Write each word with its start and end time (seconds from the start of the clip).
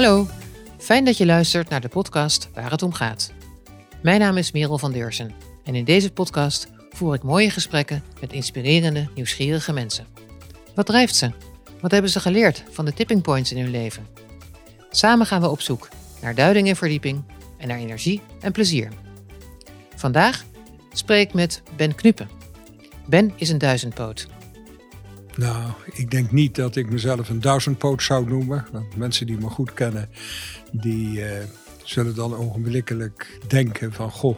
Hallo, 0.00 0.26
fijn 0.78 1.04
dat 1.04 1.16
je 1.16 1.26
luistert 1.26 1.68
naar 1.68 1.80
de 1.80 1.88
podcast 1.88 2.48
Waar 2.54 2.70
het 2.70 2.82
om 2.82 2.92
gaat. 2.92 3.32
Mijn 4.02 4.20
naam 4.20 4.36
is 4.36 4.52
Merel 4.52 4.78
van 4.78 4.92
Deursen 4.92 5.34
en 5.64 5.74
in 5.74 5.84
deze 5.84 6.12
podcast 6.12 6.68
voer 6.90 7.14
ik 7.14 7.22
mooie 7.22 7.50
gesprekken 7.50 8.02
met 8.20 8.32
inspirerende, 8.32 9.08
nieuwsgierige 9.14 9.72
mensen. 9.72 10.06
Wat 10.74 10.86
drijft 10.86 11.14
ze? 11.14 11.30
Wat 11.80 11.90
hebben 11.90 12.10
ze 12.10 12.20
geleerd 12.20 12.64
van 12.70 12.84
de 12.84 12.92
tipping 12.92 13.22
points 13.22 13.52
in 13.52 13.58
hun 13.58 13.70
leven? 13.70 14.06
Samen 14.90 15.26
gaan 15.26 15.40
we 15.40 15.48
op 15.48 15.60
zoek 15.60 15.88
naar 16.20 16.34
duiding 16.34 16.68
en 16.68 16.76
verdieping 16.76 17.22
en 17.58 17.68
naar 17.68 17.78
energie 17.78 18.22
en 18.40 18.52
plezier. 18.52 18.88
Vandaag 19.96 20.44
spreek 20.92 21.28
ik 21.28 21.34
met 21.34 21.62
Ben 21.76 21.94
Knuppen. 21.94 22.28
Ben 23.06 23.32
is 23.36 23.48
een 23.48 23.58
duizendpoot. 23.58 24.26
Nou, 25.36 25.72
ik 25.92 26.10
denk 26.10 26.32
niet 26.32 26.54
dat 26.54 26.76
ik 26.76 26.90
mezelf 26.90 27.28
een 27.28 27.40
duizendpoot 27.40 28.02
zou 28.02 28.28
noemen. 28.28 28.66
Want 28.72 28.96
mensen 28.96 29.26
die 29.26 29.38
me 29.38 29.48
goed 29.48 29.74
kennen, 29.74 30.08
die 30.72 31.18
uh, 31.18 31.30
zullen 31.84 32.14
dan 32.14 32.34
ogenblikkelijk 32.34 33.38
denken 33.46 33.92
van... 33.92 34.10
goh, 34.10 34.36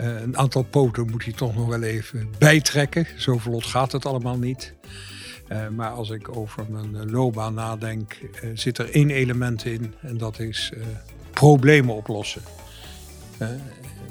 uh, 0.00 0.20
een 0.20 0.38
aantal 0.38 0.62
poten 0.62 1.10
moet 1.10 1.24
hij 1.24 1.32
toch 1.32 1.54
nog 1.54 1.66
wel 1.66 1.82
even 1.82 2.28
bijtrekken. 2.38 3.06
Zo 3.16 3.38
vlot 3.38 3.66
gaat 3.66 3.92
het 3.92 4.06
allemaal 4.06 4.38
niet. 4.38 4.74
Uh, 5.48 5.68
maar 5.68 5.90
als 5.90 6.10
ik 6.10 6.36
over 6.36 6.66
mijn 6.70 7.10
loopbaan 7.10 7.54
nadenk, 7.54 8.18
zit 8.54 8.78
er 8.78 8.90
één 8.90 9.10
element 9.10 9.64
in. 9.64 9.94
En 10.00 10.18
dat 10.18 10.38
is 10.38 10.72
problemen 11.30 11.94
oplossen. 11.94 12.42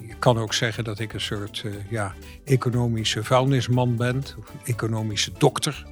je 0.08 0.16
kan 0.20 0.38
ook 0.38 0.54
zeggen 0.54 0.84
dat 0.84 1.00
ik 1.00 1.14
een 1.14 1.22
soort 1.22 1.66
ja, 1.90 2.14
economische 2.44 3.24
vuilnisman 3.24 3.96
ben. 3.96 4.18
Of 4.18 4.50
een 4.50 4.60
economische 4.66 5.32
dokter. 5.38 5.86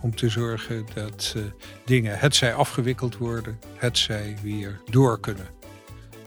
Om 0.00 0.16
te 0.16 0.28
zorgen 0.28 0.86
dat 0.94 1.34
uh, 1.36 1.42
dingen 1.84 2.18
hetzij 2.18 2.54
afgewikkeld 2.54 3.16
worden, 3.16 3.58
hetzij 3.76 4.36
weer 4.42 4.80
door 4.90 5.20
kunnen. 5.20 5.46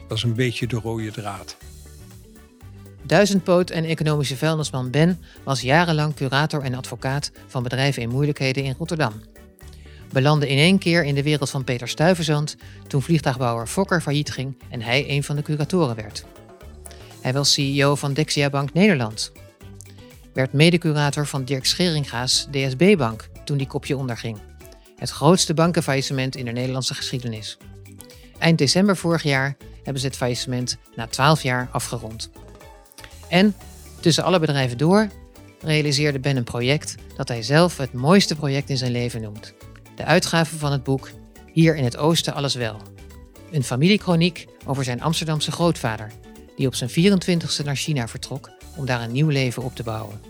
Dat 0.08 0.18
is 0.18 0.24
een 0.24 0.36
beetje 0.36 0.68
de 0.68 0.76
rode 0.76 1.12
draad. 1.12 1.58
Duizendpoot 3.04 3.70
en 3.70 3.84
economische 3.84 4.38
vuilnisman 4.38 4.90
Ben 4.92 5.20
was 5.44 5.62
jarenlang 5.62 6.14
curator 6.14 6.62
en 6.62 6.74
advocaat 6.74 7.32
van 7.48 7.64
bedrijven 7.64 8.02
in 8.02 8.10
moeilijkheden 8.10 8.64
in 8.64 8.76
Rotterdam. 8.78 9.14
Belandde 10.12 10.50
in 10.50 10.58
één 10.58 10.78
keer 10.78 11.04
in 11.04 11.16
de 11.16 11.24
wereld 11.24 11.50
van 11.50 11.64
Peter 11.64 11.88
Stuyvesant 11.88 12.56
toen 12.88 13.02
vliegtuigbouwer 13.02 13.68
Fokker 13.68 14.02
failliet 14.02 14.32
ging 14.32 14.58
en 14.70 14.82
hij 14.82 15.10
een 15.10 15.24
van 15.24 15.36
de 15.36 15.42
curatoren 15.42 15.96
werd. 15.96 16.26
Hij 17.22 17.34
was 17.34 17.54
CEO 17.54 17.96
van 17.96 18.14
Dexia 18.14 18.50
Bank 18.50 18.74
Nederland, 18.74 19.32
werd 20.40 20.54
medecurator 20.54 21.28
van 21.28 21.44
Dirk 21.44 21.66
Scheringa's 21.66 22.48
DSB-bank 22.52 23.30
toen 23.46 23.58
die 23.58 23.68
kopje 23.68 23.98
onderging. 23.98 24.38
Het 24.96 25.10
grootste 25.10 25.54
bankenfaillissement 25.54 26.36
in 26.36 26.46
de 26.46 26.52
Nederlandse 26.52 26.94
geschiedenis. 26.94 27.58
Eind 28.38 28.58
december 28.58 28.98
vorig 28.98 29.24
jaar 29.24 29.58
hebben 29.84 30.02
ze 30.02 30.08
het 30.08 30.16
faillissement 30.16 30.78
na 30.96 31.08
12 31.08 31.42
jaar 31.44 31.70
afgerond. 31.72 32.30
En 33.28 33.56
tussen 34.00 34.24
alle 34.24 34.40
bedrijven 34.40 34.78
door 34.78 35.08
realiseerde 35.62 36.20
Ben 36.20 36.38
een 36.38 36.44
project 36.44 36.96
dat 37.16 37.28
hij 37.28 37.44
zelf 37.44 37.78
het 37.78 37.94
mooiste 37.94 38.36
project 38.36 38.70
in 38.70 38.78
zijn 38.78 38.92
leven 38.92 39.22
noemt. 39.22 39.54
De 39.96 40.06
uitgave 40.06 40.58
van 40.58 40.72
het 40.72 40.84
boek 40.84 41.10
Hier 41.54 41.76
in 41.76 41.84
het 41.84 41.98
Oosten 41.98 42.34
alles 42.34 42.56
wel. 42.56 42.82
Een 43.52 43.64
familiekroniek 43.64 44.48
over 44.66 44.84
zijn 44.84 45.02
Amsterdamse 45.02 45.52
grootvader, 45.52 46.12
die 46.56 46.68
op 46.68 46.76
zijn 46.76 46.90
24ste 46.90 47.66
naar 47.66 47.76
China 47.76 48.08
vertrok 48.08 48.58
om 48.80 48.86
daar 48.86 49.02
een 49.02 49.12
nieuw 49.12 49.28
leven 49.28 49.64
op 49.64 49.76
te 49.76 49.84
bouwen. 49.84 50.22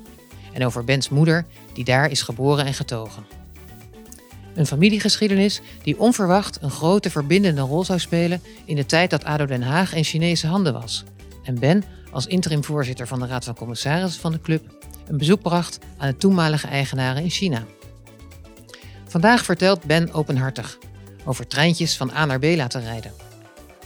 En 0.53 0.65
over 0.65 0.83
Bens 0.83 1.09
moeder, 1.09 1.45
die 1.73 1.83
daar 1.83 2.11
is 2.11 2.21
geboren 2.21 2.65
en 2.65 2.73
getogen. 2.73 3.25
Een 4.55 4.65
familiegeschiedenis 4.65 5.61
die 5.83 5.99
onverwacht 5.99 6.57
een 6.61 6.71
grote 6.71 7.09
verbindende 7.09 7.61
rol 7.61 7.83
zou 7.83 7.99
spelen 7.99 8.41
in 8.65 8.75
de 8.75 8.85
tijd 8.85 9.09
dat 9.09 9.23
ADO 9.23 9.45
Den 9.45 9.61
Haag 9.61 9.93
in 9.93 10.03
Chinese 10.03 10.47
handen 10.47 10.73
was. 10.73 11.03
En 11.43 11.59
Ben, 11.59 11.83
als 12.11 12.25
interim 12.25 12.63
voorzitter 12.63 13.07
van 13.07 13.19
de 13.19 13.27
Raad 13.27 13.45
van 13.45 13.55
Commissarissen 13.55 14.21
van 14.21 14.31
de 14.31 14.41
club, 14.41 14.63
een 15.07 15.17
bezoek 15.17 15.41
bracht 15.41 15.79
aan 15.97 16.09
de 16.09 16.17
toenmalige 16.17 16.67
eigenaren 16.67 17.23
in 17.23 17.29
China. 17.29 17.65
Vandaag 19.07 19.43
vertelt 19.43 19.83
Ben 19.83 20.13
openhartig 20.13 20.77
over 21.25 21.47
treintjes 21.47 21.97
van 21.97 22.11
A 22.11 22.25
naar 22.25 22.39
B 22.39 22.43
laten 22.43 22.81
rijden. 22.81 23.11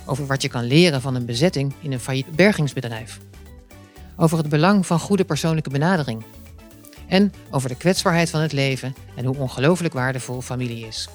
Over 0.05 0.25
wat 0.25 0.41
je 0.41 0.47
kan 0.47 0.63
leren 0.63 1.01
van 1.01 1.15
een 1.15 1.25
bezetting 1.25 1.73
in 1.81 1.91
een 1.91 1.99
failliet 1.99 2.35
bergingsbedrijf 2.35 3.19
over 4.17 4.37
het 4.37 4.49
belang 4.49 4.85
van 4.85 4.99
goede 4.99 5.25
persoonlijke 5.25 5.69
benadering. 5.69 6.25
En 7.07 7.33
over 7.51 7.69
de 7.69 7.75
kwetsbaarheid 7.75 8.29
van 8.29 8.41
het 8.41 8.51
leven 8.51 8.95
en 9.15 9.25
hoe 9.25 9.37
ongelooflijk 9.37 9.93
waardevol 9.93 10.41
familie 10.41 10.87
is. 10.87 11.09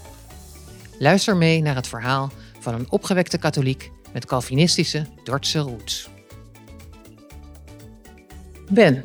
Luister 0.98 1.36
mee 1.36 1.62
naar 1.62 1.75
het 1.75 1.88
verhaal 1.88 2.31
van 2.60 2.75
een 2.75 2.91
opgewekte 2.91 3.38
katholiek 3.38 3.91
met 4.12 4.26
Calvinistische 4.26 5.06
Dordtse 5.25 5.59
roots. 5.59 6.09
Ben, 8.70 9.04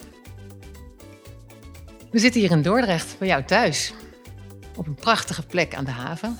we 2.11 2.19
zitten 2.19 2.41
hier 2.41 2.51
in 2.51 2.61
Dordrecht 2.61 3.15
bij 3.19 3.27
jou 3.27 3.43
thuis. 3.43 3.93
Op 4.75 4.87
een 4.87 4.95
prachtige 4.95 5.41
plek 5.41 5.75
aan 5.75 5.85
de 5.85 5.91
haven. 5.91 6.39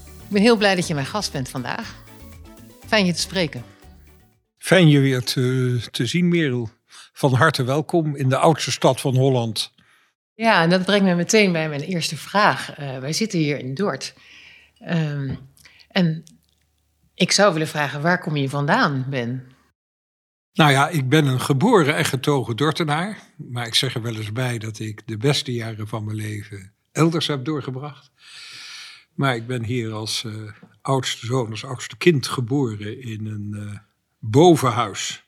Ik 0.00 0.28
ben 0.28 0.42
heel 0.42 0.56
blij 0.56 0.74
dat 0.74 0.86
je 0.86 0.94
mijn 0.94 1.06
gast 1.06 1.32
bent 1.32 1.48
vandaag. 1.48 2.02
Fijn 2.86 3.06
je 3.06 3.12
te 3.12 3.20
spreken. 3.20 3.64
Fijn 4.60 4.88
je 4.88 4.98
weer 5.00 5.22
te, 5.22 5.80
te 5.90 6.06
zien, 6.06 6.28
Merel. 6.28 6.70
Van 7.12 7.34
harte 7.34 7.64
welkom 7.64 8.16
in 8.16 8.28
de 8.28 8.36
oudste 8.36 8.70
stad 8.70 9.00
van 9.00 9.16
Holland. 9.16 9.72
Ja, 10.34 10.62
en 10.62 10.70
dat 10.70 10.84
brengt 10.84 11.04
me 11.04 11.14
meteen 11.14 11.52
bij 11.52 11.68
mijn 11.68 11.80
eerste 11.80 12.16
vraag. 12.16 12.78
Uh, 12.78 12.98
wij 12.98 13.12
zitten 13.12 13.38
hier 13.38 13.58
in 13.58 13.74
Dort. 13.74 14.14
Um, 14.88 15.38
en 15.88 16.24
ik 17.14 17.32
zou 17.32 17.52
willen 17.52 17.68
vragen, 17.68 18.02
waar 18.02 18.20
kom 18.20 18.36
je 18.36 18.48
vandaan, 18.48 19.06
Ben? 19.10 19.46
Nou 20.52 20.70
ja, 20.70 20.88
ik 20.88 21.08
ben 21.08 21.26
een 21.26 21.40
geboren 21.40 21.96
en 21.96 22.04
getogen 22.04 22.56
Dortenaar. 22.56 23.18
Maar 23.36 23.66
ik 23.66 23.74
zeg 23.74 23.94
er 23.94 24.02
wel 24.02 24.16
eens 24.16 24.32
bij 24.32 24.58
dat 24.58 24.78
ik 24.78 25.02
de 25.06 25.16
beste 25.16 25.52
jaren 25.52 25.88
van 25.88 26.04
mijn 26.04 26.16
leven 26.16 26.72
elders 26.92 27.26
heb 27.26 27.44
doorgebracht. 27.44 28.10
Maar 29.14 29.36
ik 29.36 29.46
ben 29.46 29.64
hier 29.64 29.92
als 29.92 30.22
uh, 30.22 30.52
oudste 30.80 31.26
zoon, 31.26 31.50
als 31.50 31.64
oudste 31.64 31.96
kind 31.96 32.26
geboren 32.26 33.02
in 33.02 33.26
een... 33.26 33.50
Uh, 33.56 33.78
bovenhuis. 34.20 35.24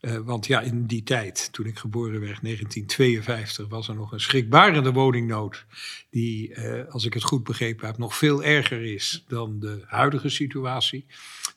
Uh, 0.00 0.16
want 0.16 0.46
ja, 0.46 0.60
in 0.60 0.86
die 0.86 1.02
tijd, 1.02 1.48
toen 1.52 1.66
ik 1.66 1.78
geboren 1.78 2.20
werd, 2.20 2.42
1952, 2.42 3.68
was 3.68 3.88
er 3.88 3.94
nog 3.94 4.12
een 4.12 4.20
schrikbarende 4.20 4.92
woningnood. 4.92 5.66
Die, 6.10 6.50
uh, 6.50 6.88
als 6.88 7.04
ik 7.04 7.14
het 7.14 7.22
goed 7.22 7.44
begrepen 7.44 7.86
heb, 7.86 7.98
nog 7.98 8.16
veel 8.16 8.44
erger 8.44 8.82
is 8.84 9.24
dan 9.28 9.60
de 9.60 9.84
huidige 9.86 10.28
situatie. 10.28 11.06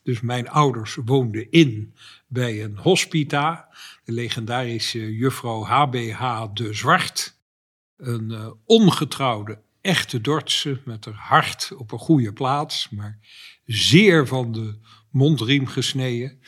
Dus 0.02 0.20
mijn 0.20 0.48
ouders 0.48 0.98
woonden 1.04 1.50
in 1.50 1.94
bij 2.26 2.64
een 2.64 2.76
hospita, 2.76 3.68
de 4.04 4.12
legendarische 4.12 5.14
juffrouw 5.14 5.64
HBH 5.64 6.44
de 6.54 6.72
Zwart. 6.72 7.36
Een 7.96 8.30
uh, 8.30 8.50
ongetrouwde, 8.64 9.60
echte 9.80 10.20
Dordtse 10.20 10.80
met 10.84 11.04
haar 11.04 11.14
hart 11.14 11.72
op 11.76 11.92
een 11.92 11.98
goede 11.98 12.32
plaats, 12.32 12.88
maar 12.90 13.18
zeer 13.64 14.26
van 14.26 14.52
de 14.52 14.78
mondriem 15.10 15.66
gesneden. 15.66 16.40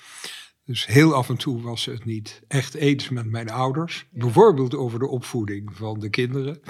Dus 0.70 0.86
heel 0.86 1.14
af 1.14 1.28
en 1.28 1.36
toe 1.36 1.62
was 1.62 1.84
het 1.84 2.04
niet 2.04 2.42
echt 2.48 2.75
eens 2.75 3.08
met 3.08 3.26
mijn 3.31 3.50
ouders. 3.50 4.06
Bijvoorbeeld 4.10 4.75
over 4.75 4.98
de 4.98 5.08
opvoeding 5.08 5.70
van 5.72 6.00
de 6.00 6.10
kinderen. 6.10 6.60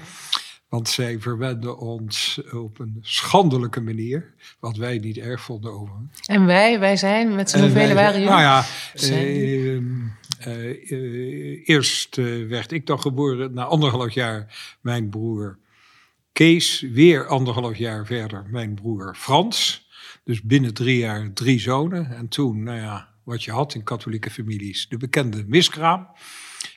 Want 0.68 0.88
zij 0.88 1.18
verwenden 1.18 1.78
ons 1.78 2.40
op 2.52 2.78
een 2.78 2.98
schandelijke 3.00 3.80
manier. 3.80 4.34
Wat 4.60 4.76
wij 4.76 4.98
niet 4.98 5.18
erg 5.18 5.40
vonden 5.40 5.72
over. 5.72 5.94
En 6.26 6.46
wij, 6.46 6.78
wij 6.78 6.96
zijn, 6.96 7.34
met 7.34 7.50
z'n 7.50 7.60
hoeveel 7.60 7.94
waren 7.94 8.12
jullie? 8.12 8.28
Nou 8.28 8.40
ja, 8.40 8.64
uh, 8.94 9.80
uh, 10.90 11.68
eerst 11.68 12.16
werd 12.48 12.72
ik 12.72 12.86
dan 12.86 13.00
geboren. 13.00 13.54
Na 13.54 13.64
anderhalf 13.64 14.12
jaar 14.12 14.76
mijn 14.80 15.08
broer 15.08 15.58
Kees. 16.32 16.80
Weer 16.80 17.26
anderhalf 17.26 17.76
jaar 17.76 18.06
verder 18.06 18.46
mijn 18.50 18.74
broer 18.74 19.14
Frans. 19.18 19.88
Dus 20.24 20.42
binnen 20.42 20.74
drie 20.74 20.98
jaar 20.98 21.32
drie 21.32 21.60
zonen. 21.60 22.16
En 22.16 22.28
toen, 22.28 22.62
nou 22.62 22.78
ja, 22.78 23.09
wat 23.24 23.44
je 23.44 23.50
had 23.50 23.74
in 23.74 23.82
katholieke 23.82 24.30
families, 24.30 24.88
de 24.88 24.96
bekende 24.96 25.44
miskraam. 25.46 26.08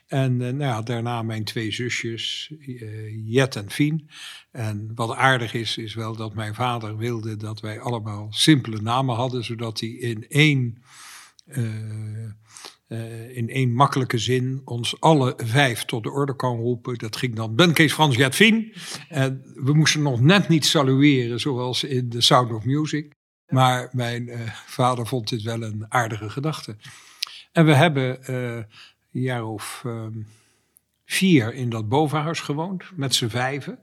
En 0.08 0.32
uh, 0.32 0.40
nou 0.40 0.58
ja, 0.58 0.82
daarna 0.82 1.22
mijn 1.22 1.44
twee 1.44 1.72
zusjes, 1.72 2.54
uh, 2.60 3.32
Jet 3.32 3.56
en 3.56 3.70
Fien. 3.70 4.10
En 4.52 4.92
wat 4.96 5.16
aardig 5.16 5.54
is, 5.54 5.78
is 5.78 5.94
wel 5.94 6.16
dat 6.16 6.34
mijn 6.34 6.56
vader 6.56 6.98
wilde 6.98 7.36
dat 7.36 7.60
wij 7.60 7.80
allemaal 7.80 8.28
simpele 8.30 8.82
namen 8.82 9.16
hadden, 9.16 9.44
zodat 9.44 9.80
hij 9.80 9.90
in 9.90 10.28
één, 10.28 10.84
uh, 11.46 13.38
in 13.38 13.50
één 13.50 13.74
makkelijke 13.74 14.18
zin 14.18 14.62
ons 14.66 15.00
alle 15.02 15.34
vijf 15.38 15.86
tot 15.86 16.04
de 16.04 16.12
orde 16.12 16.36
kan 16.36 16.58
roepen. 16.58 16.98
Dat 16.98 17.16
ging 17.16 17.36
dan 17.36 17.56
Ben 17.56 17.74
Kees 17.74 17.94
Frans 17.94 18.16
Jet 18.16 18.36
Fien. 18.36 18.74
En 19.10 19.42
we 19.56 19.74
moesten 19.74 20.02
nog 20.02 20.22
net 20.22 20.48
niet 20.48 20.66
salueren 20.66 21.40
zoals 21.40 21.84
in 21.84 22.10
The 22.10 22.22
Sound 22.22 22.52
of 22.52 22.66
Music. 22.66 23.14
Maar 23.54 23.90
mijn 23.92 24.28
uh, 24.28 24.42
vader 24.66 25.08
vond 25.08 25.30
dit 25.30 25.42
wel 25.42 25.62
een 25.62 25.86
aardige 25.90 26.30
gedachte. 26.30 26.78
En 27.52 27.66
we 27.66 27.74
hebben 27.74 28.20
uh, 28.30 28.56
een 28.56 29.22
jaar 29.22 29.46
of 29.46 29.84
uh, 29.86 30.06
vier 31.06 31.54
in 31.54 31.70
dat 31.70 31.90
bovenhuis 31.90 32.40
gewoond, 32.40 32.84
met 32.96 33.16
z'n 33.16 33.28
vijven. 33.28 33.80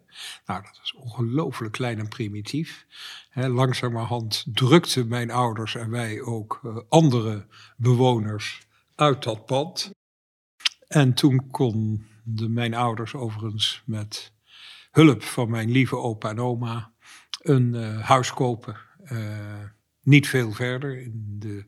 Nou, 0.46 0.62
dat 0.62 0.78
was 0.78 0.94
ongelooflijk 0.94 1.72
klein 1.72 1.98
en 1.98 2.08
primitief. 2.08 2.86
Langzamerhand 3.34 4.44
drukten 4.54 5.08
mijn 5.08 5.30
ouders 5.30 5.74
en 5.74 5.90
wij 5.90 6.20
ook 6.20 6.60
uh, 6.64 6.76
andere 6.88 7.46
bewoners 7.76 8.60
uit 8.94 9.22
dat 9.22 9.46
pand. 9.46 9.90
En 10.88 11.14
toen 11.14 11.50
konden 11.50 12.52
mijn 12.52 12.74
ouders 12.74 13.14
overigens 13.14 13.82
met 13.84 14.32
hulp 14.90 15.22
van 15.22 15.50
mijn 15.50 15.70
lieve 15.70 15.96
opa 15.96 16.28
en 16.28 16.40
oma 16.40 16.92
een 17.40 17.74
huis 18.00 18.32
kopen. 18.32 18.88
Uh, 19.12 19.18
niet 20.02 20.28
veel 20.28 20.52
verder 20.52 21.00
in 21.00 21.36
de 21.38 21.64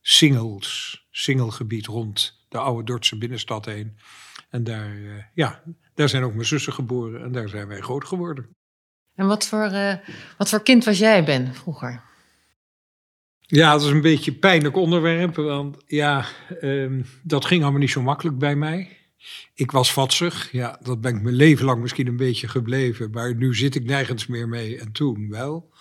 singles, 0.00 1.00
singelgebied 1.10 1.86
rond 1.86 2.44
de 2.48 2.58
oude 2.58 2.84
Dordtse 2.84 3.18
binnenstad 3.18 3.64
heen. 3.64 3.96
En 4.50 4.64
daar, 4.64 4.94
uh, 4.96 5.22
ja, 5.34 5.62
daar 5.94 6.08
zijn 6.08 6.22
ook 6.22 6.34
mijn 6.34 6.46
zussen 6.46 6.72
geboren 6.72 7.22
en 7.22 7.32
daar 7.32 7.48
zijn 7.48 7.68
wij 7.68 7.80
groot 7.80 8.04
geworden. 8.04 8.56
En 9.14 9.26
wat 9.26 9.46
voor, 9.46 9.70
uh, 9.72 9.94
wat 10.38 10.48
voor 10.48 10.62
kind 10.62 10.84
was 10.84 10.98
jij, 10.98 11.24
Ben, 11.24 11.54
vroeger? 11.54 12.02
Ja, 13.40 13.72
dat 13.72 13.82
is 13.82 13.90
een 13.90 14.00
beetje 14.00 14.30
een 14.30 14.38
pijnlijk 14.38 14.76
onderwerp, 14.76 15.34
want 15.34 15.76
ja, 15.86 16.26
um, 16.62 17.06
dat 17.22 17.44
ging 17.44 17.62
allemaal 17.62 17.80
niet 17.80 17.90
zo 17.90 18.02
makkelijk 18.02 18.38
bij 18.38 18.56
mij. 18.56 18.96
Ik 19.54 19.70
was 19.70 19.92
vatsig, 19.92 20.52
ja, 20.52 20.78
dat 20.82 21.00
ben 21.00 21.16
ik 21.16 21.22
mijn 21.22 21.34
leven 21.34 21.64
lang 21.64 21.80
misschien 21.80 22.06
een 22.06 22.16
beetje 22.16 22.48
gebleven, 22.48 23.10
maar 23.10 23.34
nu 23.34 23.54
zit 23.54 23.74
ik 23.74 23.84
nergens 23.84 24.26
meer 24.26 24.48
mee 24.48 24.78
en 24.78 24.92
toen 24.92 25.28
wel. 25.28 25.72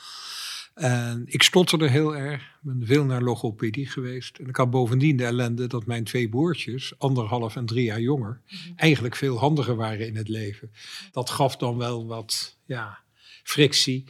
En 0.82 1.24
ik 1.26 1.44
stotterde 1.44 1.90
heel 1.90 2.16
erg, 2.16 2.58
ben 2.62 2.86
veel 2.86 3.06
naar 3.06 3.22
logopedie 3.22 3.88
geweest. 3.88 4.38
En 4.38 4.48
ik 4.48 4.56
had 4.56 4.70
bovendien 4.70 5.18
de 5.18 5.26
ellende 5.26 5.68
dat 5.68 5.86
mijn 5.86 6.04
twee 6.04 6.30
broertjes, 6.30 6.94
anderhalf 6.98 7.56
en 7.56 7.66
drie 7.66 7.84
jaar 7.84 8.02
jonger, 8.02 8.42
eigenlijk 8.76 9.16
veel 9.16 9.38
handiger 9.38 9.76
waren 9.76 10.08
in 10.08 10.16
het 10.16 10.28
leven. 10.28 10.72
Dat 11.12 11.30
gaf 11.30 11.58
dan 11.58 11.78
wel 11.78 12.06
wat, 12.06 12.58
ja, 12.66 13.00
frictie. 13.44 14.06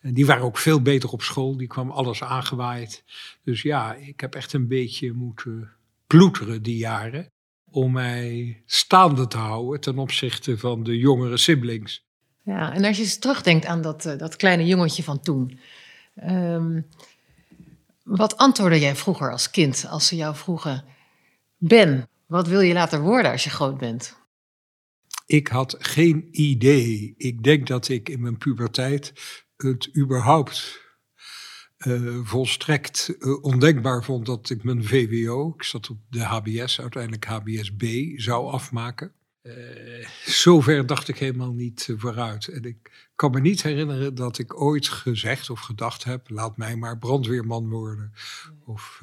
En 0.00 0.14
die 0.14 0.26
waren 0.26 0.44
ook 0.44 0.58
veel 0.58 0.82
beter 0.82 1.10
op 1.10 1.22
school, 1.22 1.56
die 1.56 1.66
kwam 1.66 1.90
alles 1.90 2.22
aangewaaid. 2.22 3.04
Dus 3.44 3.62
ja, 3.62 3.94
ik 3.94 4.20
heb 4.20 4.34
echt 4.34 4.52
een 4.52 4.68
beetje 4.68 5.12
moeten 5.12 5.70
ploeteren 6.06 6.62
die 6.62 6.76
jaren 6.76 7.30
om 7.70 7.92
mij 7.92 8.62
staande 8.64 9.26
te 9.26 9.36
houden 9.36 9.80
ten 9.80 9.98
opzichte 9.98 10.58
van 10.58 10.82
de 10.82 10.98
jongere 10.98 11.36
siblings. 11.36 12.04
Ja, 12.42 12.72
en 12.72 12.84
als 12.84 12.96
je 12.96 13.02
eens 13.02 13.18
terugdenkt 13.18 13.66
aan 13.66 13.82
dat, 13.82 14.06
uh, 14.06 14.18
dat 14.18 14.36
kleine 14.36 14.66
jongetje 14.66 15.02
van 15.02 15.20
toen. 15.20 15.58
Um, 16.24 16.86
wat 18.02 18.36
antwoordde 18.36 18.80
jij 18.80 18.96
vroeger 18.96 19.30
als 19.30 19.50
kind 19.50 19.86
als 19.88 20.06
ze 20.06 20.16
jou 20.16 20.36
vroegen: 20.36 20.84
Ben, 21.56 22.08
wat 22.26 22.48
wil 22.48 22.60
je 22.60 22.72
later 22.72 23.00
worden 23.00 23.30
als 23.30 23.44
je 23.44 23.50
groot 23.50 23.78
bent? 23.78 24.16
Ik 25.26 25.48
had 25.48 25.76
geen 25.78 26.28
idee. 26.30 27.14
Ik 27.16 27.42
denk 27.42 27.66
dat 27.66 27.88
ik 27.88 28.08
in 28.08 28.20
mijn 28.20 28.38
puberteit 28.38 29.12
het 29.56 29.96
überhaupt 29.96 30.84
uh, 31.78 32.20
volstrekt 32.22 33.14
uh, 33.18 33.42
ondenkbaar 33.42 34.04
vond 34.04 34.26
dat 34.26 34.50
ik 34.50 34.64
mijn 34.64 34.84
VWO, 34.84 35.54
ik 35.56 35.62
zat 35.62 35.90
op 35.90 35.98
de 36.08 36.22
HBS, 36.22 36.80
uiteindelijk 36.80 37.24
HBSB, 37.24 38.12
zou 38.18 38.50
afmaken. 38.50 39.12
Uh, 39.42 40.08
zover 40.24 40.86
dacht 40.86 41.08
ik 41.08 41.18
helemaal 41.18 41.52
niet 41.52 41.94
vooruit. 41.96 42.48
En 42.48 42.62
ik 42.62 43.05
kan 43.16 43.30
me 43.30 43.40
niet 43.40 43.62
herinneren 43.62 44.14
dat 44.14 44.38
ik 44.38 44.60
ooit 44.60 44.88
gezegd 44.88 45.50
of 45.50 45.60
gedacht 45.60 46.04
heb: 46.04 46.30
laat 46.30 46.56
mij 46.56 46.76
maar 46.76 46.98
brandweerman 46.98 47.68
worden. 47.68 48.12
Of 48.64 49.02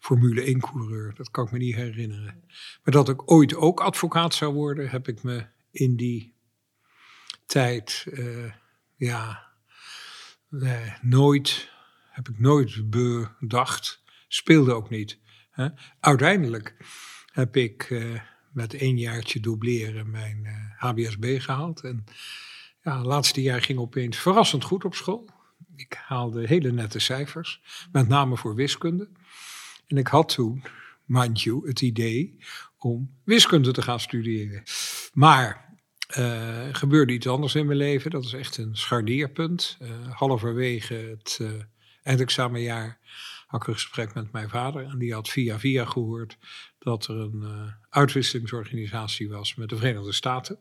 Formule 0.00 0.54
1-coureur. 0.56 1.14
Dat 1.14 1.30
kan 1.30 1.44
ik 1.44 1.52
me 1.52 1.58
niet 1.58 1.74
herinneren. 1.74 2.44
Maar 2.82 2.94
dat 2.94 3.08
ik 3.08 3.30
ooit 3.30 3.54
ook 3.54 3.80
advocaat 3.80 4.34
zou 4.34 4.54
worden, 4.54 4.90
heb 4.90 5.08
ik 5.08 5.22
me 5.22 5.46
in 5.70 5.96
die 5.96 6.34
tijd 7.46 8.06
ja, 8.96 9.52
nee, 10.48 10.92
nooit 11.00 11.70
heb 12.18 12.28
ik 12.28 12.38
nooit 12.38 12.90
bedacht. 12.90 14.02
Speelde 14.28 14.72
ook 14.72 14.90
niet. 14.90 15.18
Hè. 15.50 15.68
Uiteindelijk 16.00 16.76
heb 17.32 17.56
ik 17.56 17.90
uh, 17.90 18.20
met 18.52 18.74
één 18.74 18.98
jaartje 18.98 19.40
dubleren 19.40 20.10
mijn 20.10 20.46
HBSB 20.76 21.36
gehaald. 21.40 21.80
En 21.80 22.04
ja, 22.88 23.02
laatste 23.02 23.42
jaar 23.42 23.62
ging 23.62 23.78
opeens 23.78 24.16
verrassend 24.16 24.64
goed 24.64 24.84
op 24.84 24.94
school. 24.94 25.28
Ik 25.76 26.00
haalde 26.06 26.46
hele 26.46 26.72
nette 26.72 26.98
cijfers, 26.98 27.60
met 27.92 28.08
name 28.08 28.36
voor 28.36 28.54
wiskunde. 28.54 29.08
En 29.86 29.96
ik 29.96 30.06
had 30.06 30.28
toen, 30.28 30.62
mind 31.04 31.44
het 31.44 31.80
idee 31.80 32.38
om 32.78 33.10
wiskunde 33.24 33.72
te 33.72 33.82
gaan 33.82 34.00
studeren. 34.00 34.62
Maar 35.12 35.76
uh, 36.18 36.68
gebeurde 36.72 37.12
iets 37.12 37.26
anders 37.26 37.54
in 37.54 37.66
mijn 37.66 37.78
leven. 37.78 38.10
Dat 38.10 38.24
is 38.24 38.32
echt 38.32 38.56
een 38.56 38.76
scharnierpunt. 38.76 39.78
Uh, 39.82 39.90
halverwege 40.10 40.94
het 40.94 41.38
uh, 41.42 41.50
eindexamenjaar 42.02 42.98
had 43.46 43.60
ik 43.60 43.66
een 43.66 43.74
gesprek 43.74 44.14
met 44.14 44.32
mijn 44.32 44.48
vader. 44.48 44.84
En 44.84 44.98
die 44.98 45.12
had 45.12 45.28
via 45.28 45.58
via 45.58 45.84
gehoord 45.84 46.38
dat 46.78 47.06
er 47.06 47.16
een 47.16 47.72
uitwisselingsorganisatie 47.90 49.28
was 49.28 49.54
met 49.54 49.68
de 49.68 49.76
Verenigde 49.76 50.12
Staten. 50.12 50.58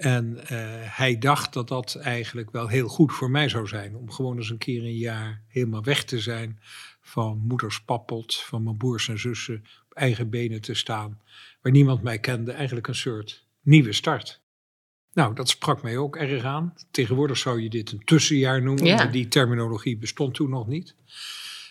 En 0.00 0.36
uh, 0.42 0.48
hij 0.96 1.18
dacht 1.18 1.52
dat 1.52 1.68
dat 1.68 1.94
eigenlijk 1.94 2.50
wel 2.50 2.68
heel 2.68 2.88
goed 2.88 3.12
voor 3.12 3.30
mij 3.30 3.48
zou 3.48 3.66
zijn. 3.66 3.96
Om 3.96 4.10
gewoon 4.10 4.36
eens 4.36 4.50
een 4.50 4.58
keer 4.58 4.82
een 4.82 4.96
jaar 4.96 5.42
helemaal 5.48 5.82
weg 5.82 6.04
te 6.04 6.20
zijn 6.20 6.58
van 7.00 7.38
moeders 7.38 7.82
pappelt, 7.82 8.34
van 8.34 8.62
mijn 8.62 8.76
broers 8.76 9.08
en 9.08 9.18
zussen, 9.18 9.64
op 9.84 9.96
eigen 9.96 10.30
benen 10.30 10.60
te 10.60 10.74
staan. 10.74 11.20
Waar 11.62 11.72
niemand 11.72 12.02
mij 12.02 12.18
kende, 12.18 12.52
eigenlijk 12.52 12.86
een 12.86 12.94
soort 12.94 13.46
nieuwe 13.62 13.92
start. 13.92 14.40
Nou, 15.12 15.34
dat 15.34 15.48
sprak 15.48 15.82
mij 15.82 15.96
ook 15.96 16.16
erg 16.16 16.44
aan. 16.44 16.74
Tegenwoordig 16.90 17.36
zou 17.36 17.62
je 17.62 17.70
dit 17.70 17.92
een 17.92 18.04
tussenjaar 18.04 18.62
noemen. 18.62 18.84
Ja. 18.84 19.04
Die 19.04 19.28
terminologie 19.28 19.96
bestond 19.96 20.34
toen 20.34 20.50
nog 20.50 20.66
niet. 20.66 20.94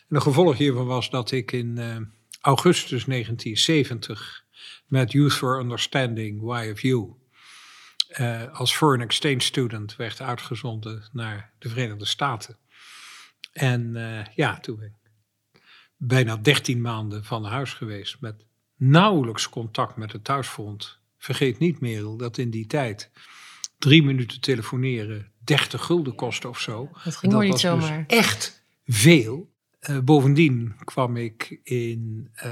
En 0.09 0.15
een 0.15 0.21
gevolg 0.21 0.57
hiervan 0.57 0.85
was 0.85 1.09
dat 1.09 1.31
ik 1.31 1.51
in 1.51 1.75
uh, 1.77 1.97
augustus 2.41 3.05
1970 3.05 4.45
met 4.87 5.11
Youth 5.11 5.33
for 5.33 5.59
Understanding, 5.59 6.61
YFU, 6.61 7.18
uh, 8.17 8.53
als 8.53 8.75
foreign 8.75 9.03
exchange 9.03 9.41
student 9.41 9.95
werd 9.95 10.21
uitgezonden 10.21 11.09
naar 11.11 11.53
de 11.59 11.69
Verenigde 11.69 12.05
Staten. 12.05 12.57
En 13.51 13.95
uh, 13.95 14.25
ja, 14.35 14.59
toen 14.59 14.77
ben 14.77 14.87
ik 14.87 15.11
bijna 15.97 16.37
13 16.37 16.81
maanden 16.81 17.23
van 17.23 17.45
huis 17.45 17.73
geweest 17.73 18.21
met 18.21 18.45
nauwelijks 18.75 19.49
contact 19.49 19.95
met 19.95 20.11
het 20.11 20.23
thuisfront 20.23 20.99
Vergeet 21.19 21.59
niet, 21.59 21.79
Merel, 21.79 22.17
dat 22.17 22.37
in 22.37 22.49
die 22.49 22.65
tijd 22.65 23.11
drie 23.77 24.03
minuten 24.03 24.41
telefoneren 24.41 25.31
30 25.43 25.85
gulden 25.85 26.15
kostte 26.15 26.49
of 26.49 26.59
zo. 26.59 26.89
Dat 27.03 27.15
ging 27.15 27.31
dat 27.31 27.41
niet 27.41 27.51
was 27.51 27.61
zomaar. 27.61 28.05
Dus 28.07 28.17
echt 28.17 28.63
veel. 28.85 29.51
Uh, 29.89 29.99
bovendien 29.99 30.75
kwam 30.83 31.17
ik 31.17 31.59
in 31.63 32.31
uh, 32.45 32.51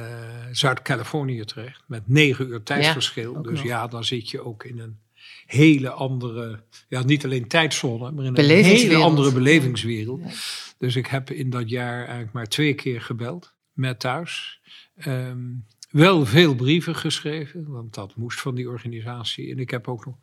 Zuid-Californië 0.51 1.43
terecht 1.43 1.83
met 1.87 2.07
negen 2.07 2.47
uur 2.47 2.63
tijdsverschil. 2.63 3.33
Ja, 3.33 3.41
dus 3.41 3.57
nog. 3.57 3.67
ja, 3.67 3.87
dan 3.87 4.03
zit 4.03 4.29
je 4.29 4.45
ook 4.45 4.63
in 4.63 4.79
een 4.79 4.99
hele 5.47 5.89
andere, 5.89 6.63
ja, 6.87 7.03
niet 7.03 7.25
alleen 7.25 7.47
tijdzone, 7.47 8.11
maar 8.11 8.25
in 8.25 8.37
een 8.37 8.63
hele 8.63 8.95
andere 8.95 9.33
belevingswereld. 9.33 10.21
Ja. 10.23 10.29
Dus 10.77 10.95
ik 10.95 11.07
heb 11.07 11.31
in 11.31 11.49
dat 11.49 11.69
jaar 11.69 11.99
eigenlijk 11.99 12.33
maar 12.33 12.47
twee 12.47 12.73
keer 12.73 13.01
gebeld 13.01 13.53
met 13.73 13.99
thuis. 13.99 14.61
Um, 15.05 15.65
wel 15.89 16.25
veel 16.25 16.55
brieven 16.55 16.95
geschreven, 16.95 17.67
want 17.67 17.93
dat 17.93 18.15
moest 18.15 18.39
van 18.39 18.55
die 18.55 18.69
organisatie. 18.69 19.51
En 19.51 19.59
ik 19.59 19.69
heb 19.69 19.87
ook 19.87 20.05
nog 20.05 20.15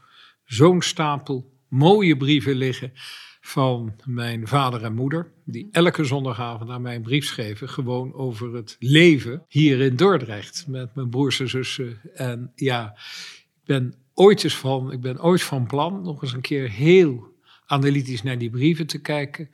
zo'n 0.45 0.83
stapel 0.83 1.53
mooie 1.69 2.17
brieven 2.17 2.55
liggen 2.55 2.93
van 3.41 3.95
mijn 4.05 4.49
vader 4.49 4.85
en 4.85 4.95
moeder, 4.95 5.33
die 5.45 5.69
elke 5.71 6.05
zondagavond 6.05 6.71
aan 6.71 6.83
mij 6.83 6.95
een 6.95 7.03
brief 7.03 7.25
schreven, 7.25 7.69
gewoon 7.69 8.15
over 8.15 8.55
het 8.55 8.77
leven 8.79 9.45
hier 9.49 9.81
in 9.81 9.97
Dordrecht 9.97 10.65
met 10.69 10.95
mijn 10.95 11.11
broers 11.11 11.41
en 11.41 11.49
zussen. 11.49 12.01
En 12.15 12.53
ja, 12.55 12.93
ik 13.37 13.65
ben 13.65 13.95
ooit 14.15 14.45
eens 14.45 14.57
van, 14.57 14.93
ik 14.93 15.01
ben 15.01 15.23
ooit 15.23 15.43
van 15.43 15.67
plan 15.67 16.03
nog 16.03 16.23
eens 16.23 16.33
een 16.33 16.41
keer 16.41 16.71
heel 16.71 17.33
analytisch 17.67 18.23
naar 18.23 18.39
die 18.39 18.51
brieven 18.51 18.87
te 18.87 19.01
kijken 19.01 19.51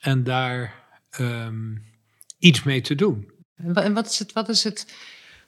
en 0.00 0.24
daar 0.24 0.84
um, 1.20 1.84
iets 2.38 2.62
mee 2.62 2.80
te 2.80 2.94
doen. 2.94 3.30
En 3.74 3.94
wat 3.94 4.06
is 4.06 4.18
het, 4.18 4.32
wat 4.32 4.48
is 4.48 4.64
het 4.64 4.94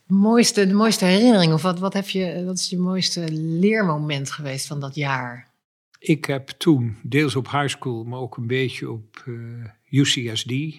mooiste, 0.06 0.66
de 0.66 0.74
mooiste 0.74 1.04
herinnering? 1.04 1.52
Of 1.52 1.62
wat, 1.62 1.78
wat, 1.78 1.92
heb 1.92 2.08
je, 2.08 2.44
wat 2.44 2.58
is 2.58 2.70
je 2.70 2.78
mooiste 2.78 3.32
leermoment 3.32 4.30
geweest 4.30 4.66
van 4.66 4.80
dat 4.80 4.94
jaar? 4.94 5.50
Ik 5.98 6.24
heb 6.24 6.48
toen, 6.48 6.96
deels 7.02 7.36
op 7.36 7.50
high 7.50 7.68
school, 7.68 8.04
maar 8.04 8.18
ook 8.18 8.36
een 8.36 8.46
beetje 8.46 8.90
op 8.90 9.24
uh, 9.26 9.64
UCSD, 9.88 10.50
uh, 10.50 10.72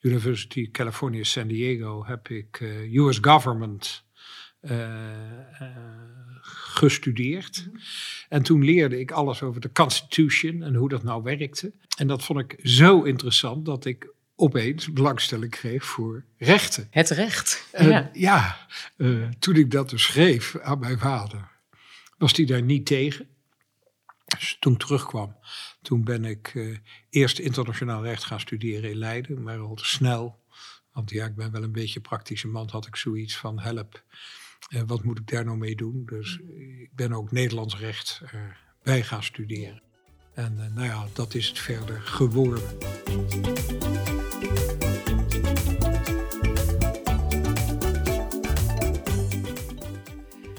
University 0.00 0.70
California 0.70 1.24
San 1.24 1.46
Diego, 1.46 2.04
heb 2.04 2.28
ik 2.28 2.60
uh, 2.60 2.94
US 2.94 3.18
Government 3.20 4.05
gestudeerd. 6.40 7.68
En 8.28 8.42
toen 8.42 8.64
leerde 8.64 9.00
ik 9.00 9.10
alles 9.10 9.42
over 9.42 9.60
de 9.60 9.72
Constitution 9.72 10.62
en 10.62 10.74
hoe 10.74 10.88
dat 10.88 11.02
nou 11.02 11.22
werkte. 11.22 11.72
En 11.98 12.06
dat 12.06 12.24
vond 12.24 12.38
ik 12.38 12.58
zo 12.62 13.02
interessant 13.02 13.64
dat 13.64 13.84
ik 13.84 14.14
opeens 14.36 14.92
belangstelling 14.92 15.50
kreeg 15.50 15.84
voor 15.84 16.24
rechten. 16.38 16.86
Het 16.90 17.10
recht. 17.10 17.68
En 17.72 17.88
ja. 17.88 18.10
ja, 18.12 18.66
eh, 18.96 19.28
toen 19.38 19.56
ik 19.56 19.70
dat 19.70 19.90
dus 19.90 20.02
schreef 20.02 20.56
aan 20.58 20.78
mijn 20.78 20.98
vader, 20.98 21.48
was 22.18 22.36
hij 22.36 22.44
daar 22.44 22.62
niet 22.62 22.86
tegen. 22.86 23.28
Dus 24.24 24.56
toen 24.60 24.72
ik 24.72 24.78
terugkwam, 24.78 25.36
toen 25.82 26.04
ben 26.04 26.24
ik 26.24 26.52
eh, 26.54 26.76
eerst 27.10 27.38
internationaal 27.38 28.04
recht 28.04 28.24
gaan 28.24 28.40
studeren 28.40 28.90
in 28.90 28.96
Leiden, 28.96 29.42
maar 29.42 29.58
al 29.58 29.74
te 29.74 29.86
snel. 29.86 30.44
Want 30.92 31.10
ja, 31.10 31.26
ik 31.26 31.34
ben 31.34 31.50
wel 31.50 31.62
een 31.62 31.72
beetje 31.72 32.00
praktische 32.00 32.48
man, 32.48 32.68
had 32.70 32.86
ik 32.86 32.96
zoiets 32.96 33.36
van 33.36 33.60
help. 33.60 34.04
Eh, 34.68 34.82
wat 34.86 35.02
moet 35.02 35.18
ik 35.18 35.26
daar 35.26 35.44
nou 35.44 35.56
mee 35.56 35.76
doen? 35.76 36.02
Dus 36.06 36.38
ik 36.82 36.90
ben 36.94 37.12
ook 37.12 37.32
Nederlands 37.32 37.78
recht 37.78 38.22
erbij 38.82 39.02
gaan 39.02 39.22
studeren. 39.22 39.82
En 40.34 40.60
eh, 40.60 40.74
nou 40.74 40.86
ja, 40.86 41.06
dat 41.12 41.34
is 41.34 41.48
het 41.48 41.58
verder 41.58 42.00
geworden. 42.00 42.62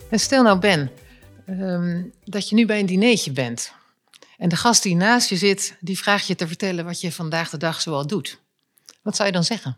En 0.09 0.19
stel 0.19 0.43
nou, 0.43 0.59
Ben, 0.59 0.91
ehm, 1.45 2.03
dat 2.23 2.49
je 2.49 2.55
nu 2.55 2.65
bij 2.65 2.79
een 2.79 2.85
dineetje 2.85 3.31
bent. 3.31 3.73
En 4.37 4.49
de 4.49 4.55
gast 4.55 4.83
die 4.83 4.95
naast 4.95 5.29
je 5.29 5.37
zit, 5.37 5.77
die 5.79 5.97
vraagt 5.97 6.27
je 6.27 6.35
te 6.35 6.47
vertellen 6.47 6.85
wat 6.85 7.01
je 7.01 7.11
vandaag 7.11 7.49
de 7.49 7.57
dag 7.57 7.81
zoal 7.81 8.07
doet. 8.07 8.39
Wat 9.01 9.15
zou 9.15 9.27
je 9.27 9.33
dan 9.33 9.43
zeggen? 9.43 9.77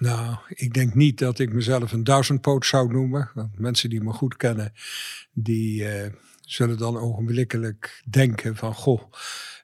Nou, 0.00 0.36
ik 0.48 0.74
denk 0.74 0.94
niet 0.94 1.18
dat 1.18 1.38
ik 1.38 1.52
mezelf 1.52 1.92
een 1.92 2.04
duizendpoot 2.04 2.66
zou 2.66 2.92
noemen. 2.92 3.30
Want 3.34 3.58
mensen 3.58 3.90
die 3.90 4.00
me 4.00 4.12
goed 4.12 4.36
kennen, 4.36 4.72
die 5.32 5.88
eh, 5.88 6.12
zullen 6.40 6.78
dan 6.78 6.96
ogenblikkelijk 6.96 8.02
denken 8.08 8.56
van... 8.56 8.74
goh, 8.74 9.02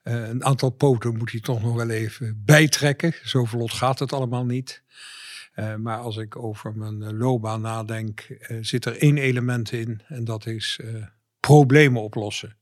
eh, 0.03 0.29
een 0.29 0.45
aantal 0.45 0.71
poten 0.71 1.17
moet 1.17 1.31
hij 1.31 1.41
toch 1.41 1.63
nog 1.63 1.75
wel 1.75 1.91
even 1.91 2.43
bijtrekken. 2.45 3.15
Zo 3.25 3.45
vlot 3.45 3.73
gaat 3.73 3.99
het 3.99 4.13
allemaal 4.13 4.45
niet. 4.45 4.83
Eh, 5.53 5.75
maar 5.75 5.99
als 5.99 6.17
ik 6.17 6.37
over 6.37 6.77
mijn 6.77 7.17
loopbaan 7.17 7.61
nadenk, 7.61 8.37
zit 8.61 8.85
er 8.85 8.99
één 8.99 9.19
element 9.19 9.73
in. 9.73 10.03
En 10.07 10.25
dat 10.25 10.47
is 10.47 10.81
problemen 11.41 12.03
oplossen. 12.03 12.57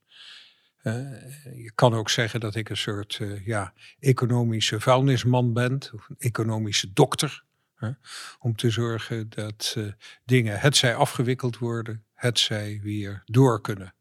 Je 1.54 1.72
kan 1.74 1.94
ook 1.94 2.10
zeggen 2.10 2.40
dat 2.40 2.54
ik 2.54 2.68
een 2.68 2.76
soort 2.76 3.20
ja, 3.44 3.72
economische 3.98 4.80
vuilnisman 4.80 5.52
ben. 5.52 5.74
Of 5.94 6.08
een 6.08 6.16
economische 6.18 6.92
dokter. 6.92 7.44
Hè, 7.80 7.90
om 8.38 8.56
te 8.56 8.70
zorgen 8.70 9.28
dat 9.28 9.74
eh, 9.76 9.84
dingen 10.24 10.60
hetzij 10.60 10.94
afgewikkeld 10.94 11.58
worden, 11.58 12.04
hetzij 12.14 12.80
weer 12.82 13.22
door 13.24 13.60
kunnen. 13.60 13.94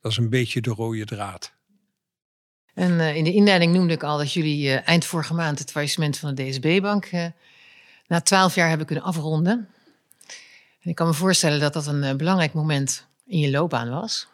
Dat 0.00 0.10
is 0.10 0.16
een 0.16 0.30
beetje 0.30 0.60
de 0.60 0.70
rode 0.70 1.04
draad. 1.04 1.54
En 2.74 3.00
eh, 3.00 3.16
in 3.16 3.24
de 3.24 3.32
inleiding 3.32 3.72
noemde 3.72 3.94
ik 3.94 4.02
al 4.02 4.18
dat 4.18 4.32
jullie 4.32 4.70
eh, 4.70 4.88
eind 4.88 5.04
vorige 5.04 5.34
maand 5.34 5.58
het 5.58 5.70
faillissement 5.70 6.18
van 6.18 6.34
de 6.34 6.48
DSB-bank 6.48 7.10
na 8.06 8.20
twaalf 8.20 8.54
jaar 8.54 8.68
hebben 8.68 8.86
kunnen 8.86 9.04
afronden. 9.04 9.68
En 10.80 10.90
ik 10.90 10.94
kan 10.94 11.06
me 11.06 11.14
voorstellen 11.14 11.60
dat 11.60 11.72
dat 11.72 11.86
een 11.86 12.16
belangrijk 12.16 12.52
moment 12.52 13.06
in 13.26 13.38
je 13.38 13.50
loopbaan 13.50 13.90
was. 13.90 14.28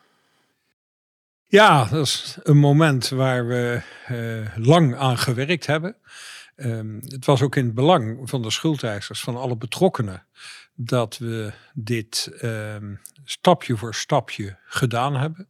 Ja, 1.47 1.85
dat 1.85 2.07
is 2.07 2.37
een 2.43 2.59
moment 2.59 3.09
waar 3.09 3.47
we 3.47 3.81
lang 4.57 4.97
aan 4.97 5.19
gewerkt 5.19 5.67
hebben. 5.67 5.97
Ehm, 6.55 7.01
het 7.05 7.27
was 7.27 7.43
ook 7.43 7.57
in 7.57 7.65
het 7.65 7.75
belang 7.75 8.29
van 8.29 8.43
de 8.43 8.51
schuldeisers, 8.51 9.21
van 9.21 9.37
alle 9.37 9.57
betrokkenen, 9.57 10.27
dat 10.75 11.19
we 11.19 11.53
dit 11.75 12.31
ehm, 12.39 12.95
stapje 13.25 13.77
voor 13.77 13.95
stapje 13.95 14.59
gedaan 14.65 15.17
hebben. 15.17 15.49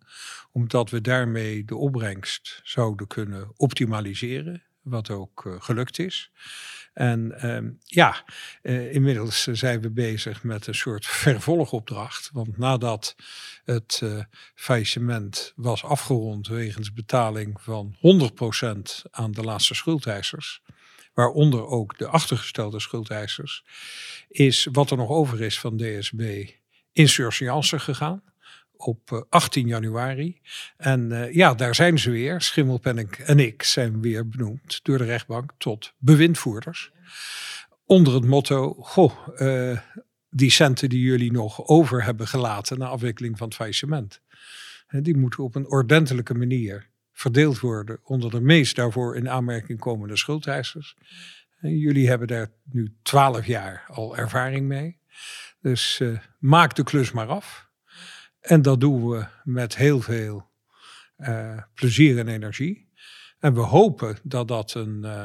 Omdat 0.53 0.91
we 0.91 1.01
daarmee 1.01 1.65
de 1.65 1.77
opbrengst 1.77 2.61
zouden 2.63 3.07
kunnen 3.07 3.53
optimaliseren, 3.57 4.63
wat 4.83 5.11
ook 5.11 5.47
eh, 5.47 5.55
gelukt 5.59 5.99
is. 5.99 6.31
En 6.93 7.39
ehm, 7.41 7.71
ja, 7.85 8.25
eh, 8.63 8.95
inmiddels 8.95 9.43
zijn 9.43 9.81
we 9.81 9.91
bezig 9.91 10.43
met 10.43 10.67
een 10.67 10.75
soort 10.75 11.07
vervolgopdracht. 11.27 12.31
Want 12.33 12.59
nadat 12.59 13.17
het 13.65 14.01
eh, 14.03 14.19
faillissement 14.55 15.53
was 15.57 15.85
afgerond 15.85 16.49
wegens 16.49 16.93
betaling 16.93 17.61
van 17.61 17.97
100% 17.97 19.03
aan 19.11 19.33
de 19.33 19.43
laatste 19.43 19.75
schuldeisers, 19.75 20.63
waaronder 21.15 21.67
ook 21.67 21.99
de 21.99 22.07
achtergestelde 22.07 22.81
schuldeisers, 22.81 23.65
is 24.29 24.69
wat 24.73 24.91
er 24.91 24.97
nog 24.97 25.09
over 25.09 25.41
is 25.41 25.61
van 25.61 25.77
DSB 25.77 26.45
in 26.93 27.09
surseance 27.09 27.79
gegaan 27.79 28.23
op 28.77 29.13
eh, 29.13 29.21
18 29.29 29.67
januari. 29.67 30.41
En 30.77 31.13
eh, 31.13 31.35
ja, 31.35 31.55
daar 31.55 31.75
zijn 31.75 31.99
ze 31.99 32.11
weer. 32.11 32.41
Schimmelpenninck 32.41 33.17
en 33.17 33.39
ik 33.39 33.63
zijn 33.63 34.01
weer 34.01 34.29
benoemd 34.29 34.81
door 34.83 34.99
de 34.99 35.05
rechtbank 35.05 35.53
tot 35.59 35.95
bewindvoerders. 35.99 36.91
Onder 37.87 38.15
het 38.15 38.25
motto, 38.25 38.75
goh, 38.79 39.13
eh, 39.37 39.79
die 40.31 40.51
centen 40.51 40.89
die 40.89 41.01
jullie 41.01 41.33
nog 41.33 41.67
over 41.67 42.05
hebben 42.05 42.29
gelaten 42.29 42.79
na 42.79 42.87
afwikkeling 42.87 43.39
van 43.39 43.47
het 43.47 43.57
faillissement. 43.57 44.21
Die 44.89 45.17
moeten 45.17 45.45
op 45.45 45.55
een 45.55 45.71
ordentelijke 45.71 46.35
manier 46.35 46.91
verdeeld 47.13 47.61
worden 47.61 48.01
onder 48.03 48.31
de 48.31 48.41
meest 48.41 48.77
daarvoor 48.77 49.17
in 49.17 49.31
aanmerking 49.31 49.79
komende 49.79 50.17
schuldeisers. 50.17 50.97
En 51.61 51.79
jullie 51.79 52.09
hebben 52.09 52.29
daar 52.29 52.51
nu 52.63 52.97
12 53.03 53.47
jaar 53.47 53.85
al 53.87 54.17
ervaring 54.17 54.67
mee. 54.67 54.99
Dus 55.61 56.01
eh, 56.01 56.19
maak 56.39 56.75
de 56.75 56.85
klus 56.85 57.13
maar 57.13 57.29
af. 57.29 57.71
En 58.41 58.63
dat 58.63 58.81
doen 58.81 59.09
we 59.09 59.27
met 59.45 59.77
heel 59.77 60.01
veel 60.01 60.51
eh, 61.17 61.63
plezier 61.75 62.19
en 62.19 62.29
energie. 62.29 62.91
En 63.39 63.55
we 63.55 63.61
hopen 63.61 64.19
dat 64.23 64.49
dat 64.49 64.75
een, 64.75 65.05
eh, 65.05 65.25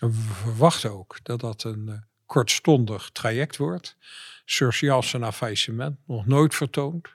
en 0.00 0.10
we 0.10 0.12
verwachten 0.12 0.92
ook 0.92 1.18
dat 1.22 1.40
dat 1.40 1.64
een 1.64 2.04
kortstondig 2.26 3.10
traject 3.10 3.56
wordt. 3.56 3.96
Surseance 4.44 5.18
na 5.18 5.32
faillissement, 5.32 5.98
nog 6.06 6.26
nooit 6.26 6.54
vertoond. 6.54 7.08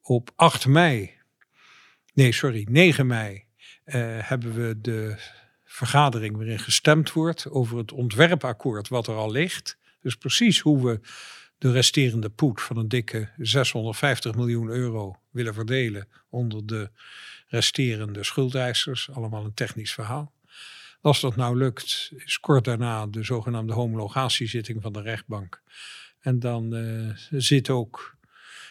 Op 0.00 0.30
8 0.36 0.66
mei, 0.66 1.20
nee 2.12 2.32
sorry, 2.32 2.66
9 2.70 3.06
mei 3.06 3.44
eh, 3.84 4.18
hebben 4.18 4.54
we 4.54 4.80
de 4.80 5.16
vergadering 5.64 6.36
waarin 6.36 6.58
gestemd 6.58 7.12
wordt 7.12 7.50
over 7.50 7.78
het 7.78 7.92
ontwerpakkoord 7.92 8.88
wat 8.88 9.06
er 9.06 9.14
al 9.14 9.30
ligt. 9.30 9.78
Dus 10.00 10.16
precies 10.16 10.60
hoe 10.60 10.84
we 10.86 11.00
de 11.58 11.70
resterende 11.70 12.30
poet 12.30 12.60
van 12.60 12.76
een 12.76 12.88
dikke 12.88 13.28
650 13.36 14.34
miljoen 14.34 14.68
euro 14.68 15.16
willen 15.30 15.54
verdelen 15.54 16.08
onder 16.28 16.66
de 16.66 16.90
resterende 17.46 18.24
schuldeisers. 18.24 19.10
Allemaal 19.10 19.44
een 19.44 19.54
technisch 19.54 19.92
verhaal. 19.92 20.32
Als 21.00 21.20
dat 21.20 21.36
nou 21.36 21.56
lukt, 21.56 22.12
is 22.16 22.40
kort 22.40 22.64
daarna 22.64 23.06
de 23.06 23.22
zogenaamde 23.22 23.72
homologatiezitting 23.72 24.82
van 24.82 24.92
de 24.92 25.02
rechtbank. 25.02 25.62
En 26.20 26.38
dan 26.38 26.74
eh, 26.74 27.16
zit 27.40 27.70
ook 27.70 28.16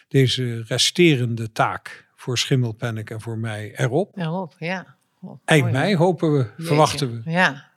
deze 0.08 0.62
resterende 0.66 1.52
taak 1.52 2.08
voor 2.22 2.38
Schimmelpenninck 2.38 3.10
en 3.10 3.20
voor 3.20 3.38
mij 3.38 3.72
erop. 3.76 4.18
Erop, 4.18 4.54
ja. 4.58 4.96
Oh, 5.20 5.40
Eind 5.44 5.62
mooi, 5.62 5.72
mei 5.72 5.96
hopen 5.96 6.32
we, 6.32 6.38
Jeetje. 6.38 6.62
verwachten 6.62 7.22
we. 7.22 7.30
Ja. 7.30 7.70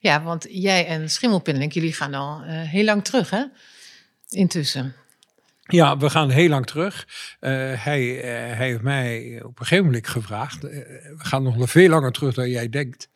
Ja, 0.00 0.22
want 0.22 0.46
jij 0.48 0.86
en 0.86 1.10
Schimmelpenninck, 1.10 1.72
jullie 1.72 1.92
gaan 1.92 2.14
al 2.14 2.42
eh, 2.42 2.60
heel 2.60 2.84
lang 2.84 3.04
terug, 3.04 3.30
hè? 3.30 3.44
Intussen. 4.28 4.94
Ja, 5.62 5.96
we 5.96 6.10
gaan 6.10 6.30
heel 6.30 6.48
lang 6.48 6.66
terug. 6.66 7.08
Eh, 7.40 7.50
hij, 7.82 8.20
eh, 8.20 8.56
hij 8.56 8.66
heeft 8.66 8.82
mij 8.82 9.40
op 9.42 9.58
een 9.58 9.66
gegeven 9.66 9.84
moment 9.84 10.08
gevraagd. 10.08 10.62
we 10.62 11.14
gaan 11.16 11.42
nog 11.42 11.70
veel 11.70 11.88
langer 11.88 12.12
terug 12.12 12.34
dan 12.34 12.50
jij 12.50 12.68
denkt. 12.68 13.08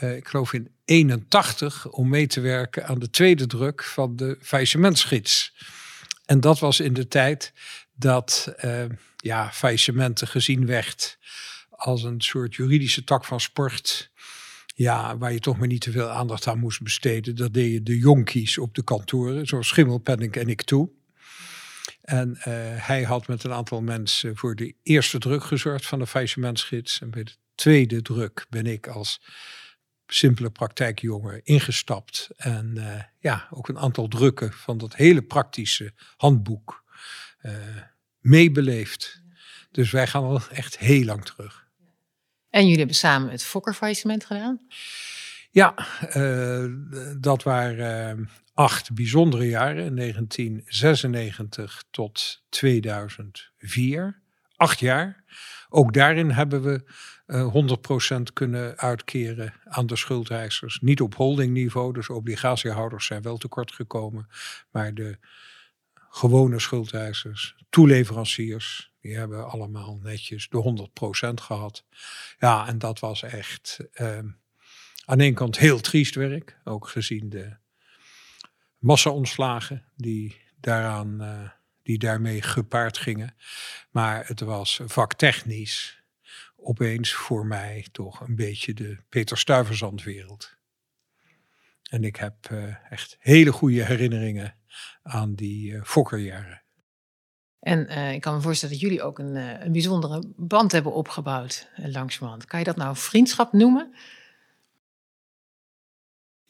Ik 0.00 0.28
geloof 0.28 0.52
in 0.52 0.70
81 0.84 1.88
om 1.88 2.08
mee 2.08 2.26
te 2.26 2.40
werken 2.40 2.86
aan 2.86 2.98
de 2.98 3.10
tweede 3.10 3.46
druk 3.46 3.84
van 3.84 4.16
de 4.16 4.38
faillissementsgids. 4.40 5.54
En 6.26 6.40
dat 6.40 6.58
was 6.58 6.80
in 6.80 6.92
de 6.92 7.08
tijd 7.08 7.52
dat 7.92 8.54
ja, 9.20 9.52
faillissementen 9.52 10.28
gezien 10.28 10.66
werd 10.66 11.18
als 11.70 12.02
een 12.02 12.20
soort 12.20 12.54
juridische 12.54 13.04
tak 13.04 13.24
van 13.24 13.40
sport. 13.40 14.10
Ja, 14.74 15.18
waar 15.18 15.32
je 15.32 15.40
toch 15.40 15.58
maar 15.58 15.66
niet 15.66 15.80
te 15.80 15.90
veel 15.90 16.08
aandacht 16.08 16.46
aan 16.46 16.58
moest 16.58 16.82
besteden. 16.82 17.36
Dat 17.36 17.54
deden 17.54 17.84
de 17.84 17.98
jonkies 17.98 18.58
op 18.58 18.74
de 18.74 18.82
kantoren, 18.82 19.46
zoals 19.46 19.68
Schimmelpenninck 19.68 20.36
en 20.36 20.48
ik 20.48 20.62
toe. 20.62 20.90
En 22.00 22.36
eh, 22.36 22.52
hij 22.86 23.02
had 23.02 23.26
met 23.26 23.44
een 23.44 23.52
aantal 23.52 23.82
mensen 23.82 24.36
voor 24.36 24.54
de 24.54 24.74
eerste 24.82 25.18
druk 25.18 25.44
gezorgd 25.44 25.86
van 25.86 25.98
de 25.98 26.06
faillissementsgids. 26.06 27.00
En 27.00 27.10
bij 27.10 27.24
de 27.24 27.34
tweede 27.54 28.02
druk 28.02 28.46
ben 28.48 28.66
ik 28.66 28.86
als 28.86 29.20
simpele 30.06 30.50
praktijkjongen 30.50 31.44
ingestapt. 31.44 32.30
En 32.36 32.78
eh, 32.78 33.02
ja, 33.18 33.48
ook 33.50 33.68
een 33.68 33.78
aantal 33.78 34.08
drukken 34.08 34.52
van 34.52 34.78
dat 34.78 34.96
hele 34.96 35.22
praktische 35.22 35.92
handboek 36.16 36.84
eh, 37.38 37.52
meebeleefd. 38.20 39.22
Dus 39.70 39.90
wij 39.90 40.06
gaan 40.06 40.22
al 40.22 40.40
echt 40.50 40.78
heel 40.78 41.04
lang 41.04 41.24
terug. 41.24 41.68
En 42.50 42.62
jullie 42.62 42.78
hebben 42.78 42.96
samen 42.96 43.30
het 43.30 43.44
Fokker-faillissement 43.44 44.24
gedaan. 44.24 44.60
Ja, 45.50 45.74
eh, 46.00 46.64
dat 47.18 47.42
waren 47.42 48.18
eh, 48.18 48.26
acht 48.54 48.94
bijzondere 48.94 49.48
jaren, 49.48 49.94
1996 49.94 51.84
tot 51.90 52.42
2004. 52.48 54.22
acht 54.56 54.80
jaar. 54.80 55.24
Ook 55.68 55.92
daarin 55.92 56.30
hebben 56.30 56.62
we 56.62 56.82
uh, 57.26 58.18
100% 58.18 58.22
kunnen 58.32 58.78
uitkeren 58.78 59.54
aan 59.64 59.86
de 59.86 59.96
schuldeisers. 59.96 60.78
Niet 60.80 61.00
op 61.00 61.14
holdingniveau, 61.14 61.92
dus 61.92 62.08
obligatiehouders 62.08 63.06
zijn 63.06 63.22
wel 63.22 63.36
tekort 63.36 63.72
gekomen. 63.72 64.28
Maar 64.70 64.94
de 64.94 65.18
gewone 66.10 66.58
schuldeisers, 66.58 67.56
toeleveranciers, 67.68 68.92
die 69.00 69.16
hebben 69.16 69.50
allemaal 69.50 69.98
netjes 70.02 70.48
de 70.48 70.88
100% 71.30 71.34
gehad. 71.34 71.84
Ja, 72.38 72.66
en 72.66 72.78
dat 72.78 72.98
was 72.98 73.22
echt 73.22 73.78
uh, 73.94 74.18
aan 75.04 75.18
de 75.18 75.32
kant 75.32 75.58
heel 75.58 75.80
triest 75.80 76.14
werk, 76.14 76.60
ook 76.64 76.88
gezien 76.88 77.28
de 77.28 77.56
massa-ontslagen 78.78 79.84
die, 79.96 80.40
daaraan, 80.60 81.22
uh, 81.22 81.48
die 81.82 81.98
daarmee 81.98 82.42
gepaard 82.42 82.98
gingen. 82.98 83.36
Maar 83.90 84.26
het 84.26 84.40
was 84.40 84.80
vaktechnisch 84.84 86.02
opeens 86.56 87.12
voor 87.12 87.46
mij 87.46 87.86
toch 87.92 88.20
een 88.20 88.36
beetje 88.36 88.74
de 88.74 88.98
Peter 89.08 89.38
Stuyvesant-wereld. 89.38 90.58
En 91.90 92.04
ik 92.04 92.16
heb 92.16 92.50
uh, 92.50 92.92
echt 92.92 93.16
hele 93.18 93.52
goede 93.52 93.84
herinneringen 93.84 94.59
aan 95.02 95.34
die 95.34 95.72
uh, 95.72 95.82
fokkerjaren. 95.84 96.62
En 97.60 97.86
uh, 97.90 98.12
ik 98.12 98.20
kan 98.20 98.34
me 98.34 98.40
voorstellen 98.40 98.74
dat 98.74 98.84
jullie 98.84 99.02
ook 99.02 99.18
een, 99.18 99.36
een 99.64 99.72
bijzondere 99.72 100.32
band 100.36 100.72
hebben 100.72 100.92
opgebouwd 100.92 101.68
langzamerhand. 101.76 102.44
Kan 102.44 102.58
je 102.58 102.64
dat 102.64 102.76
nou 102.76 102.96
vriendschap 102.96 103.52
noemen? 103.52 103.94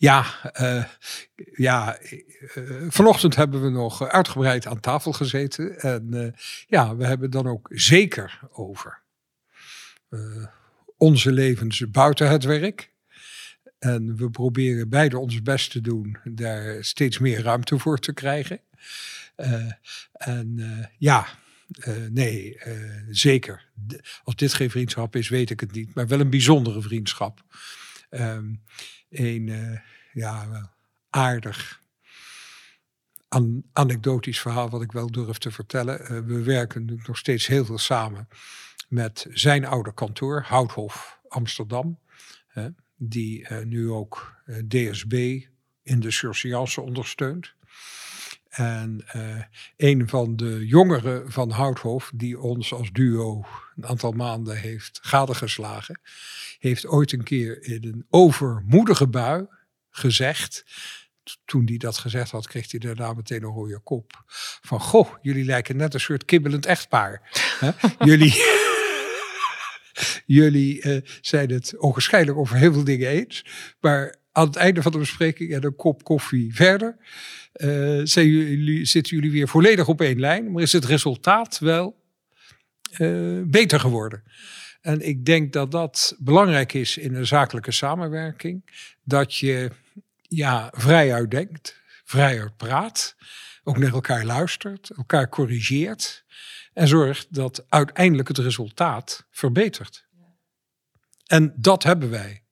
Ja, 0.01 0.25
uh, 0.61 0.85
ja 1.55 1.99
uh, 2.55 2.91
vanochtend 2.91 3.37
hebben 3.37 3.63
we 3.63 3.69
nog 3.69 4.09
uitgebreid 4.09 4.67
aan 4.67 4.81
tafel 4.81 5.13
gezeten. 5.13 5.79
En 5.79 6.09
uh, 6.11 6.33
ja, 6.67 6.97
we 6.97 7.07
hebben 7.07 7.31
dan 7.31 7.47
ook 7.47 7.69
zeker 7.73 8.41
over 8.51 9.03
onze 10.97 11.33
levens 11.33 11.91
buiten 11.91 12.31
het 12.31 12.45
werk. 12.45 12.93
En 13.81 14.17
we 14.17 14.31
proberen 14.31 14.89
beide 14.89 15.19
ons 15.19 15.43
best 15.43 15.71
te 15.71 15.81
doen 15.81 16.17
daar 16.25 16.85
steeds 16.85 17.19
meer 17.19 17.43
ruimte 17.43 17.79
voor 17.79 17.99
te 17.99 18.13
krijgen. 18.13 18.61
en 20.13 20.89
ja, 20.99 21.27
nee, 22.11 22.59
zeker. 23.11 23.69
Als 24.25 24.35
dit 24.35 24.55
geen 24.55 24.71
vriendschap 24.71 25.17
is, 25.17 25.29
weet 25.29 25.51
ik 25.51 25.61
het 25.61 25.73
niet. 25.73 25.95
Maar 25.95 26.07
wel 26.07 26.21
een 26.21 26.31
bijzondere 26.31 26.83
vriendschap. 26.83 27.45
Um, 28.11 28.63
een 29.11 29.81
ja, 30.13 30.71
aardig 31.11 31.81
an 33.29 33.65
anekdotisch 33.73 34.41
verhaal 34.41 34.71
wat 34.71 34.83
ik 34.83 34.93
wel 34.93 35.11
durf 35.11 35.39
te 35.39 35.51
vertellen. 35.51 36.27
We 36.27 36.43
werken 36.43 37.01
nog 37.07 37.19
steeds 37.19 37.47
heel 37.47 37.65
veel 37.65 37.79
samen 37.79 38.29
met 38.89 39.27
zijn 39.31 39.65
oude 39.65 39.95
kantoor, 39.95 40.43
Houthof 40.43 41.21
Amsterdam. 41.29 41.99
Uh, 43.01 43.09
die 43.09 43.55
nu 43.65 43.91
ook 43.91 44.43
DSB 44.69 45.41
in 45.83 46.01
de 46.01 46.11
surseance 46.11 46.81
ondersteunt. 46.81 47.55
En 48.51 49.05
uh, 49.17 49.43
een 49.77 50.09
van 50.09 50.37
de 50.37 50.67
jongeren 50.67 51.33
van 51.33 51.51
Houthof, 51.51 52.11
die 52.15 52.41
ons 52.41 52.73
als 52.73 52.93
duo 52.93 53.45
een 53.77 53.87
aantal 53.87 54.13
maanden 54.13 54.57
heeft 54.57 54.99
gadegeslagen, 55.03 56.01
heeft 56.59 56.87
ooit 56.87 57.13
een 57.13 57.23
keer 57.23 57.63
in 57.63 57.85
een 57.85 58.07
overmoedige 58.09 59.09
bui 59.09 59.47
gezegd. 59.91 60.65
Toen 61.45 61.65
hij 61.65 61.77
dat 61.77 61.99
gezegd 61.99 62.31
had, 62.31 62.47
kreeg 62.47 62.71
hij 62.71 62.81
daarna 62.81 63.13
meteen 63.13 63.43
een 63.43 63.51
rode 63.51 63.79
kop. 63.79 64.23
Van, 64.61 64.81
goh, 64.81 65.15
jullie 65.23 65.45
lijken 65.45 65.77
net 65.77 65.95
een 65.95 66.01
soort 66.01 66.25
kibbelend 66.25 66.67
echtpaar. 66.67 67.31
jullie 68.05 68.33
jullie 70.27 70.85
uh, 70.87 71.01
zijn 71.21 71.51
het 71.51 71.79
ongescheidelijk 71.79 72.41
over 72.41 72.57
heel 72.57 72.73
veel 72.73 72.85
dingen 72.85 73.09
eens. 73.09 73.45
Maar 73.81 74.15
aan 74.33 74.47
het 74.47 74.57
einde 74.57 74.83
van 74.83 74.93
de 74.93 74.99
bespreking 74.99 75.53
en 75.53 75.65
een 75.65 75.77
kop 75.77 76.05
koffie 76.05 76.55
verder, 76.55 76.97
uh, 77.57 78.05
jullie, 78.05 78.85
zitten 78.85 79.17
jullie 79.17 79.31
weer 79.31 79.49
volledig 79.49 79.89
op 79.89 80.01
één 80.01 80.21
lijn. 80.21 80.53
Maar 80.53 80.63
is 80.63 80.73
het 80.73 80.85
resultaat 80.85 81.59
wel 81.59 82.03
uh, 82.99 83.43
beter 83.45 83.81
geworden? 83.81 84.23
En 84.81 85.07
ik 85.07 85.25
denk 85.25 85.53
dat 85.53 85.71
dat 85.71 86.17
belangrijk 86.19 86.73
is 86.73 86.97
in 86.97 87.15
een 87.15 87.27
zakelijke 87.27 87.73
samenwerking. 87.73 88.65
Dat 89.05 89.37
je 89.37 89.71
ja, 90.23 90.73
vrijuit 90.77 91.31
denkt, 91.31 91.81
vrijuit 92.05 92.57
praat, 92.57 93.17
ook 93.65 93.79
naar 93.79 93.93
elkaar 93.93 94.25
luistert, 94.25 94.91
elkaar 94.97 95.29
corrigeert. 95.29 96.25
En 96.73 96.89
zorgt 96.89 97.35
dat 97.35 97.65
uiteindelijk 97.69 98.29
het 98.29 98.39
resultaat 98.39 99.27
verbetert. 99.31 100.09
En 101.27 101.55
dat 101.57 101.83
hebben 101.83 102.11
wij. 102.11 102.43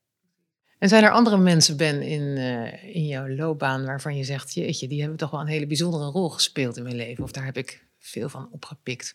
En 0.78 0.88
zijn 0.88 1.04
er 1.04 1.10
andere 1.10 1.38
mensen, 1.38 1.76
Ben, 1.76 2.02
in, 2.02 2.22
uh, 2.22 2.94
in 2.94 3.06
jouw 3.06 3.28
loopbaan 3.28 3.84
waarvan 3.84 4.16
je 4.16 4.24
zegt, 4.24 4.54
jeetje, 4.54 4.88
die 4.88 5.00
hebben 5.00 5.18
toch 5.18 5.30
wel 5.30 5.40
een 5.40 5.46
hele 5.46 5.66
bijzondere 5.66 6.04
rol 6.04 6.28
gespeeld 6.28 6.76
in 6.76 6.82
mijn 6.82 6.96
leven? 6.96 7.24
Of 7.24 7.32
daar 7.32 7.44
heb 7.44 7.56
ik 7.56 7.86
veel 7.98 8.28
van 8.28 8.48
opgepikt? 8.50 9.14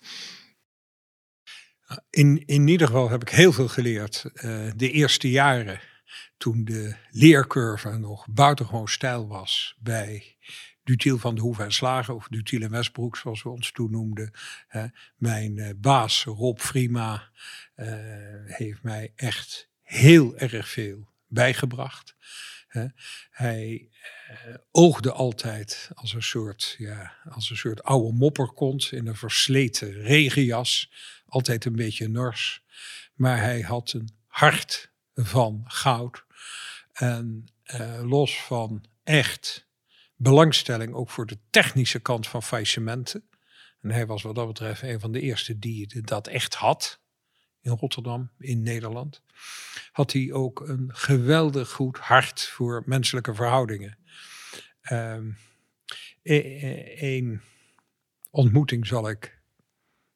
In, 2.09 2.45
in 2.45 2.67
ieder 2.67 2.87
geval 2.87 3.09
heb 3.09 3.21
ik 3.21 3.29
heel 3.29 3.51
veel 3.51 3.67
geleerd. 3.67 4.23
Uh, 4.33 4.71
de 4.75 4.91
eerste 4.91 5.29
jaren, 5.29 5.79
toen 6.37 6.65
de 6.65 6.95
leercurve 7.09 7.97
nog 7.97 8.27
buitengewoon 8.29 8.87
stijl 8.87 9.27
was 9.27 9.77
bij 9.79 10.32
Dutiel 10.83 11.17
van 11.17 11.35
de 11.35 11.41
Hoeve 11.41 11.63
en 11.63 11.73
Slagen, 11.73 12.15
of 12.15 12.27
Dutiel 12.27 12.61
en 12.61 12.69
Westbroek, 12.69 13.17
zoals 13.17 13.43
we 13.43 13.49
ons 13.49 13.71
toen 13.71 13.91
noemden. 13.91 14.31
Mijn 15.15 15.57
uh, 15.57 15.69
baas 15.77 16.23
Rob 16.23 16.59
Frima 16.59 17.29
heeft 18.45 18.83
mij 18.83 19.11
echt 19.15 19.69
heel 19.81 20.37
erg 20.37 20.69
veel 20.69 21.07
bijgebracht. 21.27 22.15
Hij 23.29 23.89
uh, 24.29 24.55
oogde 24.71 25.11
altijd 25.11 25.89
als 25.93 26.13
een 26.13 26.23
soort, 26.23 26.75
ja, 26.77 27.13
als 27.29 27.49
een 27.49 27.57
soort 27.57 27.83
oude 27.83 28.17
mopperkont 28.17 28.91
in 28.91 29.07
een 29.07 29.15
versleten 29.15 29.91
regenjas. 29.91 30.91
Altijd 31.25 31.65
een 31.65 31.75
beetje 31.75 32.07
nors. 32.07 32.63
Maar 33.13 33.37
hij 33.37 33.61
had 33.61 33.93
een 33.93 34.09
hart 34.25 34.91
van 35.15 35.63
goud. 35.67 36.25
En 36.93 37.45
los 38.01 38.41
van 38.41 38.85
echt 39.03 39.67
belangstelling 40.23 40.93
ook 40.93 41.09
voor 41.09 41.25
de 41.25 41.37
technische 41.49 41.99
kant 41.99 42.27
van 42.27 42.43
faillissementen. 42.43 43.29
En 43.81 43.91
hij 43.91 44.05
was 44.05 44.21
wat 44.21 44.35
dat 44.35 44.47
betreft 44.47 44.81
een 44.81 44.99
van 44.99 45.11
de 45.11 45.21
eerste 45.21 45.59
die 45.59 46.01
dat 46.01 46.27
echt 46.27 46.53
had 46.53 47.01
in 47.61 47.71
Rotterdam, 47.71 48.31
in 48.39 48.61
Nederland, 48.61 49.21
had 49.91 50.11
hij 50.11 50.31
ook 50.31 50.59
een 50.59 50.89
geweldig 50.93 51.71
goed 51.71 51.97
hart 51.97 52.41
voor 52.41 52.83
menselijke 52.85 53.33
verhoudingen. 53.33 53.97
Um, 54.91 55.37
een 56.23 57.41
ontmoeting 58.29 58.87
zal 58.87 59.09
ik 59.09 59.41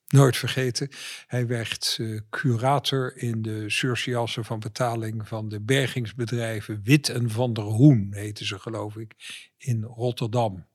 nooit 0.08 0.38
vergeten. 0.38 0.90
Hij 1.28 1.48
werd 1.48 1.98
uh, 2.00 2.20
curator 2.30 3.18
in 3.18 3.42
de 3.42 3.70
surciasse 3.70 4.44
van 4.44 4.60
betaling 4.60 5.28
van 5.28 5.50
de 5.50 5.62
bergingsbedrijven 5.62 6.82
Wit 6.84 7.10
en 7.10 7.30
van 7.30 7.54
der 7.54 7.64
Hoen, 7.64 8.08
heten 8.12 8.46
ze 8.46 8.60
geloof 8.60 8.96
ik, 8.96 9.16
in 9.58 9.84
Rotterdam. 9.84 10.68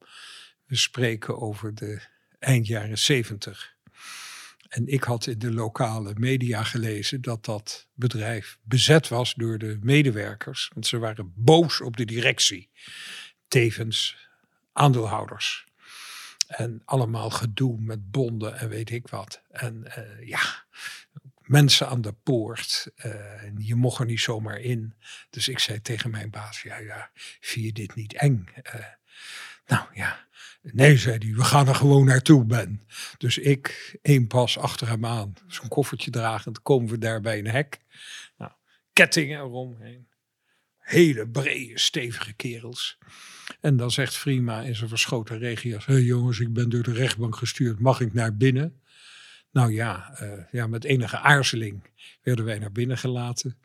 We 0.66 0.76
spreken 0.76 1.40
over 1.40 1.74
de 1.74 2.02
eind 2.38 2.66
jaren 2.66 2.98
zeventig. 2.98 3.74
En 4.68 4.86
ik 4.86 5.02
had 5.02 5.26
in 5.26 5.38
de 5.38 5.52
lokale 5.52 6.12
media 6.16 6.62
gelezen 6.62 7.20
dat 7.20 7.44
dat 7.44 7.88
bedrijf 7.94 8.58
bezet 8.62 9.08
was 9.08 9.34
door 9.34 9.58
de 9.58 9.78
medewerkers. 9.80 10.70
Want 10.74 10.86
ze 10.86 10.98
waren 10.98 11.32
boos 11.36 11.80
op 11.80 11.96
de 11.96 12.04
directie. 12.04 12.70
Tevens 13.48 14.16
aandeelhouders. 14.72 15.66
En 16.56 16.82
allemaal 16.84 17.30
gedoe 17.30 17.80
met 17.80 18.10
bonden 18.10 18.58
en 18.58 18.68
weet 18.68 18.90
ik 18.90 19.08
wat. 19.08 19.42
En 19.50 19.84
uh, 19.98 20.28
ja, 20.28 20.64
mensen 21.40 21.88
aan 21.88 22.00
de 22.00 22.12
poort. 22.12 22.92
Uh, 23.04 23.14
je 23.58 23.74
mocht 23.74 23.98
er 23.98 24.06
niet 24.06 24.20
zomaar 24.20 24.60
in. 24.60 24.94
Dus 25.30 25.48
ik 25.48 25.58
zei 25.58 25.82
tegen 25.82 26.10
mijn 26.10 26.30
baas, 26.30 26.62
ja, 26.62 26.78
ja, 26.78 27.10
vind 27.40 27.66
je 27.66 27.72
dit 27.72 27.94
niet 27.94 28.14
eng? 28.14 28.48
Uh, 28.74 28.84
nou 29.66 29.86
ja, 29.94 30.26
Nee, 30.62 30.96
zei 30.96 31.18
hij, 31.18 31.34
we 31.34 31.44
gaan 31.44 31.68
er 31.68 31.74
gewoon 31.74 32.04
naartoe, 32.04 32.44
Ben. 32.44 32.86
Dus 33.18 33.38
ik, 33.38 33.98
één 34.02 34.26
pas 34.26 34.58
achter 34.58 34.88
hem 34.88 35.06
aan, 35.06 35.34
zo'n 35.46 35.68
koffertje 35.68 36.10
dragend, 36.10 36.62
komen 36.62 36.90
we 36.90 36.98
daar 36.98 37.20
bij 37.20 37.38
een 37.38 37.46
hek. 37.46 37.78
Nou, 38.36 38.52
kettingen 38.92 39.38
eromheen. 39.38 40.08
Hele 40.78 41.28
brede, 41.28 41.78
stevige 41.78 42.32
kerels. 42.32 42.98
En 43.62 43.76
dan 43.76 43.90
zegt 43.90 44.16
Frima 44.16 44.60
in 44.60 44.76
zijn 44.76 44.88
verschoten 44.88 45.38
regias: 45.38 45.86
Hé 45.86 45.92
hey 45.92 46.02
jongens, 46.02 46.40
ik 46.40 46.52
ben 46.52 46.68
door 46.68 46.82
de 46.82 46.92
rechtbank 46.92 47.36
gestuurd, 47.36 47.78
mag 47.80 48.00
ik 48.00 48.12
naar 48.12 48.36
binnen? 48.36 48.80
Nou 49.50 49.72
ja, 49.72 50.18
uh, 50.22 50.32
ja, 50.50 50.66
met 50.66 50.84
enige 50.84 51.18
aarzeling 51.18 51.90
werden 52.22 52.44
wij 52.44 52.58
naar 52.58 52.72
binnen 52.72 52.98
gelaten. 52.98 53.58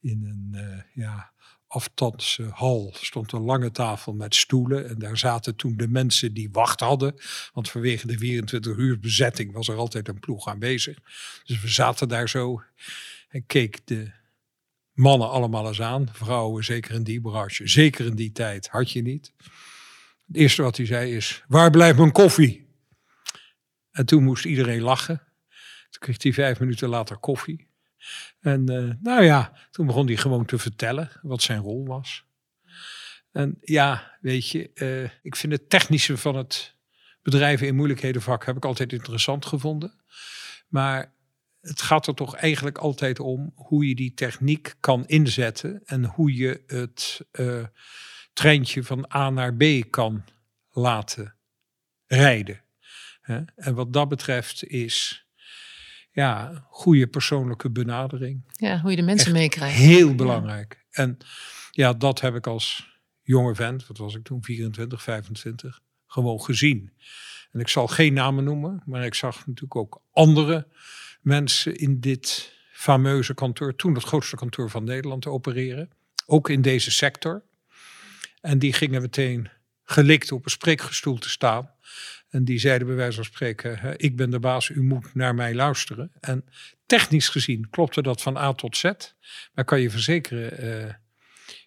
In 0.00 0.24
een 0.24 0.62
uh, 0.64 1.04
ja, 1.04 1.30
aftanse 1.66 2.42
hal 2.42 2.94
stond 2.96 3.32
een 3.32 3.42
lange 3.42 3.70
tafel 3.70 4.12
met 4.12 4.34
stoelen. 4.34 4.88
En 4.88 4.98
daar 4.98 5.18
zaten 5.18 5.56
toen 5.56 5.76
de 5.76 5.88
mensen 5.88 6.34
die 6.34 6.48
wacht 6.52 6.80
hadden. 6.80 7.14
Want 7.52 7.70
vanwege 7.70 8.06
de 8.06 8.18
24 8.18 8.76
uur 8.76 8.98
bezetting 8.98 9.52
was 9.52 9.68
er 9.68 9.76
altijd 9.76 10.08
een 10.08 10.20
ploeg 10.20 10.48
aanwezig. 10.48 10.98
Dus 11.44 11.60
we 11.60 11.68
zaten 11.68 12.08
daar 12.08 12.28
zo 12.28 12.62
en 13.28 13.46
keek 13.46 13.86
de 13.86 14.10
mannen 14.96 15.30
allemaal 15.30 15.66
eens 15.66 15.82
aan. 15.82 16.08
Vrouwen, 16.12 16.64
zeker 16.64 16.94
in 16.94 17.02
die 17.02 17.20
branche, 17.20 17.68
zeker 17.68 18.06
in 18.06 18.14
die 18.14 18.32
tijd, 18.32 18.68
had 18.68 18.90
je 18.90 19.02
niet. 19.02 19.32
Het 20.26 20.36
eerste 20.36 20.62
wat 20.62 20.76
hij 20.76 20.86
zei 20.86 21.16
is, 21.16 21.44
waar 21.48 21.70
blijft 21.70 21.98
mijn 21.98 22.12
koffie? 22.12 22.66
En 23.90 24.06
toen 24.06 24.24
moest 24.24 24.44
iedereen 24.44 24.82
lachen. 24.82 25.22
Toen 25.90 26.00
kreeg 26.00 26.22
hij 26.22 26.32
vijf 26.32 26.60
minuten 26.60 26.88
later 26.88 27.16
koffie. 27.16 27.68
En 28.40 28.72
uh, 28.72 28.92
nou 29.00 29.24
ja, 29.24 29.52
toen 29.70 29.86
begon 29.86 30.06
hij 30.06 30.16
gewoon 30.16 30.44
te 30.44 30.58
vertellen 30.58 31.10
wat 31.22 31.42
zijn 31.42 31.60
rol 31.60 31.86
was. 31.86 32.24
En 33.32 33.58
ja, 33.60 34.16
weet 34.20 34.48
je, 34.48 34.70
uh, 34.74 35.10
ik 35.22 35.36
vind 35.36 35.52
het 35.52 35.70
technische 35.70 36.16
van 36.16 36.36
het 36.36 36.74
bedrijven 37.22 37.66
in 37.66 37.74
moeilijkheden 37.74 38.22
vak 38.22 38.46
heb 38.46 38.56
ik 38.56 38.64
altijd 38.64 38.92
interessant 38.92 39.46
gevonden. 39.46 39.94
Maar 40.68 41.12
het 41.68 41.82
gaat 41.82 42.06
er 42.06 42.14
toch 42.14 42.36
eigenlijk 42.36 42.78
altijd 42.78 43.20
om 43.20 43.52
hoe 43.54 43.88
je 43.88 43.94
die 43.94 44.14
techniek 44.14 44.74
kan 44.80 45.06
inzetten 45.06 45.82
en 45.84 46.04
hoe 46.04 46.34
je 46.34 46.62
het 46.66 47.20
uh, 47.32 47.64
treintje 48.32 48.84
van 48.84 49.10
A 49.14 49.30
naar 49.30 49.54
B 49.54 49.64
kan 49.90 50.24
laten 50.70 51.34
rijden. 52.06 52.64
En 53.56 53.74
wat 53.74 53.92
dat 53.92 54.08
betreft 54.08 54.64
is 54.64 55.26
ja, 56.10 56.64
goede 56.68 57.06
persoonlijke 57.06 57.70
benadering. 57.70 58.44
Ja, 58.52 58.80
hoe 58.80 58.90
je 58.90 58.96
de 58.96 59.02
mensen 59.02 59.32
meekrijgt. 59.32 59.76
Heel 59.76 60.14
belangrijk. 60.14 60.84
En 60.90 61.18
ja, 61.70 61.92
dat 61.92 62.20
heb 62.20 62.34
ik 62.34 62.46
als 62.46 62.98
jonge 63.22 63.54
vent, 63.54 63.86
wat 63.86 63.98
was 63.98 64.14
ik 64.14 64.24
toen, 64.24 64.44
24, 64.44 65.02
25, 65.02 65.80
gewoon 66.06 66.40
gezien. 66.40 66.92
En 67.52 67.60
ik 67.60 67.68
zal 67.68 67.86
geen 67.86 68.12
namen 68.12 68.44
noemen, 68.44 68.82
maar 68.84 69.04
ik 69.04 69.14
zag 69.14 69.46
natuurlijk 69.46 69.76
ook 69.76 70.02
andere 70.12 70.66
mensen 71.26 71.76
in 71.76 72.00
dit 72.00 72.52
fameuze 72.72 73.34
kantoor, 73.34 73.76
toen 73.76 73.94
het 73.94 74.04
grootste 74.04 74.36
kantoor 74.36 74.70
van 74.70 74.84
Nederland, 74.84 75.26
opereren. 75.26 75.90
Ook 76.26 76.48
in 76.48 76.62
deze 76.62 76.90
sector. 76.90 77.42
En 78.40 78.58
die 78.58 78.72
gingen 78.72 79.00
meteen 79.00 79.48
gelikt 79.84 80.32
op 80.32 80.44
een 80.44 80.50
spreekgestoel 80.50 81.18
te 81.18 81.28
staan. 81.28 81.70
En 82.28 82.44
die 82.44 82.58
zeiden 82.58 82.86
bij 82.86 82.96
wijze 82.96 83.16
van 83.16 83.24
spreken, 83.24 83.94
ik 83.96 84.16
ben 84.16 84.30
de 84.30 84.38
baas, 84.38 84.68
u 84.68 84.82
moet 84.82 85.14
naar 85.14 85.34
mij 85.34 85.54
luisteren. 85.54 86.12
En 86.20 86.44
technisch 86.86 87.28
gezien 87.28 87.70
klopte 87.70 88.02
dat 88.02 88.22
van 88.22 88.36
A 88.36 88.52
tot 88.52 88.76
Z. 88.76 88.92
Maar 89.54 89.64
kan 89.64 89.80
je 89.80 89.90
verzekeren, 89.90 90.98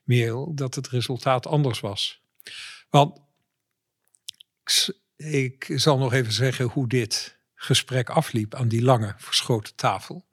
uh, 0.05 0.55
dat 0.55 0.75
het 0.75 0.87
resultaat 0.87 1.47
anders 1.47 1.79
was. 1.79 2.21
Want 2.89 3.19
ik 5.15 5.71
zal 5.75 5.97
nog 5.97 6.13
even 6.13 6.33
zeggen 6.33 6.65
hoe 6.65 6.87
dit 6.87 7.38
gesprek 7.61 8.09
afliep 8.09 8.55
aan 8.55 8.67
die 8.67 8.81
lange 8.81 9.13
verschoten 9.17 9.75
tafel. 9.75 10.25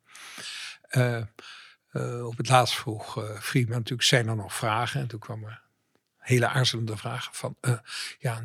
Uh, 0.91 1.23
uh, 1.93 2.27
op 2.27 2.37
het 2.37 2.49
laatst 2.49 2.75
vroeg 2.75 3.19
uh, 3.19 3.41
Friedman 3.41 3.77
natuurlijk, 3.77 4.09
zijn 4.09 4.29
er 4.29 4.37
nog 4.37 4.55
vragen? 4.55 5.01
En 5.01 5.07
toen 5.07 5.21
kwam 5.21 5.45
er 5.45 5.63
hele 6.19 6.49
aarzelende 6.49 6.97
vragen 6.97 7.35
van, 7.35 7.57
ja, 8.19 8.43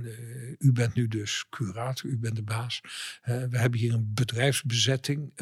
u 0.57 0.71
bent 0.71 0.93
nu 0.93 1.07
dus 1.07 1.45
curator, 1.49 2.09
u 2.09 2.17
bent 2.17 2.35
de 2.35 2.43
baas. 2.43 2.81
we 3.23 3.57
hebben 3.57 3.79
hier 3.79 3.93
een 3.93 4.11
bedrijfsbezetting. 4.13 5.33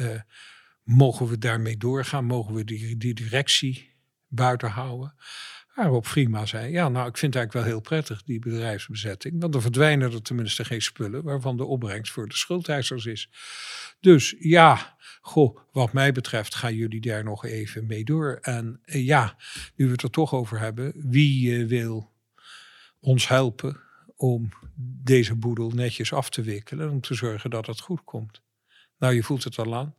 mogen 0.82 1.26
we 1.26 1.38
daarmee 1.38 1.76
doorgaan? 1.76 2.24
Mogen 2.24 2.54
we 2.54 2.64
die, 2.64 2.96
die 2.96 3.14
directie 3.14 3.94
buiten 4.28 4.70
houden? 4.70 5.14
Waarop 5.80 6.06
Frima 6.06 6.46
zei, 6.46 6.72
ja, 6.72 6.88
nou, 6.88 7.08
ik 7.08 7.16
vind 7.16 7.34
het 7.34 7.42
eigenlijk 7.42 7.52
wel 7.52 7.74
heel 7.74 7.80
prettig, 7.80 8.22
die 8.22 8.38
bedrijfsbezetting. 8.38 9.40
Want 9.40 9.52
dan 9.52 9.62
verdwijnen 9.62 10.12
er 10.12 10.22
tenminste 10.22 10.64
geen 10.64 10.82
spullen 10.82 11.22
waarvan 11.22 11.56
de 11.56 11.64
opbrengst 11.64 12.12
voor 12.12 12.28
de 12.28 12.36
schuldeisers 12.36 13.06
is. 13.06 13.30
Dus 14.00 14.34
ja, 14.38 14.96
goh, 15.20 15.58
wat 15.72 15.92
mij 15.92 16.12
betreft 16.12 16.54
gaan 16.54 16.74
jullie 16.74 17.00
daar 17.00 17.24
nog 17.24 17.44
even 17.44 17.86
mee 17.86 18.04
door. 18.04 18.38
En 18.42 18.80
eh, 18.84 19.06
ja, 19.06 19.36
nu 19.74 19.84
we 19.84 19.92
het 19.92 20.02
er 20.02 20.10
toch 20.10 20.34
over 20.34 20.58
hebben, 20.58 20.92
wie 20.96 21.58
uh, 21.58 21.68
wil 21.68 22.12
ons 23.00 23.28
helpen 23.28 23.80
om 24.16 24.48
deze 25.02 25.34
boedel 25.34 25.70
netjes 25.70 26.12
af 26.12 26.30
te 26.30 26.42
wikkelen, 26.42 26.90
om 26.90 27.00
te 27.00 27.14
zorgen 27.14 27.50
dat 27.50 27.66
het 27.66 27.80
goed 27.80 28.04
komt? 28.04 28.42
Nou, 28.98 29.14
je 29.14 29.22
voelt 29.22 29.44
het 29.44 29.58
al 29.58 29.76
aan. 29.76 29.94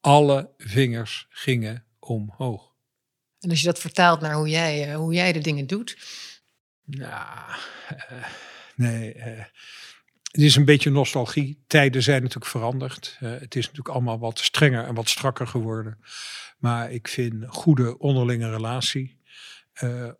Alle 0.00 0.50
vingers 0.56 1.26
gingen 1.28 1.84
omhoog. 1.98 2.71
En 3.42 3.50
als 3.50 3.60
je 3.60 3.66
dat 3.66 3.78
vertaalt 3.78 4.20
naar 4.20 4.34
hoe 4.34 4.48
jij, 4.48 4.88
uh, 4.88 4.96
hoe 4.96 5.14
jij 5.14 5.32
de 5.32 5.40
dingen 5.40 5.66
doet. 5.66 5.96
Nou, 6.84 7.50
uh, 8.12 8.24
nee. 8.76 9.14
Uh, 9.16 9.44
het 10.30 10.40
is 10.40 10.56
een 10.56 10.64
beetje 10.64 10.90
nostalgie. 10.90 11.62
Tijden 11.66 12.02
zijn 12.02 12.22
natuurlijk 12.22 12.50
veranderd. 12.50 13.16
het 13.18 13.54
is 13.54 13.62
natuurlijk 13.66 13.94
allemaal 13.94 14.18
wat 14.18 14.38
strenger 14.38 14.84
en 14.84 14.94
wat 14.94 15.08
strakker 15.08 15.46
geworden. 15.46 15.98
Maar 16.58 16.92
ik 16.92 17.08
vind 17.08 17.44
goede 17.48 17.98
onderlinge 17.98 18.50
relatie. 18.50 19.20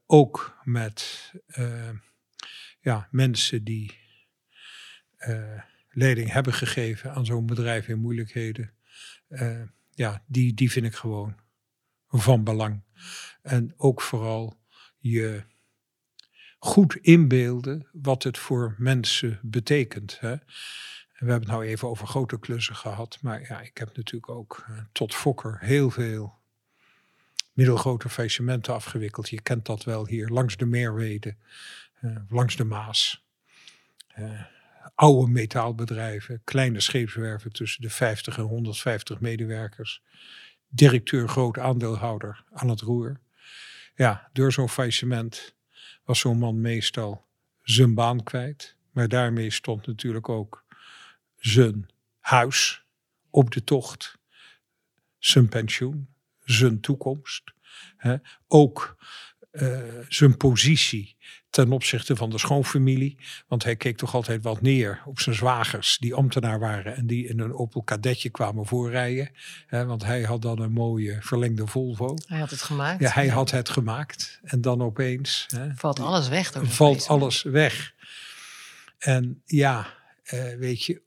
ook 0.06 0.58
met 0.62 1.30
ja, 2.80 3.08
mensen 3.10 3.64
die 3.64 3.98
leiding 5.90 6.32
hebben 6.32 6.52
gegeven 6.52 7.12
aan 7.12 7.26
zo'n 7.26 7.46
bedrijf 7.46 7.88
in 7.88 7.98
moeilijkheden. 7.98 8.74
ja, 9.90 10.22
die, 10.26 10.54
die 10.54 10.70
vind 10.70 10.86
ik 10.86 10.94
gewoon 10.94 11.41
van 12.12 12.44
belang. 12.44 12.82
En 13.42 13.74
ook 13.76 14.00
vooral 14.00 14.60
je 14.98 15.42
goed 16.58 16.96
inbeelden 16.96 17.88
wat 17.92 18.22
het 18.22 18.38
voor 18.38 18.74
mensen 18.78 19.38
betekent. 19.42 20.20
Hè? 20.20 20.36
We 20.36 21.28
hebben 21.28 21.48
het 21.48 21.56
nou 21.56 21.64
even 21.64 21.88
over 21.88 22.06
grote 22.06 22.38
klussen 22.38 22.76
gehad, 22.76 23.18
maar 23.20 23.40
ja, 23.40 23.60
ik 23.60 23.78
heb 23.78 23.96
natuurlijk 23.96 24.32
ook 24.32 24.66
uh, 24.70 24.78
tot 24.92 25.14
Fokker 25.14 25.58
heel 25.60 25.90
veel 25.90 26.40
middelgrote 27.52 28.08
faillissementen 28.08 28.74
afgewikkeld. 28.74 29.28
Je 29.28 29.40
kent 29.40 29.66
dat 29.66 29.84
wel 29.84 30.06
hier 30.06 30.28
langs 30.28 30.56
de 30.56 30.66
Meerwede, 30.66 31.36
uh, 32.00 32.16
langs 32.28 32.56
de 32.56 32.64
Maas. 32.64 33.24
Uh, 34.18 34.40
oude 34.94 35.30
metaalbedrijven, 35.30 36.40
kleine 36.44 36.80
scheepswerven 36.80 37.52
tussen 37.52 37.82
de 37.82 37.90
50 37.90 38.38
en 38.38 38.44
150 38.44 39.20
medewerkers 39.20 40.02
directeur, 40.74 41.28
groot 41.28 41.58
aandeelhouder 41.58 42.44
aan 42.52 42.68
het 42.68 42.80
roer. 42.80 43.20
Ja, 43.94 44.28
door 44.32 44.52
zo'n 44.52 44.68
faillissement 44.68 45.54
was 46.04 46.18
zo'n 46.18 46.38
man 46.38 46.60
meestal 46.60 47.26
zijn 47.62 47.94
baan 47.94 48.22
kwijt. 48.22 48.76
Maar 48.90 49.08
daarmee 49.08 49.50
stond 49.50 49.86
natuurlijk 49.86 50.28
ook 50.28 50.64
zijn 51.36 51.86
huis 52.18 52.84
op 53.30 53.50
de 53.50 53.64
tocht, 53.64 54.18
zijn 55.18 55.48
pensioen, 55.48 56.14
zijn 56.44 56.80
toekomst. 56.80 57.52
Hè. 57.96 58.16
Ook 58.48 58.96
uh, 59.52 59.98
zijn 60.08 60.36
positie 60.36 61.16
ten 61.52 61.72
opzichte 61.72 62.16
van 62.16 62.30
de 62.30 62.38
schoonfamilie. 62.38 63.16
Want 63.48 63.64
hij 63.64 63.76
keek 63.76 63.96
toch 63.96 64.14
altijd 64.14 64.42
wat 64.42 64.60
neer 64.60 65.02
op 65.04 65.20
zijn 65.20 65.34
zwagers 65.34 65.98
die 65.98 66.14
ambtenaar 66.14 66.58
waren 66.58 66.96
en 66.96 67.06
die 67.06 67.28
in 67.28 67.40
een 67.40 67.54
Opel 67.54 67.82
Kadetje 67.82 68.30
kwamen 68.30 68.66
voorrijden. 68.66 69.30
Hè, 69.66 69.86
want 69.86 70.04
hij 70.04 70.22
had 70.22 70.42
dan 70.42 70.60
een 70.60 70.72
mooie 70.72 71.16
verlengde 71.20 71.66
Volvo. 71.66 72.16
Hij 72.26 72.38
had 72.38 72.50
het 72.50 72.62
gemaakt. 72.62 73.00
Ja, 73.00 73.10
hij 73.10 73.28
had 73.28 73.50
het 73.50 73.68
gemaakt. 73.68 74.40
En 74.42 74.60
dan 74.60 74.82
opeens... 74.82 75.46
Hè, 75.56 75.74
valt 75.74 76.00
alles 76.00 76.28
weg. 76.28 76.52
Valt 76.62 77.08
alles 77.08 77.42
weg. 77.42 77.94
En 78.98 79.42
ja, 79.44 79.86
uh, 80.32 80.54
weet 80.54 80.84
je, 80.84 81.02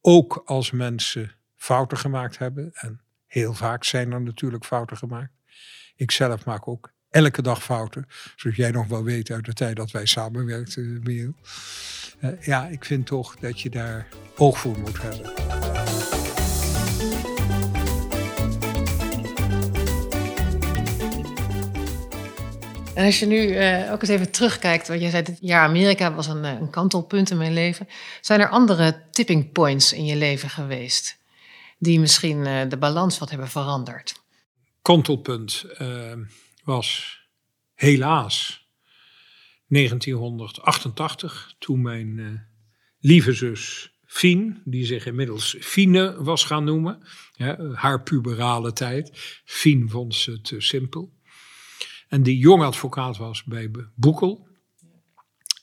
ook 0.00 0.42
als 0.44 0.70
mensen 0.70 1.32
fouten 1.56 1.98
gemaakt 1.98 2.38
hebben, 2.38 2.70
en 2.74 3.00
heel 3.26 3.54
vaak 3.54 3.84
zijn 3.84 4.12
er 4.12 4.20
natuurlijk 4.20 4.64
fouten 4.64 4.96
gemaakt. 4.96 5.32
Ik 5.96 6.10
zelf 6.10 6.44
maak 6.44 6.68
ook 6.68 6.92
elke 7.10 7.42
dag 7.42 7.62
fouten. 7.62 8.06
Zoals 8.36 8.56
jij 8.56 8.70
nog 8.70 8.86
wel 8.86 9.02
weet 9.02 9.30
uit 9.30 9.44
de 9.44 9.52
tijd 9.52 9.76
dat 9.76 9.90
wij 9.90 10.06
samenwerkten, 10.06 11.00
Miel. 11.02 11.32
Uh, 12.20 12.30
ja, 12.40 12.66
ik 12.66 12.84
vind 12.84 13.06
toch 13.06 13.36
dat 13.36 13.60
je 13.60 13.70
daar 13.70 14.08
oog 14.36 14.58
voor 14.58 14.78
moet 14.78 15.02
hebben. 15.02 15.34
En 22.94 23.04
als 23.04 23.18
je 23.18 23.26
nu 23.26 23.36
uh, 23.36 23.92
ook 23.92 24.00
eens 24.00 24.10
even 24.10 24.30
terugkijkt, 24.30 24.88
wat 24.88 25.00
je 25.00 25.10
zei, 25.10 25.22
dit 25.22 25.38
jaar 25.40 25.68
Amerika 25.68 26.14
was 26.14 26.26
een, 26.26 26.44
een 26.44 26.70
kantelpunt 26.70 27.30
in 27.30 27.36
mijn 27.36 27.52
leven. 27.52 27.88
Zijn 28.20 28.40
er 28.40 28.48
andere 28.48 29.02
tipping 29.10 29.52
points 29.52 29.92
in 29.92 30.04
je 30.04 30.16
leven 30.16 30.50
geweest 30.50 31.18
die 31.78 32.00
misschien 32.00 32.38
uh, 32.46 32.60
de 32.68 32.76
balans 32.76 33.18
wat 33.18 33.30
hebben 33.30 33.48
veranderd? 33.48 34.14
Kantelpunt 34.82 35.64
was 36.68 37.20
helaas 37.74 38.66
1988, 39.68 41.54
toen 41.58 41.82
mijn 41.82 42.18
uh, 42.18 42.40
lieve 42.98 43.32
zus 43.32 43.92
Fien, 44.04 44.62
die 44.64 44.86
zich 44.86 45.06
inmiddels 45.06 45.56
Fine 45.60 46.22
was 46.22 46.44
gaan 46.44 46.64
noemen, 46.64 47.02
haar 47.74 48.02
puberale 48.02 48.72
tijd. 48.72 49.10
Fien 49.44 49.88
vond 49.90 50.14
ze 50.14 50.40
te 50.40 50.60
simpel. 50.60 51.12
En 52.08 52.22
die 52.22 52.38
jong 52.38 52.62
advocaat 52.62 53.16
was 53.16 53.44
bij 53.44 53.70
Boekel. 53.94 54.48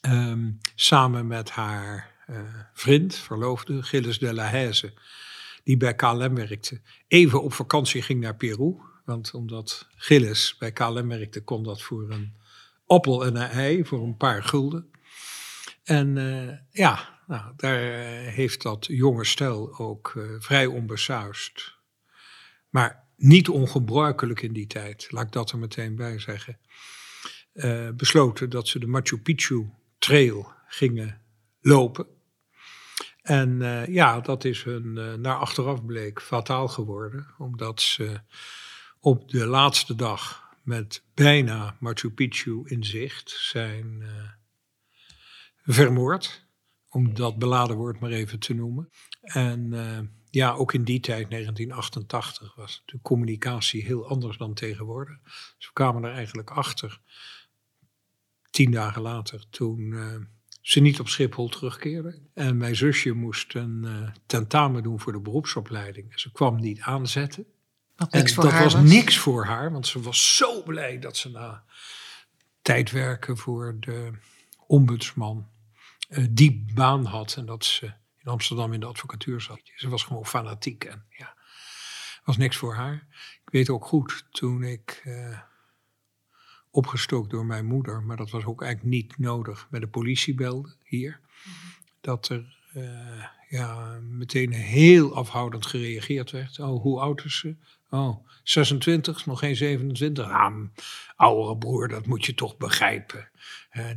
Ehm, 0.02 0.52
samen 0.76 1.28
met 1.28 1.50
haar 1.50 2.16
uh, 2.30 2.40
vriend, 2.74 3.16
verloofde, 3.16 3.84
Gilles 3.84 4.20
de 4.20 4.34
la 4.34 4.50
Haise, 4.50 4.94
die 5.64 5.78
bij 5.78 5.96
KLM 5.96 6.36
werkte. 6.36 6.82
Even 7.08 7.44
op 7.44 7.54
vakantie 7.54 8.02
ging 8.02 8.22
naar 8.22 8.36
Peru. 8.36 8.95
Want 9.06 9.34
omdat 9.34 9.88
Gilles 9.96 10.56
bij 10.58 10.72
KLM 10.72 11.08
werkte, 11.08 11.44
kon 11.44 11.64
dat 11.64 11.82
voor 11.82 12.12
een 12.12 12.34
appel 12.86 13.26
en 13.26 13.36
een 13.36 13.50
ei, 13.50 13.86
voor 13.86 14.04
een 14.04 14.18
paar 14.18 14.44
gulden. 14.44 14.90
En 15.84 16.16
uh, 16.16 16.52
ja, 16.72 17.20
nou, 17.28 17.54
daar 17.56 17.80
heeft 18.20 18.62
dat 18.62 18.86
jonge 18.86 19.26
stel 19.26 19.78
ook 19.78 20.14
uh, 20.18 20.36
vrij 20.40 20.66
onbesuist. 20.66 21.76
Maar 22.70 23.04
niet 23.16 23.50
ongebruikelijk 23.50 24.42
in 24.42 24.54
die 24.54 24.68
tijd, 24.68 25.12
laat 25.12 25.26
ik 25.26 25.32
dat 25.32 25.52
er 25.52 25.58
meteen 25.58 25.96
bij 25.96 26.20
zeggen. 26.20 26.60
Besloten 27.96 28.50
dat 28.50 28.68
ze 28.68 28.80
de 28.80 28.88
Machu 28.88 29.18
Picchu 29.18 29.70
Trail 29.98 30.52
gingen 30.68 31.22
lopen. 31.62 32.08
En 33.22 33.60
ja, 33.88 34.20
dat 34.20 34.44
is 34.44 34.64
hun 34.64 34.94
naar 35.22 35.36
achteraf 35.36 35.86
bleek 35.86 36.22
fataal 36.22 36.68
geworden, 36.68 37.28
omdat 37.38 37.82
ze 37.82 38.20
op 39.06 39.30
de 39.30 39.46
laatste 39.46 39.96
dag 39.96 40.50
met 40.64 41.04
bijna 41.14 41.78
Machu 41.80 42.12
Picchu 42.12 42.62
in 42.64 42.84
zicht 42.84 43.30
zijn 43.30 44.04
vermoord. 45.64 46.48
Om 46.90 47.14
dat 47.14 47.38
beladen 47.38 47.76
woord 47.76 48.00
maar 48.00 48.12
even 48.12 48.40
te 48.40 48.54
noemen. 48.54 48.90
En 49.22 49.74
ja, 50.30 50.52
ook 50.52 50.74
in 50.74 50.84
die 50.84 51.00
tijd, 51.00 51.30
1988, 51.30 52.56
was 52.56 52.84
de 52.86 53.00
communicatie 53.02 53.84
heel 53.84 54.08
anders 54.08 54.38
dan 54.38 54.54
tegenwoordig. 54.54 55.18
Dus 55.58 55.68
we 55.68 55.74
kwamen 55.74 56.04
er 56.04 56.12
eigenlijk 56.12 56.50
achter, 56.50 57.02
tien 58.50 58.72
dagen 58.72 59.02
later, 59.02 59.50
toen 59.50 59.80
uh, 59.80 60.16
ze 60.62 60.80
niet 60.80 61.00
op 61.00 61.08
Schiphol 61.08 61.50
terugkeerden. 61.50 62.30
En 62.34 62.58
mijn 62.58 62.76
zusje 62.76 63.12
moest 63.12 63.56
een 63.56 64.12
tentamen 64.26 64.84
doen 64.84 65.00
voor 65.00 65.12
de 65.12 65.22
beroepsopleiding. 65.22 66.20
Ze 66.20 66.32
kwam 66.32 66.56
niet 66.56 66.80
aanzetten. 66.80 67.46
Niks 68.10 68.34
voor 68.34 68.44
dat 68.44 68.52
haar 68.52 68.64
was, 68.64 68.74
was. 68.74 68.84
niks 68.84 69.18
voor 69.18 69.46
haar, 69.46 69.72
want 69.72 69.88
ze 69.88 70.02
was 70.02 70.36
zo 70.36 70.64
blij 70.64 71.00
dat 71.00 71.18
ze 71.18 71.30
na 71.30 71.64
tijd 72.62 72.92
werken 72.92 73.38
voor 73.38 73.78
de 73.80 74.12
ombudsman 74.68 75.48
uh, 76.10 76.26
die 76.30 76.66
baan 76.74 77.06
had. 77.06 77.36
En 77.36 77.46
dat 77.46 77.66
ze 77.66 77.86
in 78.18 78.32
Amsterdam 78.32 78.74
in 78.74 78.80
de 78.80 78.86
advocatuur 78.86 79.42
zat. 79.42 79.62
Ze 79.76 79.90
was 79.90 80.04
gewoon 80.04 80.26
fanatiek 80.26 80.84
en 80.84 81.06
ja, 81.10 81.36
was 82.24 82.38
niks 82.38 82.58
voor 82.58 82.76
haar. 82.76 83.08
Ik 83.46 83.52
weet 83.52 83.70
ook 83.70 83.86
goed, 83.86 84.26
toen 84.32 84.64
ik 84.64 85.02
uh, 85.06 85.40
opgestookt 86.70 87.30
door 87.30 87.46
mijn 87.46 87.66
moeder, 87.66 88.04
maar 88.04 88.18
dat 88.18 88.30
was 88.30 88.46
ook 88.46 88.62
eigenlijk 88.62 88.96
niet 88.96 89.18
nodig, 89.18 89.68
met 89.70 89.82
de 89.82 89.88
politie 89.88 90.36
belde 90.36 90.76
hier, 90.84 91.20
dat 92.02 92.30
er 92.30 92.58
uh, 92.76 93.26
ja, 93.50 94.00
meteen 94.02 94.52
heel 94.52 95.16
afhoudend 95.16 95.66
gereageerd 95.66 96.32
werd. 96.32 96.60
Oh, 96.60 96.82
hoe 96.82 97.00
oud 97.00 97.26
is 97.26 97.38
ze? 97.38 97.56
Oh, 97.96 98.28
26, 98.44 99.26
nog 99.26 99.40
geen 99.40 99.56
27. 99.56 100.30
Ah, 100.30 100.56
oudere 101.16 101.58
broer, 101.58 101.88
dat 101.88 102.06
moet 102.06 102.26
je 102.26 102.34
toch 102.34 102.58
begrijpen. 102.58 103.30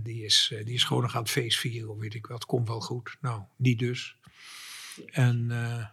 Die, 0.03 0.25
is, 0.25 0.51
uh, 0.53 0.65
die 0.65 0.75
is 0.75 0.85
gewoon 0.85 1.03
nog 1.03 1.15
aan 1.15 1.23
het 1.23 1.31
feest 1.31 1.59
vieren, 1.59 1.91
of 1.91 1.99
weet 1.99 2.15
ik 2.15 2.27
wat. 2.27 2.45
Komt 2.45 2.69
wel 2.69 2.81
goed. 2.81 3.17
Nou, 3.21 3.43
niet 3.57 3.79
dus. 3.79 4.17
En 5.07 5.47
uh, 5.51 5.87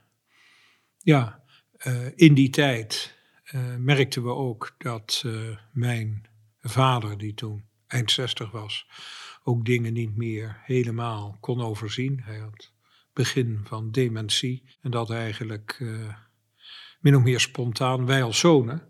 ja, 0.98 1.44
in 2.16 2.34
die 2.34 2.50
tijd 2.50 3.18
merkten 3.78 4.24
we 4.24 4.30
ook 4.30 4.76
dat 4.78 5.26
mijn 5.72 6.28
vader, 6.62 7.18
die 7.18 7.34
toen 7.34 7.66
eind 7.88 8.12
60 8.12 8.52
was, 8.52 8.88
ook 9.44 9.66
dingen 9.66 9.94
niet 9.94 10.18
meer 10.18 10.62
helemaal 10.64 11.38
kon 11.40 11.62
overzien. 11.62 12.22
Hij 12.24 12.38
had 12.38 12.72
begin 13.14 13.62
van 13.64 13.92
dementie 13.92 14.64
en 14.82 14.92
dat 14.92 15.10
eigenlijk 15.10 15.80
min 17.06 17.16
of 17.16 17.24
meer 17.24 17.40
spontaan 17.40 18.06
wij 18.06 18.24
als 18.24 18.40
zonen 18.40 18.82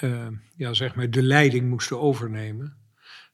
uh, 0.00 0.26
ja, 0.56 0.72
zeg 0.72 0.94
maar 0.94 1.10
de 1.10 1.22
leiding 1.22 1.68
moesten 1.68 2.00
overnemen. 2.00 2.76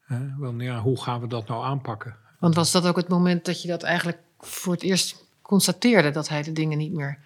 Uh, 0.08 0.38
want 0.38 0.62
ja, 0.62 0.80
hoe 0.80 1.02
gaan 1.02 1.20
we 1.20 1.26
dat 1.26 1.48
nou 1.48 1.64
aanpakken? 1.64 2.16
Want 2.38 2.54
was 2.54 2.72
dat 2.72 2.86
ook 2.86 2.96
het 2.96 3.08
moment 3.08 3.44
dat 3.44 3.62
je 3.62 3.68
dat 3.68 3.82
eigenlijk 3.82 4.18
voor 4.38 4.72
het 4.72 4.82
eerst 4.82 5.24
constateerde, 5.42 6.10
dat 6.10 6.28
hij 6.28 6.42
de 6.42 6.52
dingen 6.52 6.78
niet 6.78 6.92
meer 6.92 7.18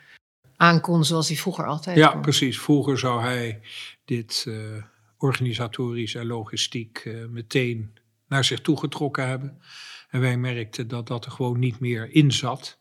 aankon 0.56 1.04
zoals 1.04 1.28
hij 1.28 1.36
vroeger 1.36 1.66
altijd 1.66 1.96
Ja, 1.96 2.08
kon? 2.08 2.20
precies. 2.20 2.60
Vroeger 2.60 2.98
zou 2.98 3.22
hij 3.22 3.60
dit 4.04 4.44
uh, 4.48 4.82
organisatorisch 5.18 6.14
en 6.14 6.26
logistiek 6.26 7.10
meteen 7.28 7.98
naar 8.28 8.44
zich 8.44 8.60
toegetrokken 8.60 9.28
hebben. 9.28 9.62
En 10.10 10.20
wij 10.20 10.36
merkten 10.36 10.88
dat 10.88 11.06
dat 11.06 11.24
er 11.24 11.30
gewoon 11.30 11.58
niet 11.58 11.80
meer 11.80 12.10
in 12.10 12.32
zat. 12.32 12.78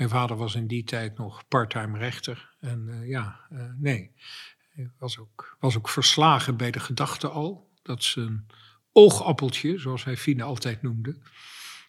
Mijn 0.00 0.12
vader 0.12 0.36
was 0.36 0.54
in 0.54 0.66
die 0.66 0.84
tijd 0.84 1.18
nog 1.18 1.48
parttime 1.48 1.98
rechter. 1.98 2.54
En 2.60 2.86
uh, 2.88 3.08
ja, 3.08 3.40
uh, 3.52 3.62
nee, 3.78 4.10
was 4.98 5.18
ook, 5.18 5.56
was 5.58 5.76
ook 5.76 5.88
verslagen 5.88 6.56
bij 6.56 6.70
de 6.70 6.80
gedachte 6.80 7.28
al 7.28 7.70
dat 7.82 8.02
zijn 8.02 8.46
oogappeltje, 8.92 9.78
zoals 9.78 10.04
hij 10.04 10.16
Fine 10.16 10.42
altijd 10.42 10.82
noemde, 10.82 11.16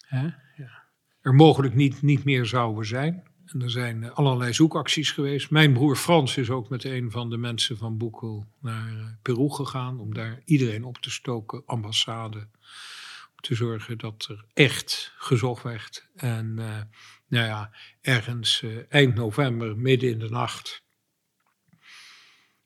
hè, 0.08 0.24
ja, 0.56 0.84
er 1.22 1.34
mogelijk 1.34 1.76
niet, 1.76 2.02
niet 2.02 2.24
meer 2.24 2.46
zouden 2.46 2.86
zijn. 2.86 3.24
En 3.46 3.62
er 3.62 3.72
zijn 3.72 4.14
allerlei 4.14 4.54
zoekacties 4.54 5.12
geweest. 5.12 5.50
Mijn 5.50 5.74
broer 5.74 5.96
Frans 5.96 6.38
is 6.38 6.50
ook 6.50 6.70
met 6.70 6.84
een 6.84 7.12
van 7.12 7.30
de 7.30 7.38
mensen 7.38 7.78
van 7.78 7.98
Boekel 7.98 8.46
naar 8.60 9.18
Peru 9.22 9.50
gegaan 9.50 10.00
om 10.00 10.14
daar 10.14 10.42
iedereen 10.46 10.84
op 10.84 10.98
te 10.98 11.12
stoken, 11.12 11.64
ambassade, 11.66 12.40
om 12.40 13.42
te 13.42 13.56
zorgen 13.56 13.98
dat 13.98 14.26
er 14.30 14.46
echt 14.54 15.14
gezocht 15.18 15.64
werd. 15.64 16.10
En 16.16 16.60
nou 17.32 17.46
ja, 17.46 17.72
ergens 18.02 18.62
uh, 18.62 18.84
eind 18.90 19.16
november, 19.16 19.78
midden 19.78 20.10
in 20.10 20.20
de 20.20 20.30
nacht, 20.30 20.84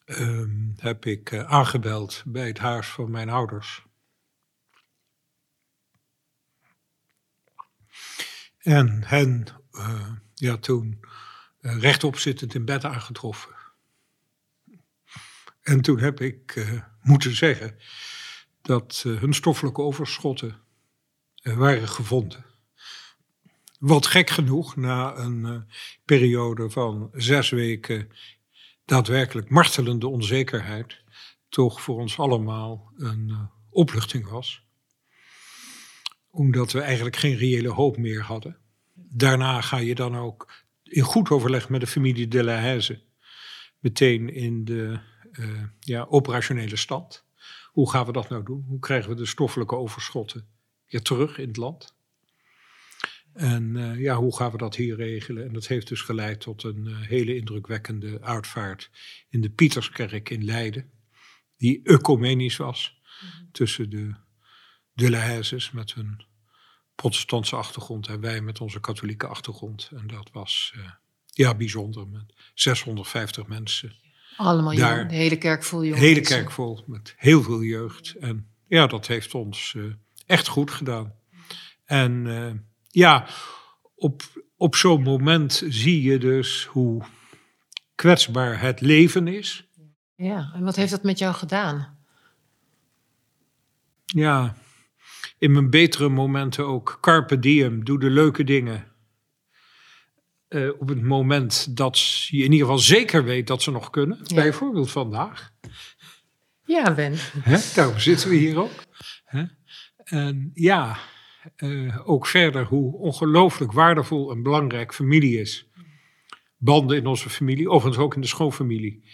um, 0.06 0.74
heb 0.78 1.06
ik 1.06 1.32
uh, 1.32 1.44
aangebeld 1.44 2.24
bij 2.26 2.48
het 2.48 2.58
huis 2.58 2.88
van 2.88 3.12
mijn 3.12 3.30
ouders. 3.30 3.84
En 8.58 9.04
hen, 9.04 9.48
uh, 9.72 10.12
ja, 10.34 10.58
toen 10.58 11.06
rechtop 11.60 12.18
zittend 12.18 12.54
in 12.54 12.66
bed 12.66 12.84
aangetroffen. 12.84 13.56
En 15.62 15.82
toen 15.82 16.00
heb 16.00 16.22
ik 16.22 16.68
moeten 17.02 17.36
zeggen 17.36 17.78
dat 18.62 19.02
hun 19.06 19.34
stoffelijke 19.34 19.82
overschotten 19.82 20.62
waren 21.44 21.88
gevonden. 21.88 22.55
Wat 23.80 24.06
gek 24.06 24.30
genoeg, 24.30 24.76
na 24.76 25.18
een 25.18 25.40
uh, 25.40 25.62
periode 26.06 26.70
van 26.70 27.10
zes 27.14 27.50
weken 27.50 28.10
daadwerkelijk 28.86 29.50
martelende 29.50 30.08
onzekerheid, 30.08 31.04
toch 31.50 31.82
voor 31.82 32.00
ons 32.00 32.20
allemaal 32.20 32.92
een 32.98 33.28
uh, 33.30 33.42
opluchting 33.70 34.30
was. 34.30 34.64
Omdat 36.30 36.72
we 36.72 36.82
eigenlijk 36.82 37.16
geen 37.16 37.36
reële 37.36 37.70
hoop 37.70 37.98
meer 37.98 38.22
hadden. 38.22 38.58
Daarna 38.94 39.62
ga 39.62 39.78
je 39.78 39.96
dan 39.96 40.18
ook 40.18 40.54
in 40.84 41.02
goed 41.02 41.30
overleg 41.30 41.70
met 41.70 41.82
de 41.82 41.88
familie 41.88 42.28
de 42.28 42.44
la 42.44 42.60
Haise 42.60 43.04
meteen 43.80 44.34
in 44.34 44.66
de 44.66 45.00
uh, 45.32 45.64
ja, 45.80 46.06
operationele 46.10 46.76
stand. 46.76 47.26
Hoe 47.72 47.90
gaan 47.90 48.06
we 48.06 48.12
dat 48.12 48.30
nou 48.30 48.44
doen? 48.44 48.66
Hoe 48.68 48.80
krijgen 48.80 49.10
we 49.10 49.16
de 49.16 49.26
stoffelijke 49.26 49.76
overschotten 49.76 50.48
weer 50.88 51.02
terug 51.02 51.38
in 51.38 51.48
het 51.48 51.58
land? 51.58 51.96
En 53.36 53.76
uh, 53.76 54.00
ja, 54.00 54.16
hoe 54.16 54.36
gaan 54.36 54.52
we 54.52 54.58
dat 54.58 54.76
hier 54.76 54.96
regelen? 54.96 55.46
En 55.46 55.54
dat 55.54 55.68
heeft 55.68 55.88
dus 55.88 56.02
geleid 56.02 56.40
tot 56.40 56.64
een 56.64 56.86
uh, 56.86 57.02
hele 57.02 57.36
indrukwekkende 57.36 58.22
uitvaart 58.22 58.90
in 59.30 59.42
de 59.42 59.50
Pieterskerk 59.50 60.30
in 60.30 60.46
Leiden, 60.46 60.92
die 61.58 61.82
ecumenisch 61.84 62.58
was 62.58 63.02
mm-hmm. 63.22 63.52
tussen 63.52 63.90
de 63.90 64.16
de 64.96 65.70
met 65.72 65.94
hun 65.94 66.26
protestantse 66.96 67.56
achtergrond 67.56 68.08
en 68.08 68.20
wij 68.20 68.42
met 68.42 68.62
onze 68.62 68.80
katholieke 68.80 69.28
achtergrond. 69.28 69.90
En 69.96 70.08
dat 70.08 70.30
was 70.32 70.74
uh, 70.78 70.90
ja, 71.26 71.56
bijzonder, 71.56 72.08
met 72.08 72.34
650 72.54 73.48
mensen. 73.48 73.96
Allemaal 74.38 74.76
Daar- 74.76 74.98
jong, 74.98 75.10
de 75.10 75.16
hele 75.16 75.38
kerk 75.38 75.64
vol 75.64 75.80
De 75.80 75.88
jonge 75.88 76.00
hele 76.00 76.16
mensen. 76.16 76.36
kerk 76.36 76.52
vol, 76.52 76.84
met 76.88 77.14
heel 77.18 77.44
veel 77.44 77.62
jeugd. 77.62 78.16
En 78.16 78.48
ja, 78.68 78.88
dat 78.88 79.08
heeft 79.08 79.34
ons 79.34 79.74
eh, 79.78 79.84
echt 80.26 80.48
goed 80.48 80.72
gedaan. 80.72 81.14
En 81.86 82.28
eh, 82.28 82.54
ja, 82.96 83.28
op, 83.96 84.22
op 84.58 84.76
zo'n 84.76 85.02
moment 85.02 85.64
zie 85.68 86.02
je 86.02 86.18
dus 86.18 86.66
hoe 86.66 87.04
kwetsbaar 87.96 88.62
het 88.62 88.82
leven 88.82 89.28
is. 89.28 89.68
Ja, 90.16 90.52
en 90.54 90.64
wat 90.64 90.76
heeft 90.76 90.92
dat 90.92 91.04
met 91.04 91.20
jou 91.20 91.34
gedaan? 91.34 91.98
Ja, 94.06 94.56
in 95.38 95.52
mijn 95.52 95.70
betere 95.70 96.10
momenten 96.10 96.68
ook. 96.68 96.98
Carpe 97.02 97.40
diem, 97.40 97.84
doe 97.86 98.00
de 98.00 98.10
leuke 98.10 98.44
dingen. 98.44 98.88
Eh, 100.48 100.70
op 100.80 100.90
het 100.90 101.02
moment 101.02 101.78
dat 101.78 102.24
je 102.28 102.38
in 102.38 102.52
ieder 102.52 102.60
geval 102.60 102.80
zeker 102.80 103.24
weet 103.24 103.48
dat 103.48 103.62
ze 103.62 103.72
nog 103.72 103.90
kunnen. 103.90 104.20
Ja. 104.24 104.36
Bijvoorbeeld 104.36 104.92
vandaag. 104.92 105.52
Ja, 105.62 105.70
Ja, 106.66 106.94
Ben. 106.94 107.14
Hè? 107.40 107.58
Daarom 107.76 108.00
zitten 108.00 108.30
we 108.30 108.36
hier 108.36 108.58
ook. 108.60 108.84
Hè? 109.24 109.44
En 110.04 110.52
ja, 110.54 110.98
uh, 111.58 112.10
ook 112.10 112.28
verder 112.28 112.66
hoe 112.66 112.98
ongelooflijk 112.98 113.72
waardevol 113.72 114.32
en 114.32 114.44
belangrijk 114.44 114.94
familie 114.94 115.40
is. 115.40 115.68
Banden 116.58 116.98
in 116.98 117.06
onze 117.06 117.30
familie, 117.30 117.70
overigens 117.70 118.04
ook 118.04 118.16
in 118.16 118.22
de 118.22 118.28
schoonfamilie. 118.28 119.10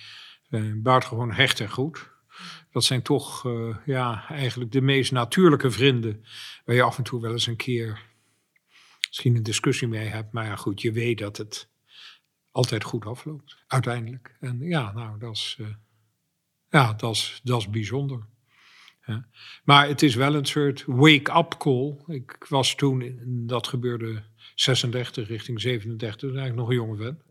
Uh, 0.49 0.73
buitengewoon 0.75 1.31
hecht 1.31 1.59
en 1.59 1.69
goed. 1.69 2.09
Dat 2.71 2.83
zijn 2.83 3.01
toch 3.01 3.45
uh, 3.45 3.77
ja, 3.85 4.27
eigenlijk 4.29 4.71
de 4.71 4.81
meest 4.81 5.11
natuurlijke 5.11 5.71
vrienden. 5.71 6.25
Waar 6.65 6.75
je 6.75 6.81
af 6.81 6.97
en 6.97 7.03
toe 7.03 7.21
wel 7.21 7.31
eens 7.31 7.47
een 7.47 7.55
keer 7.55 8.01
misschien 9.07 9.35
een 9.35 9.43
discussie 9.43 9.87
mee 9.87 10.07
hebt. 10.07 10.33
Maar 10.33 10.45
ja, 10.45 10.55
goed, 10.55 10.81
je 10.81 10.91
weet 10.91 11.17
dat 11.17 11.37
het 11.37 11.69
altijd 12.51 12.83
goed 12.83 13.05
afloopt, 13.05 13.63
uiteindelijk. 13.67 14.37
En 14.39 14.59
ja, 14.59 14.91
nou, 14.91 15.19
dat 15.19 15.35
is, 15.35 15.59
ja, 16.69 16.93
dat 16.93 17.15
is, 17.15 17.39
dat 17.43 17.59
is 17.59 17.69
bijzonder. 17.69 18.27
Ja. 19.05 19.27
Maar 19.63 19.87
het 19.87 20.01
is 20.01 20.15
wel 20.15 20.35
een 20.35 20.45
soort 20.45 20.83
wake-up 20.87 21.55
call. 21.57 21.97
Ik 22.07 22.45
was 22.49 22.75
toen, 22.75 23.19
dat 23.47 23.67
gebeurde 23.67 24.23
36 24.55 25.27
richting 25.27 25.61
37, 25.61 26.19
dus 26.29 26.29
eigenlijk 26.29 26.55
nog 26.55 26.69
een 26.69 26.85
jonge 26.87 27.03
vent. 27.03 27.23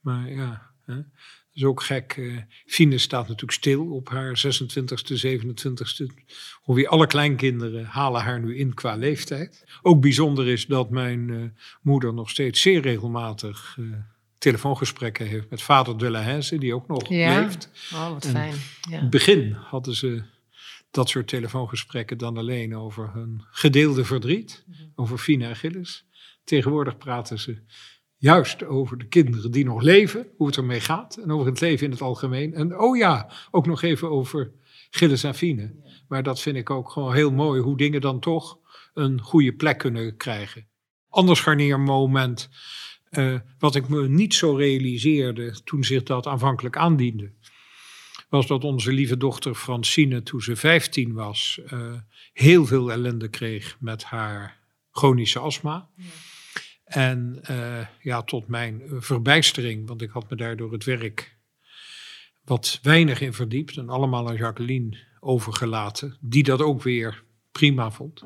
Maar 0.00 0.30
ja, 0.30 0.70
hè. 0.84 0.94
dat 0.94 1.04
is 1.52 1.64
ook 1.64 1.82
gek. 1.82 2.16
Uh, 2.16 2.38
Fine 2.66 2.98
staat 2.98 3.28
natuurlijk 3.28 3.52
stil 3.52 3.92
op 3.92 4.08
haar 4.08 4.42
26e, 4.46 5.26
27e. 5.26 6.24
Ongeveer 6.64 6.88
alle 6.88 7.06
kleinkinderen 7.06 7.84
halen 7.84 8.22
haar 8.22 8.40
nu 8.40 8.56
in 8.56 8.74
qua 8.74 8.96
leeftijd. 8.96 9.64
Ook 9.82 10.00
bijzonder 10.00 10.48
is 10.48 10.66
dat 10.66 10.90
mijn 10.90 11.28
uh, 11.28 11.44
moeder 11.82 12.14
nog 12.14 12.30
steeds 12.30 12.60
zeer 12.60 12.80
regelmatig 12.80 13.76
uh, 13.80 13.96
telefoongesprekken 14.38 15.26
heeft 15.26 15.50
met 15.50 15.62
vader 15.62 15.98
de 15.98 16.10
la 16.10 16.40
die 16.58 16.74
ook 16.74 16.88
nog 16.88 17.08
ja. 17.08 17.40
leeft. 17.40 17.70
Oh, 17.92 18.10
wat 18.10 18.26
fijn. 18.26 18.54
Ja. 18.80 18.96
In 18.96 19.00
het 19.00 19.10
begin 19.10 19.52
hadden 19.52 19.94
ze 19.94 20.22
dat 20.92 21.08
soort 21.08 21.28
telefoongesprekken 21.28 22.18
dan 22.18 22.36
alleen 22.36 22.76
over 22.76 23.10
hun 23.12 23.44
gedeelde 23.50 24.04
verdriet, 24.04 24.64
mm 24.66 24.74
-hmm. 24.74 24.92
over 24.94 25.18
Fina 25.18 25.48
en 25.48 25.56
Gilles. 25.56 26.06
Tegenwoordig 26.44 26.98
praten 26.98 27.38
ze 27.38 27.62
juist 28.16 28.64
over 28.64 28.98
de 28.98 29.06
kinderen 29.06 29.50
die 29.50 29.64
nog 29.64 29.82
leven, 29.82 30.26
hoe 30.36 30.46
het 30.46 30.56
ermee 30.56 30.80
gaat 30.80 31.16
en 31.16 31.30
over 31.30 31.46
het 31.46 31.60
leven 31.60 31.84
in 31.86 31.92
het 31.92 32.00
algemeen. 32.00 32.54
En 32.54 32.78
oh 32.78 32.96
ja, 32.96 33.32
ook 33.50 33.66
nog 33.66 33.82
even 33.82 34.10
over 34.10 34.52
Gilles 34.90 35.24
en 35.24 35.34
Fine. 35.34 35.62
Ja. 35.62 35.90
Maar 36.08 36.22
dat 36.22 36.40
vind 36.40 36.56
ik 36.56 36.70
ook 36.70 36.90
gewoon 36.90 37.14
heel 37.14 37.32
mooi, 37.32 37.60
hoe 37.60 37.76
dingen 37.76 38.00
dan 38.00 38.20
toch 38.20 38.58
een 38.94 39.20
goede 39.20 39.52
plek 39.52 39.78
kunnen 39.78 40.16
krijgen. 40.16 40.68
Ander 41.08 41.36
scharniermoment, 41.36 42.48
uh, 43.10 43.38
wat 43.58 43.74
ik 43.74 43.88
me 43.88 44.08
niet 44.08 44.34
zo 44.34 44.54
realiseerde 44.54 45.62
toen 45.64 45.84
zich 45.84 46.02
dat 46.02 46.26
aanvankelijk 46.26 46.76
aandiende 46.76 47.32
was 48.32 48.46
dat 48.46 48.64
onze 48.64 48.92
lieve 48.92 49.16
dochter 49.16 49.54
Francine, 49.54 50.22
toen 50.22 50.40
ze 50.40 50.56
15 50.56 51.12
was, 51.12 51.60
uh, 51.72 51.94
heel 52.32 52.66
veel 52.66 52.92
ellende 52.92 53.28
kreeg 53.28 53.76
met 53.80 54.04
haar 54.04 54.60
chronische 54.90 55.38
astma. 55.38 55.88
Ja. 55.96 56.04
En 56.84 57.40
uh, 57.50 57.86
ja, 58.00 58.22
tot 58.22 58.48
mijn 58.48 58.82
verbijstering, 58.86 59.88
want 59.88 60.02
ik 60.02 60.10
had 60.10 60.30
me 60.30 60.36
daar 60.36 60.56
door 60.56 60.72
het 60.72 60.84
werk 60.84 61.38
wat 62.44 62.78
weinig 62.82 63.20
in 63.20 63.32
verdiept 63.32 63.76
en 63.76 63.88
allemaal 63.88 64.28
aan 64.28 64.36
Jacqueline 64.36 64.98
overgelaten, 65.20 66.16
die 66.20 66.42
dat 66.42 66.60
ook 66.60 66.82
weer 66.82 67.24
prima 67.50 67.90
vond. 67.90 68.24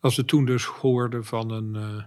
Als 0.00 0.16
we 0.16 0.24
toen 0.24 0.44
dus 0.44 0.64
hoorden 0.64 1.24
van 1.24 1.50
een 1.50 1.74
uh, 1.74 2.04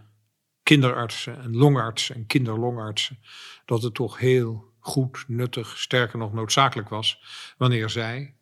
kinderartsen 0.63 1.41
en 1.41 1.55
longartsen 1.55 2.15
en 2.15 2.25
kinderlongartsen, 2.25 3.19
dat 3.65 3.83
het 3.83 3.93
toch 3.93 4.19
heel 4.19 4.72
goed, 4.83 5.23
nuttig, 5.27 5.77
sterker 5.77 6.17
nog 6.17 6.33
noodzakelijk 6.33 6.89
was, 6.89 7.21
wanneer 7.57 7.89
zij 7.89 8.35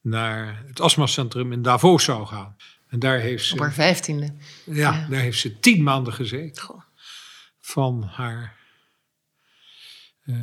naar 0.00 0.62
het 0.66 0.80
astmacentrum 0.80 1.52
in 1.52 1.62
Davos 1.62 2.04
zou 2.04 2.26
gaan. 2.26 2.56
En 2.88 2.98
daar 2.98 3.18
heeft 3.18 3.44
ze. 3.44 3.52
Op 3.52 3.60
haar 3.60 3.72
vijftiende. 3.72 4.34
Ja, 4.64 4.74
ja, 4.74 5.08
daar 5.08 5.20
heeft 5.20 5.38
ze 5.38 5.58
tien 5.58 5.82
maanden 5.82 6.12
gezeten. 6.12 6.62
Goh. 6.62 6.82
Van 7.58 8.02
haar 8.02 8.56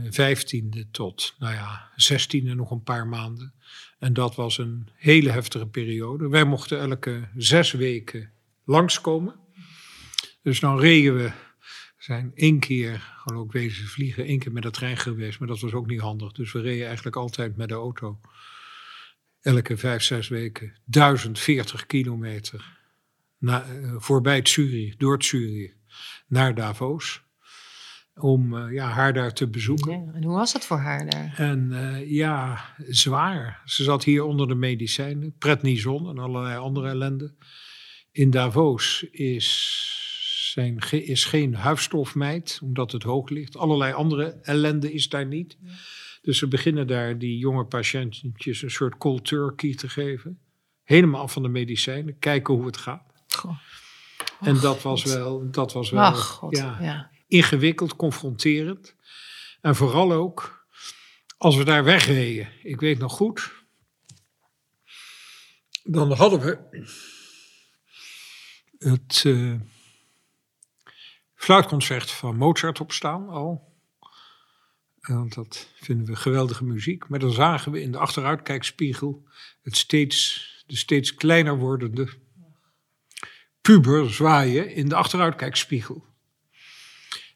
vijftiende 0.10 0.78
uh, 0.78 0.86
tot, 0.92 1.36
nou 1.40 1.54
ja, 1.54 1.90
zestiende 1.96 2.56
nog 2.56 2.72
een 2.72 2.84
paar 2.84 3.08
maanden. 3.08 3.54
En 4.00 4.14
dat 4.14 4.36
was 4.36 4.58
een 4.58 4.90
hele 4.96 5.32
heftige 5.32 5.68
periode. 5.68 6.30
Wij 6.30 6.44
mochten 6.44 6.80
elke 6.80 7.28
zes 7.38 7.72
weken 7.72 8.32
langskomen. 8.66 9.36
Dus 10.42 10.60
dan 10.60 10.80
reden 10.80 11.16
we 11.16 11.32
zijn 12.04 12.32
één 12.36 12.60
keer 12.60 13.14
gewoon 13.18 13.42
ook 13.42 13.52
wezen 13.52 13.88
vliegen, 13.88 14.26
één 14.26 14.40
keer 14.40 14.52
met 14.52 14.64
de 14.64 14.72
trein 14.72 14.98
geweest, 14.98 15.40
maar 15.40 15.48
dat 15.48 15.60
was 15.60 15.74
ook 15.74 15.88
niet 15.88 16.00
handig. 16.00 16.32
Dus 16.32 16.52
we 16.52 16.62
reden 16.62 16.86
eigenlijk 16.86 17.16
altijd 17.16 17.58
met 17.58 17.70
de 17.70 17.74
auto. 17.74 18.20
Elke 19.42 19.78
vijf, 19.78 20.02
zes 20.02 20.28
weken 20.28 20.74
1040 20.86 21.86
kilometer 21.86 22.80
na, 23.38 23.66
uh, 23.66 23.96
voorbij 23.98 24.36
het 24.36 24.50
Zurich, 24.50 24.96
door 24.96 25.14
het 25.14 25.26
Zurich, 25.26 25.74
naar 26.28 26.56
Davos. 26.56 27.22
Om 28.16 28.54
uh, 28.54 28.74
ja, 28.74 28.88
haar 28.88 29.14
daar 29.14 29.34
te 29.34 29.50
bezoeken. 29.50 29.92
Ja, 29.92 30.14
en 30.14 30.24
hoe 30.24 30.36
was 30.36 30.54
het 30.54 30.66
voor 30.66 30.78
haar 30.78 31.10
daar? 31.10 31.34
En 31.38 31.70
uh, 31.72 32.12
ja, 32.12 32.66
zwaar. 32.88 33.62
Ze 33.66 33.84
zat 33.84 34.04
hier 34.04 34.24
onder 34.24 34.48
de 34.48 34.56
medicijnen, 34.56 35.36
prednison 35.38 36.10
en 36.10 36.18
allerlei 36.18 36.58
andere 36.58 36.88
ellende. 36.88 37.34
In 38.12 38.30
Davos 38.30 39.06
is 39.12 40.02
zijn, 40.54 40.78
is 40.90 41.26
geen 41.26 41.56
huisstofmeid, 41.56 42.60
omdat 42.64 42.92
het 42.92 43.04
hoog 43.04 43.30
ligt. 43.30 43.58
Allerlei 43.58 43.94
andere 43.94 44.40
ellende 44.42 44.94
is 44.94 45.10
daar 45.10 45.26
niet. 45.26 45.58
Ja. 45.62 45.72
Dus 46.22 46.38
ze 46.38 46.48
beginnen 46.48 46.88
daar 46.88 47.18
die 47.18 47.38
jonge 47.38 47.66
patiëntjes 47.66 48.62
een 48.62 48.72
soort 48.72 48.98
cold 48.98 49.26
turkey 49.26 49.76
te 49.76 49.90
geven. 49.90 50.40
Helemaal 50.84 51.22
af 51.22 51.34
van 51.34 51.44
de 51.44 51.50
medicijnen, 51.50 52.20
kijken 52.20 52.54
hoe 52.54 52.66
het 52.66 52.78
gaat. 52.78 53.14
Goh. 53.28 53.58
En 54.40 54.60
dat 54.60 54.82
was 54.82 55.04
wel, 55.04 55.52
dat 55.52 55.74
was 55.74 55.90
wel 55.90 56.02
Ach, 56.02 56.28
God, 56.28 56.58
ja, 56.58 56.78
ja. 56.82 57.12
ingewikkeld, 57.28 57.96
confronterend. 57.96 58.96
En 59.62 59.76
vooral 59.76 60.12
ook 60.12 60.68
als 61.38 61.56
we 61.56 61.64
daar 61.64 61.84
wegreden. 61.84 62.50
Ik 62.64 62.80
weet 62.80 63.00
nog 63.00 63.14
goed, 63.14 63.52
dan 65.84 66.12
hadden 66.12 66.40
we 66.40 66.58
het... 68.78 69.24
Uh, 69.24 69.60
fluitconcert 71.44 72.12
van 72.12 72.38
Mozart 72.38 72.80
op 72.80 72.92
staan 72.92 73.30
al. 73.30 73.72
Want 75.02 75.34
dat 75.34 75.70
vinden 75.76 76.06
we 76.06 76.16
geweldige 76.16 76.64
muziek. 76.64 77.08
Maar 77.08 77.20
dan 77.20 77.32
zagen 77.32 77.72
we 77.72 77.82
in 77.82 77.92
de 77.92 77.98
achteruitkijkspiegel 77.98 79.28
het 79.62 79.78
steeds, 79.78 80.64
de 80.68 80.76
steeds 80.76 81.16
kleiner 81.16 81.58
wordende 81.58 82.10
puber 83.62 84.14
zwaaien 84.14 84.70
in 84.70 84.90
de 84.90 84.96
achteruitkijkspiegel. 84.96 86.06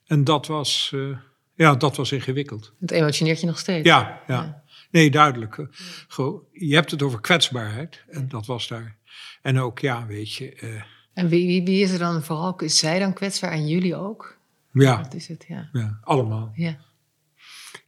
En 0.06 0.24
dat 0.24 0.48
was, 0.48 0.92
uh, 0.94 1.18
ja, 1.56 1.76
dat 1.76 1.96
was 1.96 2.12
ingewikkeld. 2.12 2.74
Het 2.80 2.92
emotioneert 2.92 3.40
je 3.40 3.46
nog 3.46 3.60
steeds. 3.60 3.88
Ja, 3.88 4.24
ja. 4.28 4.44
ja. 4.44 4.64
Nee, 4.92 5.12
duidelijk. 5.12 5.68
Gewoon, 6.08 6.44
je 6.52 6.76
hebt 6.76 6.92
het 6.92 7.02
over 7.02 7.22
kwetsbaarheid. 7.22 8.04
En 8.10 8.30
dat 8.30 8.46
was 8.46 8.68
daar. 8.68 8.98
En 9.42 9.60
ook, 9.60 9.80
ja, 9.80 10.06
weet 10.06 10.34
je... 10.34 10.62
Uh, 10.62 10.84
en 11.18 11.28
wie, 11.28 11.48
wie, 11.48 11.64
wie, 11.64 11.84
is 11.84 11.92
er 11.92 12.00
dan 12.00 12.24
vooral? 12.24 12.56
Is 12.60 12.78
zij 12.78 13.00
dan 13.00 13.14
kwetsbaar 13.14 13.52
en 13.52 13.68
jullie 13.68 13.96
ook? 13.96 14.38
Ja. 14.72 15.02
Wat 15.02 15.14
is 15.14 15.28
het? 15.28 15.46
Ja. 15.48 15.70
ja, 15.74 16.00
allemaal. 16.04 16.52
Ja. 16.56 16.78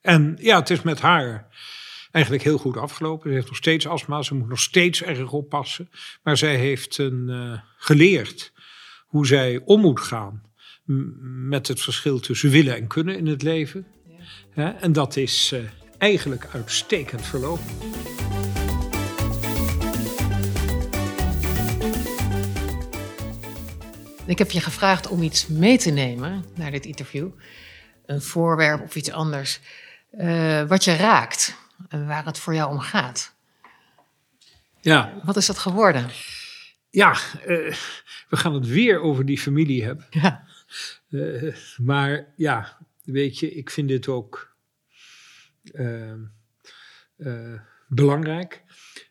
En 0.01 0.37
ja, 0.39 0.59
het 0.59 0.69
is 0.69 0.81
met 0.81 1.01
haar 1.01 1.47
eigenlijk 2.11 2.43
heel 2.43 2.57
goed 2.57 2.77
afgelopen. 2.77 3.29
Ze 3.29 3.35
heeft 3.35 3.47
nog 3.47 3.55
steeds 3.55 3.87
astma, 3.87 4.21
ze 4.21 4.35
moet 4.35 4.47
nog 4.49 4.59
steeds 4.59 5.03
erg 5.03 5.31
oppassen. 5.31 5.89
Maar 6.23 6.37
zij 6.37 6.55
heeft 6.55 6.97
een, 6.97 7.25
uh, 7.27 7.59
geleerd 7.77 8.53
hoe 9.05 9.27
zij 9.27 9.61
om 9.65 9.81
moet 9.81 9.99
gaan 9.99 10.41
met 11.49 11.67
het 11.67 11.81
verschil 11.81 12.19
tussen 12.19 12.49
willen 12.49 12.75
en 12.75 12.87
kunnen 12.87 13.17
in 13.17 13.27
het 13.27 13.41
leven. 13.41 13.85
Ja. 14.55 14.79
en 14.79 14.93
dat 14.93 15.15
is 15.15 15.51
uh, 15.53 15.59
eigenlijk 15.97 16.47
uitstekend 16.53 17.21
verlopen. 17.25 17.75
Ik 24.29 24.37
heb 24.37 24.51
je 24.51 24.61
gevraagd 24.61 25.07
om 25.07 25.21
iets 25.21 25.47
mee 25.47 25.77
te 25.77 25.89
nemen 25.89 26.45
naar 26.55 26.71
dit 26.71 26.85
interview. 26.85 27.29
Een 28.05 28.21
voorwerp 28.21 28.81
of 28.81 28.95
iets 28.95 29.11
anders. 29.11 29.59
Uh, 30.11 30.63
wat 30.63 30.83
je 30.83 30.95
raakt 30.95 31.55
en 31.87 32.07
waar 32.07 32.25
het 32.25 32.39
voor 32.39 32.53
jou 32.53 32.71
om 32.71 32.79
gaat. 32.79 33.35
Ja. 34.81 35.19
Wat 35.23 35.35
is 35.35 35.45
dat 35.45 35.57
geworden? 35.57 36.09
Ja, 36.89 37.09
uh, 37.09 37.73
we 38.29 38.37
gaan 38.37 38.53
het 38.53 38.67
weer 38.67 38.99
over 38.99 39.25
die 39.25 39.39
familie 39.39 39.83
hebben. 39.83 40.05
Ja. 40.09 40.43
Uh, 41.09 41.55
maar 41.77 42.25
ja, 42.35 42.77
weet 43.03 43.39
je, 43.39 43.51
ik 43.51 43.69
vind 43.69 43.87
dit 43.87 44.07
ook 44.07 44.55
belangrijk. 47.87 48.63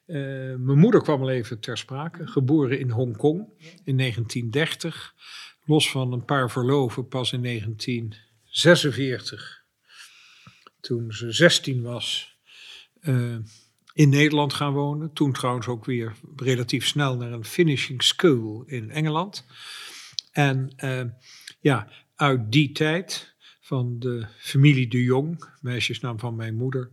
Uh, 0.09 0.17
mijn 0.57 0.79
moeder 0.79 1.03
kwam 1.03 1.21
al 1.21 1.31
even 1.31 1.61
ter 1.61 1.79
sprake, 1.79 2.27
geboren 2.27 2.79
in 2.79 2.91
Hongkong 2.91 3.39
in 3.85 3.97
1930. 3.97 5.15
Los 5.65 5.91
van 5.91 6.13
een 6.13 6.25
paar 6.25 6.51
verloven 6.51 7.09
pas 7.09 7.33
in 7.33 7.43
1946, 7.43 9.65
toen 10.81 11.13
ze 11.13 11.33
16 11.33 11.83
was, 11.83 12.37
uh, 13.01 13.37
in 13.93 14.09
Nederland 14.09 14.55
gaan 14.55 14.73
wonen. 14.73 15.13
Toen 15.13 15.33
trouwens 15.33 15.67
ook 15.67 15.85
weer 15.85 16.15
relatief 16.37 16.87
snel 16.87 17.17
naar 17.17 17.33
een 17.33 17.45
finishing 17.45 18.03
school 18.03 18.63
in 18.67 18.91
Engeland. 18.91 19.47
En 20.33 20.73
uh, 20.85 21.05
ja, 21.61 21.91
uit 22.15 22.53
die 22.53 22.73
tijd 22.73 23.37
van 23.69 23.99
de 23.99 24.27
familie 24.39 24.89
de 24.89 25.03
Jong, 25.03 25.45
meisjesnaam 25.61 26.19
van 26.19 26.37
mijn 26.37 26.55
moeder, 26.55 26.89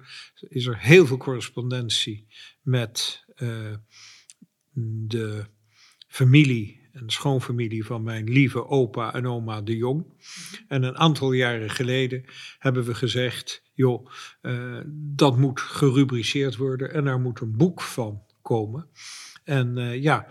is 0.47 0.65
er 0.65 0.79
heel 0.79 1.05
veel 1.05 1.17
correspondentie 1.17 2.27
met 2.61 3.23
uh, 3.35 3.75
de 5.07 5.45
familie 6.07 6.89
en 6.91 7.09
schoonfamilie 7.09 7.85
van 7.85 8.03
mijn 8.03 8.29
lieve 8.29 8.67
opa 8.67 9.13
en 9.13 9.27
oma 9.27 9.61
de 9.61 9.77
Jong. 9.77 10.05
En 10.67 10.83
een 10.83 10.97
aantal 10.97 11.31
jaren 11.31 11.69
geleden 11.69 12.25
hebben 12.59 12.83
we 12.83 12.95
gezegd, 12.95 13.63
joh, 13.73 14.09
uh, 14.41 14.81
dat 14.91 15.37
moet 15.37 15.59
gerubriceerd 15.59 16.55
worden 16.55 16.93
en 16.93 17.07
er 17.07 17.19
moet 17.19 17.39
een 17.39 17.57
boek 17.57 17.81
van 17.81 18.23
komen. 18.41 18.89
En 19.43 19.77
uh, 19.77 20.01
ja, 20.01 20.27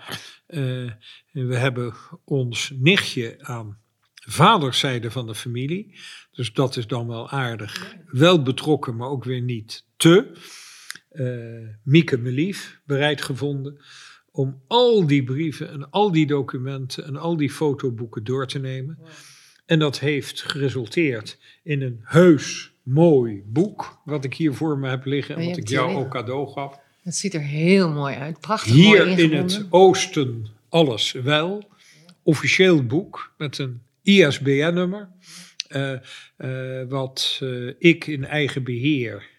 we 1.31 1.57
hebben 1.57 1.95
ons 2.25 2.73
nichtje 2.77 3.37
aan 3.41 3.83
vaderszijde 4.27 5.11
van 5.11 5.27
de 5.27 5.35
familie. 5.35 5.99
Dus 6.33 6.53
dat 6.53 6.77
is 6.77 6.87
dan 6.87 7.07
wel 7.07 7.31
aardig. 7.31 7.97
Wel 8.07 8.43
betrokken, 8.43 8.97
maar 8.97 9.09
ook 9.09 9.25
weer 9.25 9.41
niet 9.41 9.87
te. 9.97 10.33
Uh, 11.13 11.69
Mieke 11.83 12.19
Melief, 12.19 12.81
bereid 12.85 13.23
gevonden 13.23 13.81
om 14.31 14.63
al 14.67 15.07
die 15.07 15.25
brieven 15.25 15.71
en 15.71 15.91
al 15.91 16.13
die 16.13 16.27
documenten 16.27 17.05
en 17.05 17.17
al 17.17 17.37
die 17.37 17.51
fotoboeken 17.51 18.25
door 18.25 18.47
te 18.47 18.59
nemen. 18.59 18.99
En 19.67 19.79
dat 19.79 19.99
heeft 19.99 20.43
geresulteerd 20.43 21.39
in 21.63 21.83
een 21.83 22.01
heus 22.03 22.75
mooi 22.83 23.43
boek, 23.47 24.01
wat 24.05 24.25
ik 24.25 24.35
hier 24.35 24.55
voor 24.55 24.79
me 24.79 24.89
heb 24.89 25.05
liggen 25.05 25.37
en 25.37 25.47
wat 25.47 25.57
ik 25.57 25.69
jou 25.69 25.95
ook 25.95 26.11
cadeau 26.11 26.49
gaf. 26.49 26.79
Het 27.03 27.17
ziet 27.17 27.35
er 27.35 27.41
heel 27.41 27.91
mooi 27.91 28.15
uit, 28.15 28.41
prachtig 28.41 28.73
Hier 28.73 29.07
mooi 29.07 29.23
in 29.23 29.33
het 29.33 29.67
oosten 29.71 30.47
alles 30.69 31.13
wel. 31.13 31.69
Officieel 32.23 32.87
boek 32.87 33.35
met 33.39 33.59
een 33.59 33.83
ISBN-nummer. 34.05 35.09
Uh, 35.69 35.93
uh, 36.39 36.83
wat 36.89 37.41
uh, 37.43 37.73
ik 37.79 38.07
in 38.07 38.25
eigen 38.25 38.65
beheer 38.65 39.33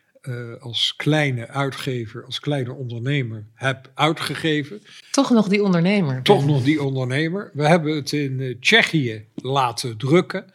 als 0.60 0.94
kleine 0.96 1.48
uitgever, 1.48 2.26
als 2.26 2.40
kleine 2.40 2.74
ondernemer 2.74 3.46
heb 3.54 3.92
uitgegeven. 3.94 4.82
Toch 5.12 5.30
nog 5.30 5.48
die 5.48 5.64
ondernemer. 5.64 6.22
Toch 6.22 6.46
nog 6.46 6.64
die 6.64 6.84
ondernemer. 6.84 7.52
We 7.54 7.68
hebben 7.68 7.96
het 7.96 8.12
in 8.12 8.58
Tsjechië 8.60 9.26
laten 9.36 9.98
drukken. 9.98 10.54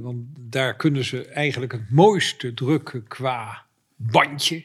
want 0.00 0.26
daar 0.38 0.76
kunnen 0.76 1.04
ze 1.04 1.26
eigenlijk 1.26 1.72
het 1.72 1.90
mooiste 1.90 2.54
drukken 2.54 3.06
qua 3.06 3.64
bandje 3.96 4.64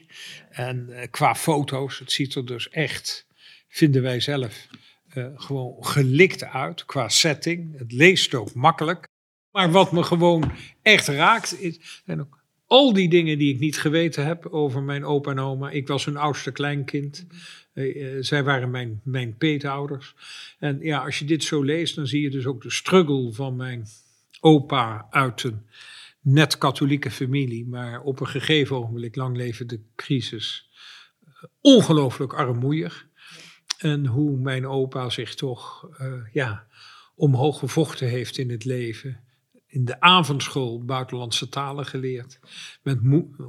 en 0.50 0.90
qua 1.10 1.34
foto's. 1.34 1.98
Het 1.98 2.12
ziet 2.12 2.34
er 2.34 2.46
dus 2.46 2.68
echt, 2.68 3.26
vinden 3.68 4.02
wij 4.02 4.20
zelf, 4.20 4.66
uh, 5.14 5.26
gewoon 5.34 5.76
gelikt 5.80 6.44
uit 6.44 6.84
qua 6.84 7.08
setting. 7.08 7.78
Het 7.78 7.92
leest 7.92 8.34
ook 8.34 8.54
makkelijk. 8.54 9.08
Maar 9.50 9.70
wat 9.70 9.92
me 9.92 10.02
gewoon 10.02 10.52
echt 10.82 11.08
raakt, 11.08 11.60
is, 11.60 12.02
zijn 12.04 12.20
ook 12.20 12.42
al 12.66 12.92
die 12.92 13.08
dingen 13.08 13.38
die 13.38 13.54
ik 13.54 13.60
niet 13.60 13.78
geweten 13.78 14.26
heb 14.26 14.46
over 14.46 14.82
mijn 14.82 15.04
opa 15.04 15.30
en 15.30 15.38
oma. 15.38 15.70
Ik 15.70 15.88
was 15.88 16.04
hun 16.04 16.16
oudste 16.16 16.52
kleinkind. 16.52 17.26
Uh, 17.74 18.16
zij 18.20 18.44
waren 18.44 18.70
mijn, 18.70 19.00
mijn 19.04 19.36
peetouders. 19.36 20.14
En 20.58 20.78
ja, 20.80 21.04
als 21.04 21.18
je 21.18 21.24
dit 21.24 21.44
zo 21.44 21.62
leest, 21.62 21.94
dan 21.94 22.06
zie 22.06 22.22
je 22.22 22.30
dus 22.30 22.46
ook 22.46 22.62
de 22.62 22.70
struggle 22.70 23.32
van 23.32 23.56
mijn 23.56 23.86
opa 24.40 25.06
uit 25.10 25.42
een 25.42 25.66
net 26.20 26.58
katholieke 26.58 27.10
familie. 27.10 27.66
Maar 27.66 28.02
op 28.02 28.20
een 28.20 28.28
gegeven 28.28 28.76
ogenblik, 28.76 29.16
lang 29.16 29.36
leven 29.36 29.66
de 29.66 29.80
crisis, 29.96 30.68
ongelooflijk 31.60 32.32
armoeig. 32.32 33.06
En 33.78 34.06
hoe 34.06 34.38
mijn 34.38 34.66
opa 34.66 35.10
zich 35.10 35.34
toch 35.34 35.88
uh, 36.00 36.12
ja, 36.32 36.66
omhoog 37.14 37.58
gevochten 37.58 38.08
heeft 38.08 38.38
in 38.38 38.50
het 38.50 38.64
leven. 38.64 39.20
In 39.66 39.84
de 39.84 40.00
avondschool 40.00 40.84
buitenlandse 40.84 41.48
talen 41.48 41.86
geleerd. 41.86 42.38
Met 42.82 43.00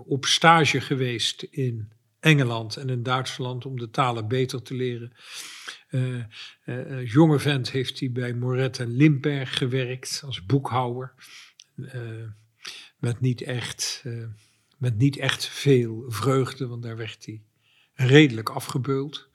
op 0.05 0.25
stage 0.25 0.81
geweest 0.81 1.41
in 1.41 1.91
Engeland 2.19 2.75
en 2.77 2.89
in 2.89 3.03
Duitsland 3.03 3.65
om 3.65 3.79
de 3.79 3.89
talen 3.89 4.27
beter 4.27 4.61
te 4.61 4.73
leren. 4.73 5.13
Uh, 5.89 7.11
jonge 7.11 7.39
vent 7.39 7.71
heeft 7.71 7.99
hij 7.99 8.11
bij 8.11 8.33
Moret 8.33 8.79
en 8.79 8.95
Limperg 8.95 9.57
gewerkt 9.57 10.21
als 10.25 10.45
boekhouder. 10.45 11.13
met, 12.99 13.19
niet 13.19 13.41
echt, 13.41 14.03
met 14.77 14.97
niet 14.97 15.17
echt 15.17 15.45
veel 15.45 16.05
vreugde, 16.07 16.67
want 16.67 16.83
daar 16.83 16.97
werd 16.97 17.25
hij 17.25 17.41
redelijk 17.93 18.49
afgebeuld. 18.49 19.29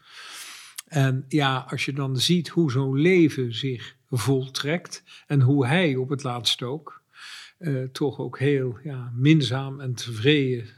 En 0.91 1.25
ja, 1.29 1.67
als 1.69 1.85
je 1.85 1.93
dan 1.93 2.17
ziet 2.17 2.49
hoe 2.49 2.71
zo'n 2.71 2.97
leven 2.97 3.55
zich 3.55 3.97
voltrekt 4.09 5.03
en 5.27 5.41
hoe 5.41 5.67
hij 5.67 5.97
op 5.97 6.09
het 6.09 6.23
laatst 6.23 6.63
ook 6.63 7.03
uh, 7.59 7.85
toch 7.93 8.19
ook 8.19 8.39
heel 8.39 8.79
ja, 8.85 9.13
minzaam 9.15 9.81
en 9.81 9.95
tevreden 9.95 10.69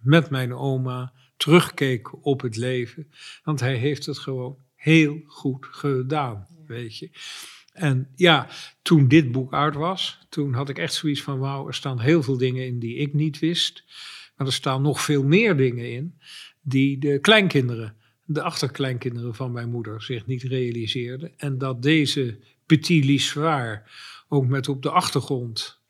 met 0.00 0.30
mijn 0.30 0.54
oma 0.54 1.12
terugkeek 1.36 2.24
op 2.26 2.40
het 2.40 2.56
leven. 2.56 3.10
Want 3.44 3.60
hij 3.60 3.74
heeft 3.74 4.06
het 4.06 4.18
gewoon 4.18 4.56
heel 4.74 5.20
goed 5.26 5.66
gedaan, 5.70 6.46
weet 6.66 6.98
je. 6.98 7.10
En 7.72 8.08
ja, 8.16 8.48
toen 8.82 9.08
dit 9.08 9.32
boek 9.32 9.52
uit 9.52 9.74
was, 9.74 10.18
toen 10.28 10.52
had 10.54 10.68
ik 10.68 10.78
echt 10.78 10.94
zoiets 10.94 11.22
van: 11.22 11.38
wauw, 11.38 11.66
er 11.66 11.74
staan 11.74 12.00
heel 12.00 12.22
veel 12.22 12.38
dingen 12.38 12.66
in 12.66 12.78
die 12.78 12.96
ik 12.96 13.14
niet 13.14 13.38
wist. 13.38 13.84
Maar 14.36 14.46
er 14.46 14.52
staan 14.52 14.82
nog 14.82 15.00
veel 15.00 15.24
meer 15.24 15.56
dingen 15.56 15.92
in 15.92 16.18
die 16.60 16.98
de 16.98 17.18
kleinkinderen 17.18 17.96
de 18.30 18.42
achterkleinkinderen 18.42 19.34
van 19.34 19.52
mijn 19.52 19.70
moeder 19.70 20.02
zich 20.02 20.26
niet 20.26 20.42
realiseerden. 20.42 21.32
En 21.36 21.58
dat 21.58 21.82
deze 21.82 22.38
petit 22.66 23.04
l'histoire 23.04 23.82
ook 24.28 24.46
met 24.46 24.68
op 24.68 24.82
de 24.82 24.90
achtergrond 24.90 25.80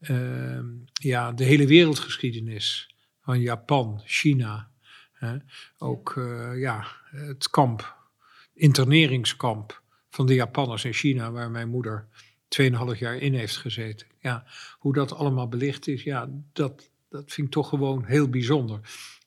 uh, 0.00 0.58
ja, 0.92 1.32
de 1.32 1.44
hele 1.44 1.66
wereldgeschiedenis 1.66 2.94
van 3.22 3.40
Japan, 3.40 4.00
China, 4.04 4.70
hè, 5.12 5.36
ook 5.78 6.14
uh, 6.18 6.60
ja, 6.60 6.86
het 7.10 7.50
kamp, 7.50 7.96
interneringskamp 8.54 9.82
van 10.10 10.26
de 10.26 10.34
Japanners 10.34 10.84
in 10.84 10.92
China, 10.92 11.30
waar 11.30 11.50
mijn 11.50 11.68
moeder 11.68 12.06
2,5 12.62 12.98
jaar 12.98 13.16
in 13.16 13.34
heeft 13.34 13.56
gezeten. 13.56 14.06
Ja, 14.18 14.44
hoe 14.78 14.92
dat 14.92 15.12
allemaal 15.12 15.48
belicht 15.48 15.86
is, 15.86 16.02
ja, 16.02 16.30
dat, 16.52 16.90
dat 17.08 17.32
vind 17.32 17.46
ik 17.46 17.52
toch 17.52 17.68
gewoon 17.68 18.04
heel 18.04 18.28
bijzonder. 18.28 18.80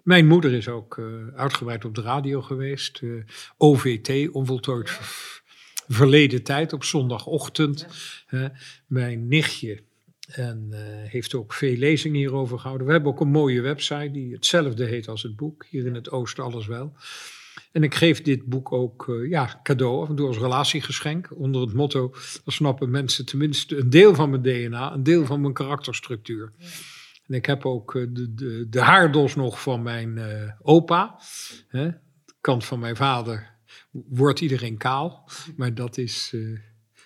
Mijn 0.04 0.28
moeder 0.28 0.54
is 0.54 0.68
ook 0.68 0.98
uh, 0.98 1.06
uitgebreid 1.36 1.86
op 1.86 1.96
de 1.96 2.02
radio 2.02 2.42
geweest. 2.42 3.02
Uh, 3.02 3.24
OVT, 3.58 4.30
onvoltooid 4.32 4.90
verleden 5.88 6.44
tijd, 6.44 6.74
op 6.74 6.84
zondagochtend. 6.84 7.88
Uh, 8.30 8.46
mijn 8.88 9.28
nichtje 9.28 9.84
en 10.28 10.70
heeft 11.10 11.34
ook 11.34 11.54
veel 11.54 11.76
lezingen 11.76 12.18
hierover 12.18 12.60
gehouden. 12.60 12.88
We 12.88 12.94
hebben 12.94 13.12
ook 13.12 13.20
een 13.20 13.32
mooie 13.32 13.62
website 13.62 14.12
die 14.12 14.34
hetzelfde 14.34 14.86
heet 14.86 15.08
als 15.08 15.24
het 15.24 15.36
boek. 15.36 15.66
Hier 15.70 15.86
in 15.86 15.96
het 15.96 16.12
oosten 16.12 16.44
alles 16.44 16.68
wel. 16.68 16.94
En 17.72 17.84
ik 17.84 17.96
geef 17.96 18.22
dit 18.22 18.46
boek 18.46 18.72
ook 18.72 19.24
ja, 19.30 19.60
cadeau, 19.64 20.16
door 20.16 20.28
als 20.28 20.38
relatiegeschenk. 20.38 21.30
Onder 21.36 21.62
het 21.62 21.74
motto, 21.74 22.10
dan 22.44 22.54
snappen 22.54 22.90
mensen 22.90 23.26
tenminste 23.26 23.78
een 23.78 23.90
deel 23.90 24.16
van 24.16 24.30
mijn 24.30 24.42
DNA, 24.42 24.94
een 24.94 25.04
deel 25.04 25.26
van 25.26 25.42
mijn 25.42 25.54
karakterstructuur. 25.54 26.52
Ja. 26.58 26.68
En 27.34 27.40
ik 27.40 27.46
heb 27.46 27.66
ook 27.66 27.96
eh, 27.96 28.06
de, 28.10 28.34
de, 28.34 28.68
de 28.70 28.82
haardos 28.82 29.36
nog 29.36 29.62
van 29.62 29.84
mijn 29.84 30.18
uh, 30.18 30.52
opa. 30.62 31.20
Hè. 31.68 31.88
De 32.26 32.34
kant 32.42 32.66
van 32.66 32.80
mijn 32.80 32.96
vader 32.96 33.52
wordt 33.92 34.42
iedereen 34.42 34.78
kaal. 34.78 35.30
Maar 35.56 35.74
dat 35.74 35.98
is, 35.98 36.32
uh, 36.34 36.60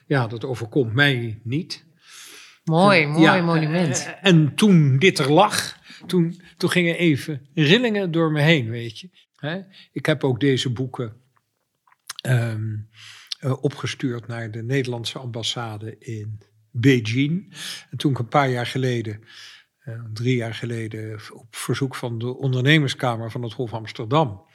ja, 0.07 0.27
dat 0.27 0.45
overkomt 0.45 0.93
mij 0.93 1.39
niet. 1.43 1.85
Mooi, 2.63 3.07
mooi 3.07 3.23
ja, 3.23 3.41
monument. 3.41 4.15
En 4.21 4.55
toen 4.55 4.99
dit 4.99 5.19
er 5.19 5.31
lag, 5.31 5.79
toen, 6.05 6.41
toen 6.57 6.69
gingen 6.69 6.97
even 6.97 7.47
rillingen 7.53 8.11
door 8.11 8.31
me 8.31 8.41
heen, 8.41 8.69
weet 8.69 8.99
je. 8.99 9.09
Hè. 9.35 9.61
Ik 9.91 10.05
heb 10.05 10.23
ook 10.23 10.39
deze 10.39 10.69
boeken 10.69 11.13
um, 12.27 12.89
uh, 13.41 13.63
opgestuurd 13.63 14.27
naar 14.27 14.51
de 14.51 14.63
Nederlandse 14.63 15.19
ambassade 15.19 15.95
in 15.99 16.39
Beijing. 16.71 17.53
En 17.89 17.97
toen 17.97 18.11
ik 18.11 18.19
een 18.19 18.27
paar 18.27 18.49
jaar 18.49 18.67
geleden 18.67 19.23
uh, 19.87 20.01
drie 20.13 20.35
jaar 20.35 20.53
geleden 20.53 21.19
op 21.33 21.55
verzoek 21.55 21.95
van 21.95 22.19
de 22.19 22.35
ondernemerskamer 22.35 23.31
van 23.31 23.43
het 23.43 23.53
Hof 23.53 23.73
Amsterdam. 23.73 24.45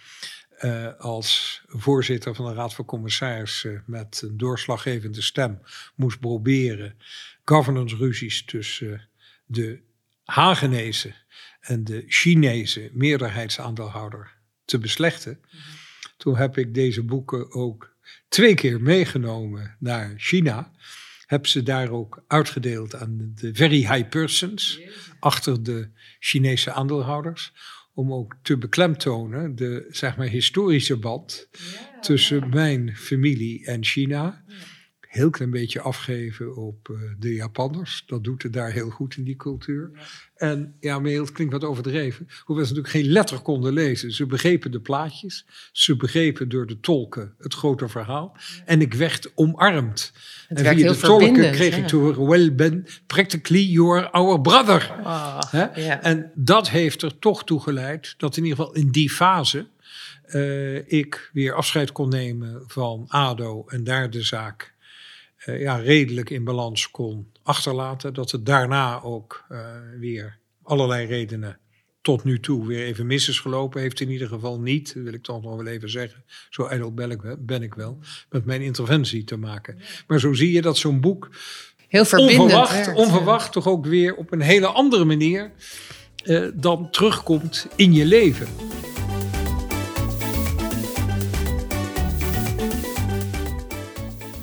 Uh, 0.61 0.95
als 0.99 1.63
voorzitter 1.67 2.35
van 2.35 2.45
de 2.45 2.55
Raad 2.55 2.75
van 2.75 2.85
Commissarissen 2.85 3.83
met 3.87 4.23
een 4.25 4.37
doorslaggevende 4.37 5.23
stem 5.23 5.61
moest 5.95 6.21
proberen 6.21 6.99
governance 7.45 7.97
ruzies 7.97 8.45
tussen 8.45 9.09
de 9.47 9.81
Hagenese 10.25 11.15
en 11.61 11.85
de 11.85 12.05
Chinese 12.07 12.91
meerderheidsaandeelhouder 12.93 14.33
te 14.65 14.79
beslechten. 14.79 15.39
Mm 15.41 15.49
-hmm. 15.51 15.61
Toen 16.17 16.37
heb 16.37 16.59
ik 16.59 16.75
deze 16.75 17.03
boeken 17.03 17.53
ook 17.53 17.97
twee 18.29 18.55
keer 18.55 18.81
meegenomen 18.81 19.77
naar 19.79 20.15
China 20.17 20.73
heb 21.33 21.47
ze 21.47 21.63
daar 21.63 21.91
ook 21.91 22.23
uitgedeeld 22.27 22.95
aan 22.95 23.33
de 23.35 23.55
very 23.55 23.77
high 23.77 24.09
persons 24.09 24.81
achter 25.21 25.63
de 25.63 25.89
Chinese 26.19 26.73
aandeelhouders. 26.73 27.53
om 27.95 28.13
ook 28.13 28.37
te 28.43 28.59
beklemtonen 28.59 29.55
de 29.55 29.87
zeg 29.91 30.17
maar, 30.17 30.27
historische 30.27 30.97
band 30.97 31.49
tussen 32.01 32.49
mijn 32.49 32.97
familie 32.97 33.67
en 33.67 33.85
China. 33.85 34.45
Heel 35.13 35.31
klein 35.31 35.51
beetje 35.51 35.81
afgeven 35.81 36.57
op 36.57 36.89
uh, 36.89 36.99
de 37.19 37.35
Japanners. 37.35 38.05
Dat 38.07 38.25
doet 38.25 38.43
het 38.43 38.53
daar 38.53 38.71
heel 38.71 38.91
goed 38.91 39.17
in 39.17 39.25
die 39.25 39.37
cultuur. 39.37 39.91
En 40.37 40.75
ja, 40.81 41.03
het 41.03 41.33
klinkt 41.33 41.53
wat 41.53 41.65
overdreven. 41.65 42.29
Hoewel 42.45 42.65
ze 42.65 42.75
natuurlijk 42.75 43.05
geen 43.05 43.13
letter 43.13 43.41
konden 43.41 43.73
lezen. 43.73 44.13
Ze 44.13 44.27
begrepen 44.27 44.71
de 44.71 44.81
plaatjes. 44.81 45.47
Ze 45.73 45.97
begrepen 45.97 46.49
door 46.49 46.67
de 46.67 46.81
tolken 46.81 47.35
het 47.39 47.55
grote 47.55 47.89
verhaal. 47.89 48.37
En 48.65 48.81
ik 48.81 48.95
werd 48.95 49.33
omarmd. 49.35 50.13
Het 50.49 50.59
en 50.59 50.77
via 50.77 50.93
de 50.93 50.99
tolken 50.99 51.53
kreeg 51.53 51.77
ja. 51.77 51.83
ik 51.83 51.87
te 51.87 51.97
horen... 51.97 52.27
Well, 52.27 52.55
Ben, 52.55 52.87
practically 53.07 53.65
you 53.65 53.99
are 53.99 54.11
our 54.11 54.41
brother. 54.41 54.93
Ah. 55.03 56.07
En 56.07 56.31
dat 56.35 56.71
heeft 56.71 57.03
er 57.03 57.19
toch 57.19 57.45
toe 57.45 57.61
geleid 57.61 58.15
dat 58.17 58.37
in 58.37 58.45
ieder 58.45 58.59
geval 58.59 58.75
in 58.75 58.91
die 58.91 59.11
fase 59.11 59.67
eh, 60.23 60.91
ik 60.93 61.31
weer 61.33 61.55
afscheid 61.55 61.93
kon 61.93 62.09
nemen 62.09 62.63
van 62.67 63.05
ADO 63.09 63.65
en 63.69 63.85
daar 63.85 64.11
de 64.11 64.23
zaak 64.23 64.75
eh, 65.45 65.61
ja, 65.61 65.77
redelijk 65.77 66.31
in 66.31 66.45
balans 66.45 66.91
kon 66.91 67.33
achterlaten. 67.43 68.15
Dat 68.15 68.31
het 68.31 68.47
daarna 68.47 69.03
ook 69.03 69.45
eh, 69.49 69.77
weer 69.99 70.39
allerlei 70.63 71.07
redenen 71.07 71.59
tot 72.01 72.25
nu 72.25 72.41
toe 72.41 72.67
weer 72.67 72.85
even 72.85 73.07
mis 73.07 73.29
is 73.29 73.41
gelopen. 73.41 73.81
Heeft 73.81 74.01
in 74.01 74.11
ieder 74.11 74.29
geval 74.29 74.61
niet, 74.61 74.95
dat 74.95 75.03
wil 75.03 75.13
ik 75.13 75.23
toch 75.23 75.43
nog 75.43 75.57
wel 75.57 75.67
even 75.67 75.91
zeggen, 75.91 76.25
zo 76.51 76.67
ijdel 76.67 76.95
ben 76.95 77.11
ik, 77.11 77.37
ben 77.39 77.63
ik 77.63 77.75
wel, 77.75 77.99
met 78.31 78.45
mijn 78.45 78.61
interventie 78.61 79.25
te 79.25 79.37
maken. 79.37 79.79
Maar 80.07 80.21
zo 80.21 80.33
zie 80.33 80.53
je 80.53 80.63
dat 80.63 80.77
zo'n 80.77 81.01
boek 81.01 81.31
Heel 81.89 82.05
verbindend. 82.05 82.41
onverwacht, 82.41 82.87
werkt, 82.87 82.95
onverwacht 82.95 83.53
toch 83.53 83.67
ook 83.67 83.87
weer 83.87 84.15
op 84.15 84.33
een 84.33 84.41
hele 84.41 84.67
andere 84.67 85.05
manier 85.05 85.51
eh, 86.25 86.47
dan 86.55 86.91
terugkomt 86.91 87.67
in 87.77 87.93
je 87.93 88.05
leven. 88.05 88.47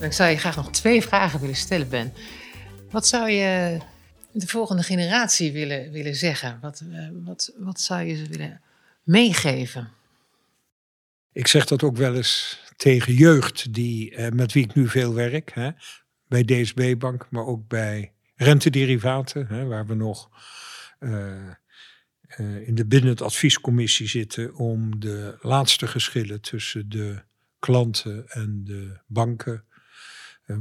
Ik 0.10 0.16
zou 0.16 0.30
je 0.30 0.38
graag 0.38 0.56
nog 0.56 0.72
twee 0.72 1.02
vragen 1.02 1.40
willen 1.40 1.56
stellen, 1.56 1.90
Ben. 1.90 2.14
Wat 2.92 3.08
zou 3.08 3.30
je 3.30 3.80
de 4.32 4.48
volgende 4.48 4.84
generatie 4.84 5.52
willen, 5.52 5.92
willen 5.92 6.16
zeggen? 6.16 6.60
Wat, 6.62 6.84
eh, 6.92 7.08
wat, 7.14 7.54
wat 7.58 7.80
zou 7.80 8.02
je 8.04 8.16
ze 8.16 8.28
willen 8.28 8.62
meegeven? 9.04 9.90
Ik 11.32 11.48
zeg 11.48 11.66
dat 11.66 11.84
ook 11.84 11.98
wel 11.98 12.16
eens 12.16 12.64
tegen 12.76 13.14
jeugd 13.14 13.74
die, 13.74 14.16
eh, 14.16 14.32
met 14.32 14.54
wie 14.54 14.64
ik 14.64 14.74
nu 14.74 14.88
veel 14.88 15.14
werk. 15.14 15.52
Hè, 15.54 15.72
bij 16.28 16.44
DSB 16.44 16.96
Bank, 16.98 17.28
maar 17.30 17.46
ook 17.46 17.68
bij 17.68 18.14
rentederivaten, 18.36 19.48
hè, 19.48 19.66
waar 19.66 19.88
we 19.88 19.94
nog 19.94 20.30
eh, 21.00 22.68
in 22.68 22.76
de 22.76 22.86
binnen 22.86 23.10
het 23.10 23.22
adviescommissie 23.22 24.08
zitten 24.08 24.56
om 24.56 25.00
de 25.00 25.38
laatste 25.42 25.88
geschillen 25.88 26.42
tussen 26.42 26.90
de 26.90 27.22
klanten 27.60 28.30
en 28.30 28.62
de 28.64 29.00
banken, 29.08 29.64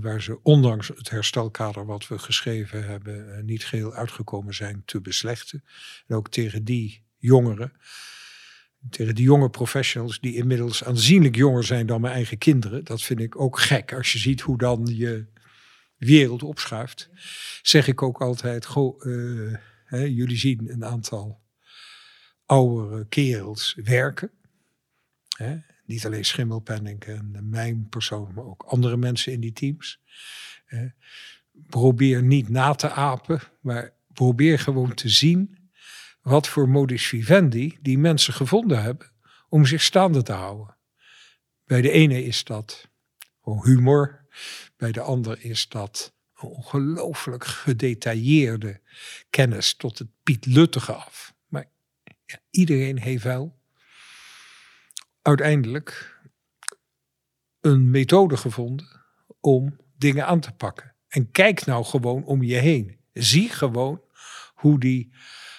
waar 0.00 0.22
ze 0.22 0.42
ondanks 0.42 0.88
het 0.88 1.10
herstelkader 1.10 1.86
wat 1.86 2.08
we 2.08 2.18
geschreven 2.18 2.84
hebben, 2.84 3.36
eh, 3.36 3.42
niet 3.42 3.64
geheel 3.64 3.94
uitgekomen 3.94 4.54
zijn, 4.54 4.82
te 4.84 5.00
beslechten. 5.00 5.64
En 6.06 6.16
ook 6.16 6.28
tegen 6.28 6.64
die 6.64 7.04
jongeren 7.16 7.72
tegen 8.90 9.14
die 9.14 9.24
jonge 9.24 9.50
professionals 9.50 10.20
die 10.20 10.34
inmiddels 10.34 10.84
aanzienlijk 10.84 11.36
jonger 11.36 11.64
zijn 11.64 11.86
dan 11.86 12.00
mijn 12.00 12.14
eigen 12.14 12.38
kinderen. 12.38 12.84
Dat 12.84 13.02
vind 13.02 13.20
ik 13.20 13.40
ook 13.40 13.58
gek 13.58 13.92
als 13.92 14.12
je 14.12 14.18
ziet 14.18 14.40
hoe 14.40 14.58
dan 14.58 14.86
je 14.86 15.26
wereld 15.96 16.42
opschuift. 16.42 17.10
Zeg 17.62 17.86
ik 17.86 18.02
ook 18.02 18.20
altijd, 18.20 18.66
eh, 18.66 19.54
hè, 19.84 20.02
jullie 20.02 20.36
zien 20.36 20.72
een 20.72 20.84
aantal 20.84 21.40
oudere 22.46 23.06
kerels 23.08 23.76
werken. 23.84 24.30
Hè? 25.36 25.56
Niet 25.88 26.06
alleen 26.06 26.24
Schimmelpenninck 26.24 27.04
en 27.04 27.48
mijn 27.48 27.88
persoon, 27.88 28.32
maar 28.34 28.44
ook 28.44 28.62
andere 28.62 28.96
mensen 28.96 29.32
in 29.32 29.40
die 29.40 29.52
teams. 29.52 30.00
Eh, 30.66 30.80
probeer 31.52 32.22
niet 32.22 32.48
na 32.48 32.74
te 32.74 32.90
apen, 32.90 33.40
maar 33.60 33.92
probeer 34.12 34.58
gewoon 34.58 34.94
te 34.94 35.08
zien 35.08 35.70
wat 36.22 36.48
voor 36.48 36.68
modus 36.68 37.06
vivendi 37.06 37.78
die 37.80 37.98
mensen 37.98 38.34
gevonden 38.34 38.82
hebben 38.82 39.10
om 39.48 39.66
zich 39.66 39.82
staande 39.82 40.22
te 40.22 40.32
houden. 40.32 40.76
Bij 41.64 41.80
de 41.80 41.90
ene 41.90 42.24
is 42.24 42.44
dat 42.44 42.88
gewoon 43.42 43.64
humor, 43.64 44.26
bij 44.76 44.92
de 44.92 45.00
ander 45.00 45.44
is 45.44 45.68
dat 45.68 46.14
een 46.34 46.48
ongelooflijk 46.48 47.44
gedetailleerde 47.44 48.80
kennis 49.30 49.74
tot 49.74 49.98
het 49.98 50.08
pietluttige 50.22 50.92
af. 50.92 51.34
Maar 51.46 51.70
iedereen 52.50 52.98
heeft 52.98 53.22
wel 53.22 53.57
uiteindelijk 55.28 56.20
een 57.60 57.90
methode 57.90 58.36
gevonden 58.36 58.86
om 59.40 59.76
dingen 59.96 60.26
aan 60.26 60.40
te 60.40 60.52
pakken. 60.52 60.94
En 61.08 61.30
kijk 61.30 61.66
nou 61.66 61.84
gewoon 61.84 62.24
om 62.24 62.42
je 62.42 62.56
heen. 62.56 62.98
Zie 63.12 63.48
gewoon 63.48 64.00
hoe 64.54 64.80
die 64.80 65.12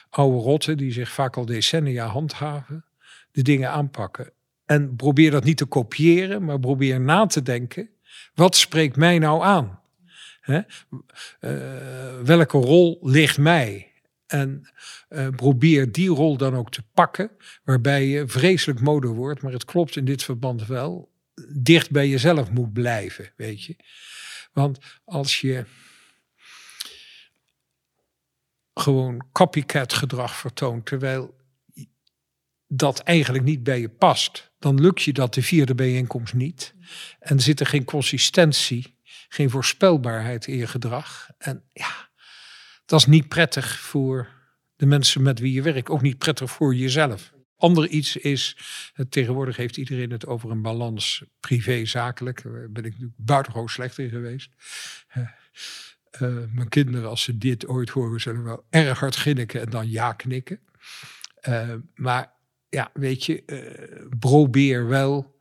oude 0.10 0.38
rotten, 0.38 0.78
die 0.78 0.92
zich 0.92 1.12
vaak 1.12 1.38
al 1.38 1.46
decennia 1.46 2.06
handhaven, 2.06 2.86
de 3.32 3.42
dingen 3.42 3.70
aanpakken. 3.70 4.32
En 4.66 4.96
probeer 4.96 5.32
dat 5.32 5.44
niet 5.44 5.58
te 5.58 5.66
kopiëren, 5.66 6.44
maar 6.44 6.60
probeer 6.60 7.02
na 7.02 7.26
te 7.26 7.42
denken. 7.42 7.90
Wat 8.34 8.56
spreekt 8.56 8.96
mij 8.96 9.20
nou 9.20 9.44
aan? 9.44 9.80
Uh, 10.46 10.62
welke 12.24 12.58
rol 12.58 13.00
ligt 13.02 13.38
mij? 13.38 13.89
En 14.30 14.70
uh, 15.10 15.28
probeer 15.30 15.92
die 15.92 16.10
rol 16.10 16.38
dan 16.38 16.56
ook 16.56 16.72
te 16.72 16.84
pakken, 16.94 17.32
waarbij 17.64 18.08
je 18.08 18.28
vreselijk 18.28 18.80
mode 18.80 19.08
wordt, 19.08 19.42
maar 19.42 19.52
het 19.52 19.66
klopt 19.66 19.96
in 19.96 20.06
dit 20.06 20.24
verband 20.24 20.66
wel, 20.66 21.12
dicht 21.54 21.92
bij 21.92 22.08
jezelf 22.10 22.52
moet 22.52 22.74
blijven, 22.74 23.32
weet 23.36 23.64
je. 23.64 23.76
Want 24.54 24.80
als 25.06 25.42
je 25.42 25.66
gewoon 28.74 29.26
copycat 29.32 29.94
gedrag 29.94 30.36
vertoont, 30.36 30.86
terwijl 30.86 31.38
dat 32.68 33.00
eigenlijk 33.00 33.44
niet 33.44 33.64
bij 33.64 33.80
je 33.80 33.90
past, 33.90 34.52
dan 34.60 34.82
lukt 34.82 35.02
je 35.02 35.14
dat 35.14 35.34
de 35.34 35.42
vierde 35.42 35.76
bijeenkomst 35.76 36.34
niet. 36.34 36.74
En 37.20 37.40
zit 37.40 37.60
er 37.60 37.66
geen 37.66 37.86
consistentie, 37.86 38.98
geen 39.30 39.50
voorspelbaarheid 39.50 40.48
in 40.48 40.58
je 40.58 40.68
gedrag. 40.68 41.30
En 41.38 41.64
ja, 41.74 42.09
dat 42.90 43.00
is 43.00 43.06
niet 43.06 43.28
prettig 43.28 43.80
voor 43.80 44.28
de 44.76 44.86
mensen 44.86 45.22
met 45.22 45.40
wie 45.40 45.54
je 45.54 45.62
werkt, 45.62 45.90
ook 45.90 46.02
niet 46.02 46.18
prettig 46.18 46.52
voor 46.52 46.76
jezelf. 46.76 47.34
Ander 47.58 47.88
iets 47.88 48.16
is, 48.16 48.58
tegenwoordig 49.10 49.58
heeft 49.58 49.78
iedereen 49.78 50.12
het 50.12 50.26
over 50.26 50.52
een 50.52 50.62
balans 50.62 51.24
privé-zakelijk. 51.40 52.44
Daar 52.44 52.72
ben 52.72 52.84
ik 52.84 52.92
natuurlijk 52.92 53.18
buitengewoon 53.18 53.70
slecht 53.70 53.98
in 53.98 54.10
geweest. 54.10 54.52
Uh, 55.16 56.38
mijn 56.52 56.70
kinderen, 56.70 57.10
als 57.10 57.24
ze 57.24 57.38
dit 57.38 57.68
ooit 57.68 57.90
horen, 57.90 58.22
zullen 58.22 58.44
wel 58.44 58.66
erg 58.70 59.00
hard 59.00 59.16
ginniken 59.16 59.62
en 59.62 59.70
dan 59.70 59.90
ja 59.90 60.14
knikken. 60.14 60.60
Uh, 61.48 61.74
maar 61.96 62.34
ja, 62.70 62.90
weet 62.94 63.26
je, 63.26 63.44
uh, 63.46 64.08
probeer 64.20 64.88
wel 64.88 65.40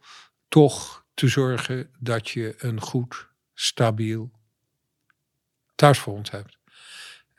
toch 0.49 1.07
te 1.15 1.29
zorgen 1.29 1.91
dat 1.99 2.29
je 2.29 2.55
een 2.59 2.81
goed, 2.81 3.29
stabiel 3.55 4.31
thuisfront 5.75 6.31
hebt. 6.31 6.58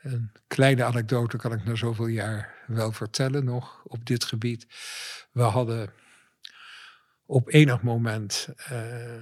Een 0.02 0.32
kleine 0.46 0.84
anekdote 0.84 1.36
kan 1.36 1.52
ik 1.52 1.64
na 1.64 1.74
zoveel 1.74 2.06
jaar 2.06 2.64
wel 2.66 2.92
vertellen 2.92 3.44
nog 3.44 3.82
op 3.84 4.06
dit 4.06 4.24
gebied. 4.24 4.66
We 5.32 5.42
hadden 5.42 5.92
op 7.26 7.48
enig 7.48 7.82
moment 7.82 8.48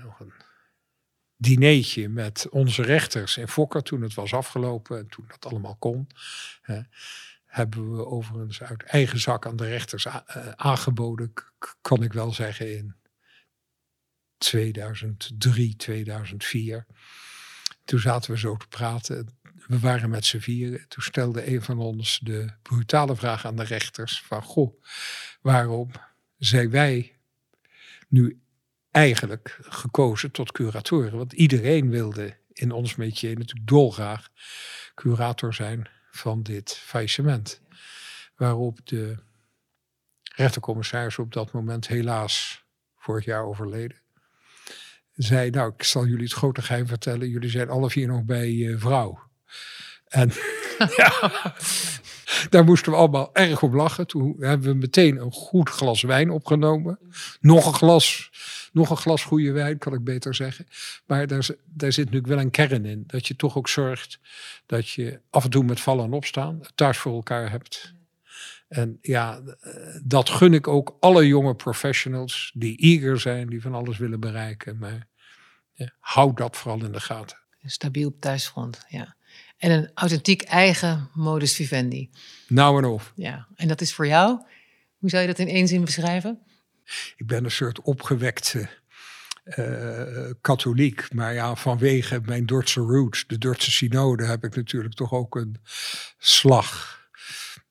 nog 0.02 0.20
een 0.20 0.32
dineetje 1.36 2.08
met 2.08 2.48
onze 2.48 2.82
rechters 2.82 3.36
in 3.36 3.48
Fokker 3.48 3.82
toen 3.82 4.02
het 4.02 4.14
was 4.14 4.32
afgelopen 4.34 4.98
en 4.98 5.08
toen 5.08 5.24
dat 5.28 5.46
allemaal 5.46 5.76
kon. 5.76 6.08
Hebben 7.44 7.96
we 7.96 8.06
overigens 8.06 8.62
uit 8.62 8.82
eigen 8.82 9.18
zak 9.18 9.46
aan 9.46 9.56
de 9.56 9.68
rechters 9.68 10.06
aangeboden, 10.56 11.32
kan 11.80 12.02
ik 12.02 12.12
wel 12.12 12.32
zeggen, 12.32 12.76
in 12.76 12.94
2003, 14.38 15.76
2004. 15.76 16.86
Toen 17.84 18.00
zaten 18.00 18.30
we 18.30 18.38
zo 18.38 18.56
te 18.56 18.68
praten. 18.68 19.37
We 19.68 19.78
waren 19.78 20.10
met 20.10 20.24
z'n 20.24 20.38
vieren. 20.38 20.88
Toen 20.88 21.02
stelde 21.02 21.54
een 21.54 21.62
van 21.62 21.78
ons 21.78 22.18
de 22.22 22.50
brutale 22.62 23.16
vraag 23.16 23.46
aan 23.46 23.56
de 23.56 23.64
rechters: 23.64 24.22
van 24.22 24.42
goh, 24.42 24.82
waarom 25.40 25.90
zijn 26.36 26.70
wij 26.70 27.16
nu 28.08 28.40
eigenlijk 28.90 29.58
gekozen 29.60 30.30
tot 30.30 30.52
curatoren. 30.52 31.16
Want 31.16 31.32
iedereen 31.32 31.90
wilde 31.90 32.36
in 32.52 32.72
ons 32.72 32.96
métier 32.96 33.38
natuurlijk 33.38 33.68
dolgraag 33.68 34.28
curator 34.94 35.54
zijn 35.54 35.88
van 36.10 36.42
dit 36.42 36.72
faillissement. 36.72 37.62
Waarop 38.36 38.78
de 38.84 39.16
rechtercommissaris 40.34 41.18
op 41.18 41.32
dat 41.32 41.52
moment 41.52 41.88
helaas 41.88 42.64
vorig 42.96 43.24
jaar 43.24 43.44
overleden. 43.44 44.00
Zei, 45.12 45.50
nou, 45.50 45.72
ik 45.76 45.82
zal 45.82 46.06
jullie 46.06 46.24
het 46.24 46.32
grote 46.32 46.62
geheim 46.62 46.86
vertellen. 46.86 47.28
Jullie 47.28 47.50
zijn 47.50 47.68
alle 47.68 47.90
vier 47.90 48.06
nog 48.06 48.24
bij 48.24 48.50
uh, 48.50 48.80
vrouw. 48.80 49.27
En 50.08 50.32
Daar 52.50 52.64
moesten 52.64 52.92
we 52.92 52.98
allemaal 52.98 53.30
erg 53.34 53.62
op 53.62 53.72
lachen. 53.72 54.06
Toen 54.06 54.36
hebben 54.40 54.68
we 54.68 54.74
meteen 54.74 55.16
een 55.20 55.32
goed 55.32 55.68
glas 55.68 56.02
wijn 56.02 56.30
opgenomen. 56.30 56.98
Nog 57.40 57.66
een 57.66 57.74
glas, 57.74 58.30
nog 58.72 58.90
een 58.90 58.96
glas 58.96 59.24
goede 59.24 59.52
wijn, 59.52 59.78
kan 59.78 59.94
ik 59.94 60.04
beter 60.04 60.34
zeggen. 60.34 60.66
Maar 61.06 61.26
daar, 61.26 61.48
daar 61.64 61.92
zit 61.92 62.04
natuurlijk 62.04 62.32
wel 62.32 62.38
een 62.38 62.50
kern 62.50 62.84
in. 62.84 63.04
Dat 63.06 63.26
je 63.26 63.36
toch 63.36 63.56
ook 63.56 63.68
zorgt 63.68 64.18
dat 64.66 64.88
je 64.88 65.20
af 65.30 65.44
en 65.44 65.50
toe 65.50 65.64
met 65.64 65.80
vallen 65.80 66.04
en 66.04 66.12
opstaan 66.12 66.60
thuis 66.74 66.98
voor 66.98 67.14
elkaar 67.14 67.50
hebt. 67.50 67.92
En 68.68 68.98
ja, 69.00 69.40
dat 70.04 70.30
gun 70.30 70.54
ik 70.54 70.68
ook 70.68 70.96
alle 71.00 71.26
jonge 71.26 71.54
professionals 71.54 72.52
die 72.54 72.76
eager 72.76 73.20
zijn, 73.20 73.48
die 73.48 73.62
van 73.62 73.74
alles 73.74 73.98
willen 73.98 74.20
bereiken. 74.20 74.78
Maar 74.78 75.06
ja, 75.72 75.92
houd 75.98 76.36
dat 76.36 76.56
vooral 76.56 76.84
in 76.84 76.92
de 76.92 77.00
gaten. 77.00 77.38
Stabiel 77.64 78.08
op 78.08 78.20
thuisfront, 78.20 78.84
ja. 78.88 79.16
En 79.58 79.70
een 79.70 79.90
authentiek 79.94 80.42
eigen 80.42 81.10
modus 81.14 81.54
vivendi. 81.54 82.10
Nou 82.48 82.78
en 82.78 82.84
of. 82.84 83.12
Ja, 83.14 83.48
en 83.54 83.68
dat 83.68 83.80
is 83.80 83.94
voor 83.94 84.06
jou? 84.06 84.42
Hoe 84.98 85.10
zou 85.10 85.22
je 85.22 85.28
dat 85.28 85.38
in 85.38 85.48
één 85.48 85.68
zin 85.68 85.84
beschrijven? 85.84 86.38
Ik 87.16 87.26
ben 87.26 87.44
een 87.44 87.50
soort 87.50 87.80
opgewekte 87.80 88.68
uh, 89.44 90.30
katholiek. 90.40 91.12
Maar 91.14 91.34
ja, 91.34 91.54
vanwege 91.54 92.20
mijn 92.24 92.46
Dordtse 92.46 92.80
roots, 92.80 93.26
de 93.26 93.38
Dordtse 93.38 93.70
synode, 93.70 94.24
heb 94.24 94.44
ik 94.44 94.56
natuurlijk 94.56 94.94
toch 94.94 95.12
ook 95.12 95.36
een 95.36 95.56
slag 96.18 96.98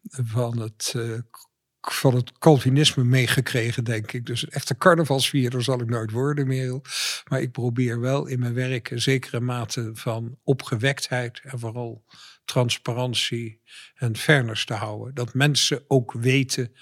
van 0.10 0.60
het, 0.60 0.94
uh, 0.96 1.20
van 1.82 2.16
het 2.16 2.38
Calvinisme 2.38 3.04
meegekregen, 3.04 3.84
denk 3.84 4.12
ik. 4.12 4.26
Dus 4.26 4.42
een 4.42 4.50
echte 4.50 4.78
carnavalsvierder 4.78 5.64
zal 5.64 5.82
ik 5.82 5.90
nooit 5.90 6.12
worden, 6.12 6.48
Merel. 6.48 6.82
Maar 7.28 7.42
ik 7.42 7.52
probeer 7.52 8.00
wel 8.00 8.26
in 8.26 8.40
mijn 8.40 8.54
werk 8.54 8.90
een 8.90 9.02
zekere 9.02 9.40
mate 9.40 9.90
van 9.94 10.38
opgewektheid 10.44 11.42
en 11.44 11.60
vooral 11.60 12.04
transparantie 12.46 13.62
en 13.96 14.18
fairness 14.18 14.66
te 14.66 14.74
houden. 14.74 15.16
Dat 15.16 15.34
mensen 15.34 15.84
ook 15.88 16.14
weten 16.14 16.74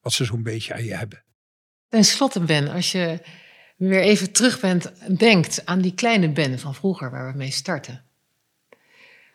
wat 0.00 0.12
ze 0.12 0.24
zo'n 0.24 0.42
beetje 0.42 0.74
aan 0.74 0.84
je 0.84 0.94
hebben. 0.94 1.22
Ten 1.88 2.04
slotte, 2.04 2.40
Ben, 2.40 2.68
als 2.68 2.92
je 2.92 3.22
weer 3.76 4.00
even 4.00 4.32
terug 4.32 4.60
bent, 4.60 4.92
denkt 5.18 5.66
aan 5.66 5.80
die 5.80 5.94
kleine 5.94 6.32
Ben 6.32 6.58
van 6.58 6.74
vroeger 6.74 7.10
waar 7.10 7.32
we 7.32 7.38
mee 7.38 7.50
starten. 7.50 8.04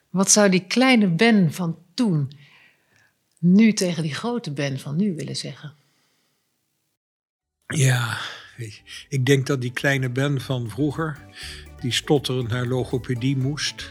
Wat 0.10 0.32
zou 0.32 0.50
die 0.50 0.66
kleine 0.68 1.08
Ben 1.08 1.54
van 1.54 1.78
toen 1.94 2.32
nu 3.46 3.74
tegen 3.74 4.04
die 4.04 4.14
grote 4.14 4.52
Ben 4.52 4.80
van 4.80 4.96
nu 4.96 5.16
willen 5.16 5.36
zeggen? 5.36 5.74
Ja, 7.68 8.18
ik 9.10 9.26
denk 9.26 9.48
dat 9.48 9.62
die 9.62 9.72
kleine 9.72 10.10
Ben 10.10 10.42
van 10.42 10.70
vroeger, 10.70 11.20
die 11.80 11.92
stotterend 11.92 12.50
naar 12.50 12.66
logopedie 12.66 13.38
moest, 13.38 13.90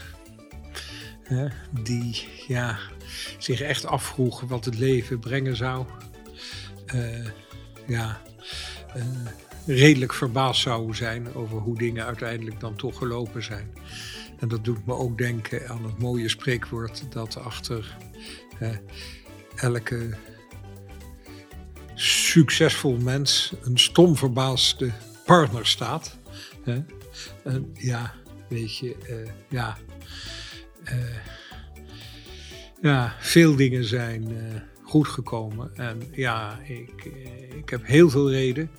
die 1.83 2.27
ja, 2.47 2.79
zich 3.37 3.61
echt 3.61 3.85
afvroeg 3.85 4.41
wat 4.41 4.65
het 4.65 4.77
leven 4.77 5.19
brengen 5.19 5.55
zou, 5.55 5.85
uh, 6.95 7.27
ja, 7.87 8.21
uh, 8.95 9.03
redelijk 9.65 10.13
verbaasd 10.13 10.61
zou 10.61 10.95
zijn 10.95 11.33
over 11.33 11.57
hoe 11.57 11.77
dingen 11.77 12.05
uiteindelijk 12.05 12.59
dan 12.59 12.75
toch 12.75 12.97
gelopen 12.97 13.43
zijn. 13.43 13.73
En 14.39 14.47
dat 14.47 14.63
doet 14.63 14.85
me 14.85 14.93
ook 14.93 15.17
denken 15.17 15.69
aan 15.69 15.83
het 15.83 15.99
mooie 15.99 16.29
spreekwoord 16.29 17.11
dat 17.11 17.37
achter 17.37 17.97
elke 19.55 20.09
succesvol 21.95 22.97
mens 22.97 23.53
een 23.61 23.77
stom 23.77 24.15
verbaasde 24.15 24.91
partner 25.25 25.65
staat. 25.65 26.17
Hè? 26.63 26.83
En 27.43 27.71
ja, 27.73 28.13
weet 28.49 28.77
je, 28.77 28.95
uh, 29.09 29.31
ja, 29.49 29.77
uh, 30.83 31.15
ja, 32.81 33.15
veel 33.19 33.55
dingen 33.55 33.85
zijn 33.85 34.31
uh, 34.31 34.37
goed 34.83 35.07
gekomen. 35.07 35.75
En 35.75 36.01
ja, 36.11 36.59
ik, 36.63 37.05
ik 37.55 37.69
heb 37.69 37.85
heel 37.85 38.09
veel 38.09 38.31
reden. 38.31 38.69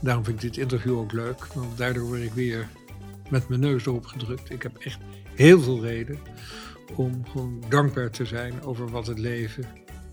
Daarom 0.00 0.24
vind 0.24 0.42
ik 0.42 0.52
dit 0.52 0.62
interview 0.62 0.98
ook 0.98 1.12
leuk, 1.12 1.46
want 1.46 1.78
daardoor 1.78 2.06
word 2.06 2.22
ik 2.22 2.32
weer 2.32 2.68
met 3.30 3.48
mijn 3.48 3.60
neus 3.60 3.86
erop 3.86 4.06
gedrukt. 4.06 4.50
Ik 4.50 4.62
heb 4.62 4.76
echt 4.76 4.98
heel 5.34 5.60
veel 5.60 5.82
reden 5.82 6.18
om 6.94 7.26
gewoon 7.26 7.62
dankbaar 7.68 8.10
te 8.10 8.24
zijn 8.24 8.62
over 8.62 8.90
wat 8.90 9.06
het 9.06 9.18
leven 9.18 9.64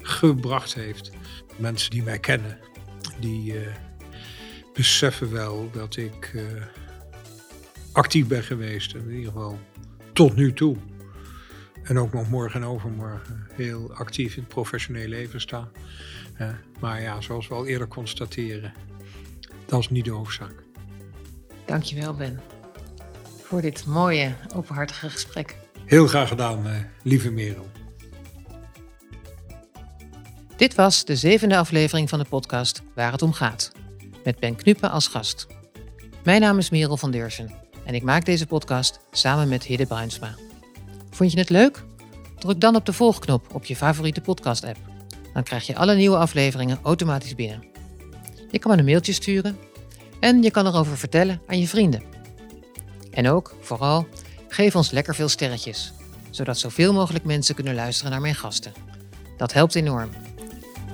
gebracht 0.10 0.74
heeft. 0.74 1.12
Mensen 1.55 1.89
die 1.91 2.03
mij 2.03 2.20
kennen, 2.20 2.60
die 3.20 3.53
uh, 3.53 3.68
beseffen 4.74 5.32
wel 5.32 5.70
dat 5.72 5.95
ik 5.97 6.32
uh, 6.36 6.43
actief 7.91 8.28
ben 8.28 8.43
geweest. 8.43 8.95
In 8.95 9.10
ieder 9.10 9.32
geval 9.32 9.60
tot 10.14 10.36
nu 10.36 10.53
toe. 10.53 10.76
En 11.84 11.99
ook 11.99 12.14
nog 12.14 12.30
morgen 12.30 12.62
en 12.62 12.68
overmorgen 12.68 13.47
heel 13.53 13.93
actief 13.93 14.36
in 14.36 14.41
het 14.41 14.51
professionele 14.51 15.07
leven 15.07 15.41
sta. 15.41 15.70
Uh, 16.41 16.49
maar 16.80 17.01
ja, 17.01 17.22
zoals 17.22 17.47
we 17.47 17.53
al 17.53 17.66
eerder 17.66 17.88
constateren, 17.88 18.74
dat 19.66 19.80
is 19.80 19.89
niet 19.89 20.05
de 20.05 20.12
hoofdzaak. 20.12 20.64
Dankjewel 21.66 22.14
Ben, 22.14 22.39
voor 23.43 23.62
dit 23.62 23.86
mooie, 23.86 24.34
openhartige 24.55 25.10
gesprek. 25.10 25.55
Heel 25.86 26.07
graag 26.07 26.28
gedaan, 26.28 26.88
lieve 27.03 27.32
Merel. 27.32 27.70
Dit 30.60 30.76
was 30.76 31.05
de 31.05 31.16
zevende 31.16 31.57
aflevering 31.57 32.10
van 32.10 32.20
de 32.20 32.26
podcast 32.30 32.82
Waar 32.95 33.12
het 33.12 33.22
om 33.22 33.34
gaat, 33.34 33.72
met 34.24 34.39
Ben 34.39 34.55
Knuppen 34.55 34.91
als 34.91 35.07
gast. 35.07 35.47
Mijn 36.24 36.41
naam 36.41 36.57
is 36.57 36.70
Merel 36.70 36.97
van 36.97 37.12
Deursen 37.12 37.51
en 37.86 37.93
ik 37.93 38.03
maak 38.03 38.26
deze 38.26 38.45
podcast 38.45 38.99
samen 39.12 39.47
met 39.47 39.64
Hidde 39.64 39.86
Bruinsma. 39.86 40.36
Vond 41.10 41.32
je 41.32 41.39
het 41.39 41.49
leuk? 41.49 41.84
Druk 42.39 42.62
dan 42.62 42.76
op 42.76 42.86
de 42.86 42.93
volgknop 42.93 43.53
op 43.53 43.66
je 43.66 43.76
favoriete 43.76 44.22
podcast-app. 44.22 44.78
Dan 45.34 45.43
krijg 45.43 45.68
je 45.68 45.76
alle 45.76 45.95
nieuwe 45.95 46.18
afleveringen 46.18 46.80
automatisch 46.84 47.36
binnen. 47.36 47.64
Je 48.51 48.60
kan 48.60 48.72
me 48.72 48.78
een 48.78 48.86
mailtje 48.86 49.14
sturen 49.14 49.57
en 50.20 50.43
je 50.43 50.51
kan 50.51 50.68
erover 50.68 50.97
vertellen 50.97 51.41
aan 51.47 51.60
je 51.60 51.68
vrienden. 51.68 52.03
En 53.12 53.30
ook, 53.30 53.55
vooral, 53.62 54.07
geef 54.47 54.76
ons 54.76 54.91
lekker 54.91 55.16
veel 55.16 55.30
sterretjes, 55.30 55.93
zodat 56.30 56.57
zoveel 56.57 56.93
mogelijk 56.93 57.26
mensen 57.26 57.55
kunnen 57.55 57.76
luisteren 57.76 58.12
naar 58.12 58.22
mijn 58.22 58.36
gasten. 58.36 58.74
Dat 59.38 59.53
helpt 59.53 59.76
enorm. 59.76 60.10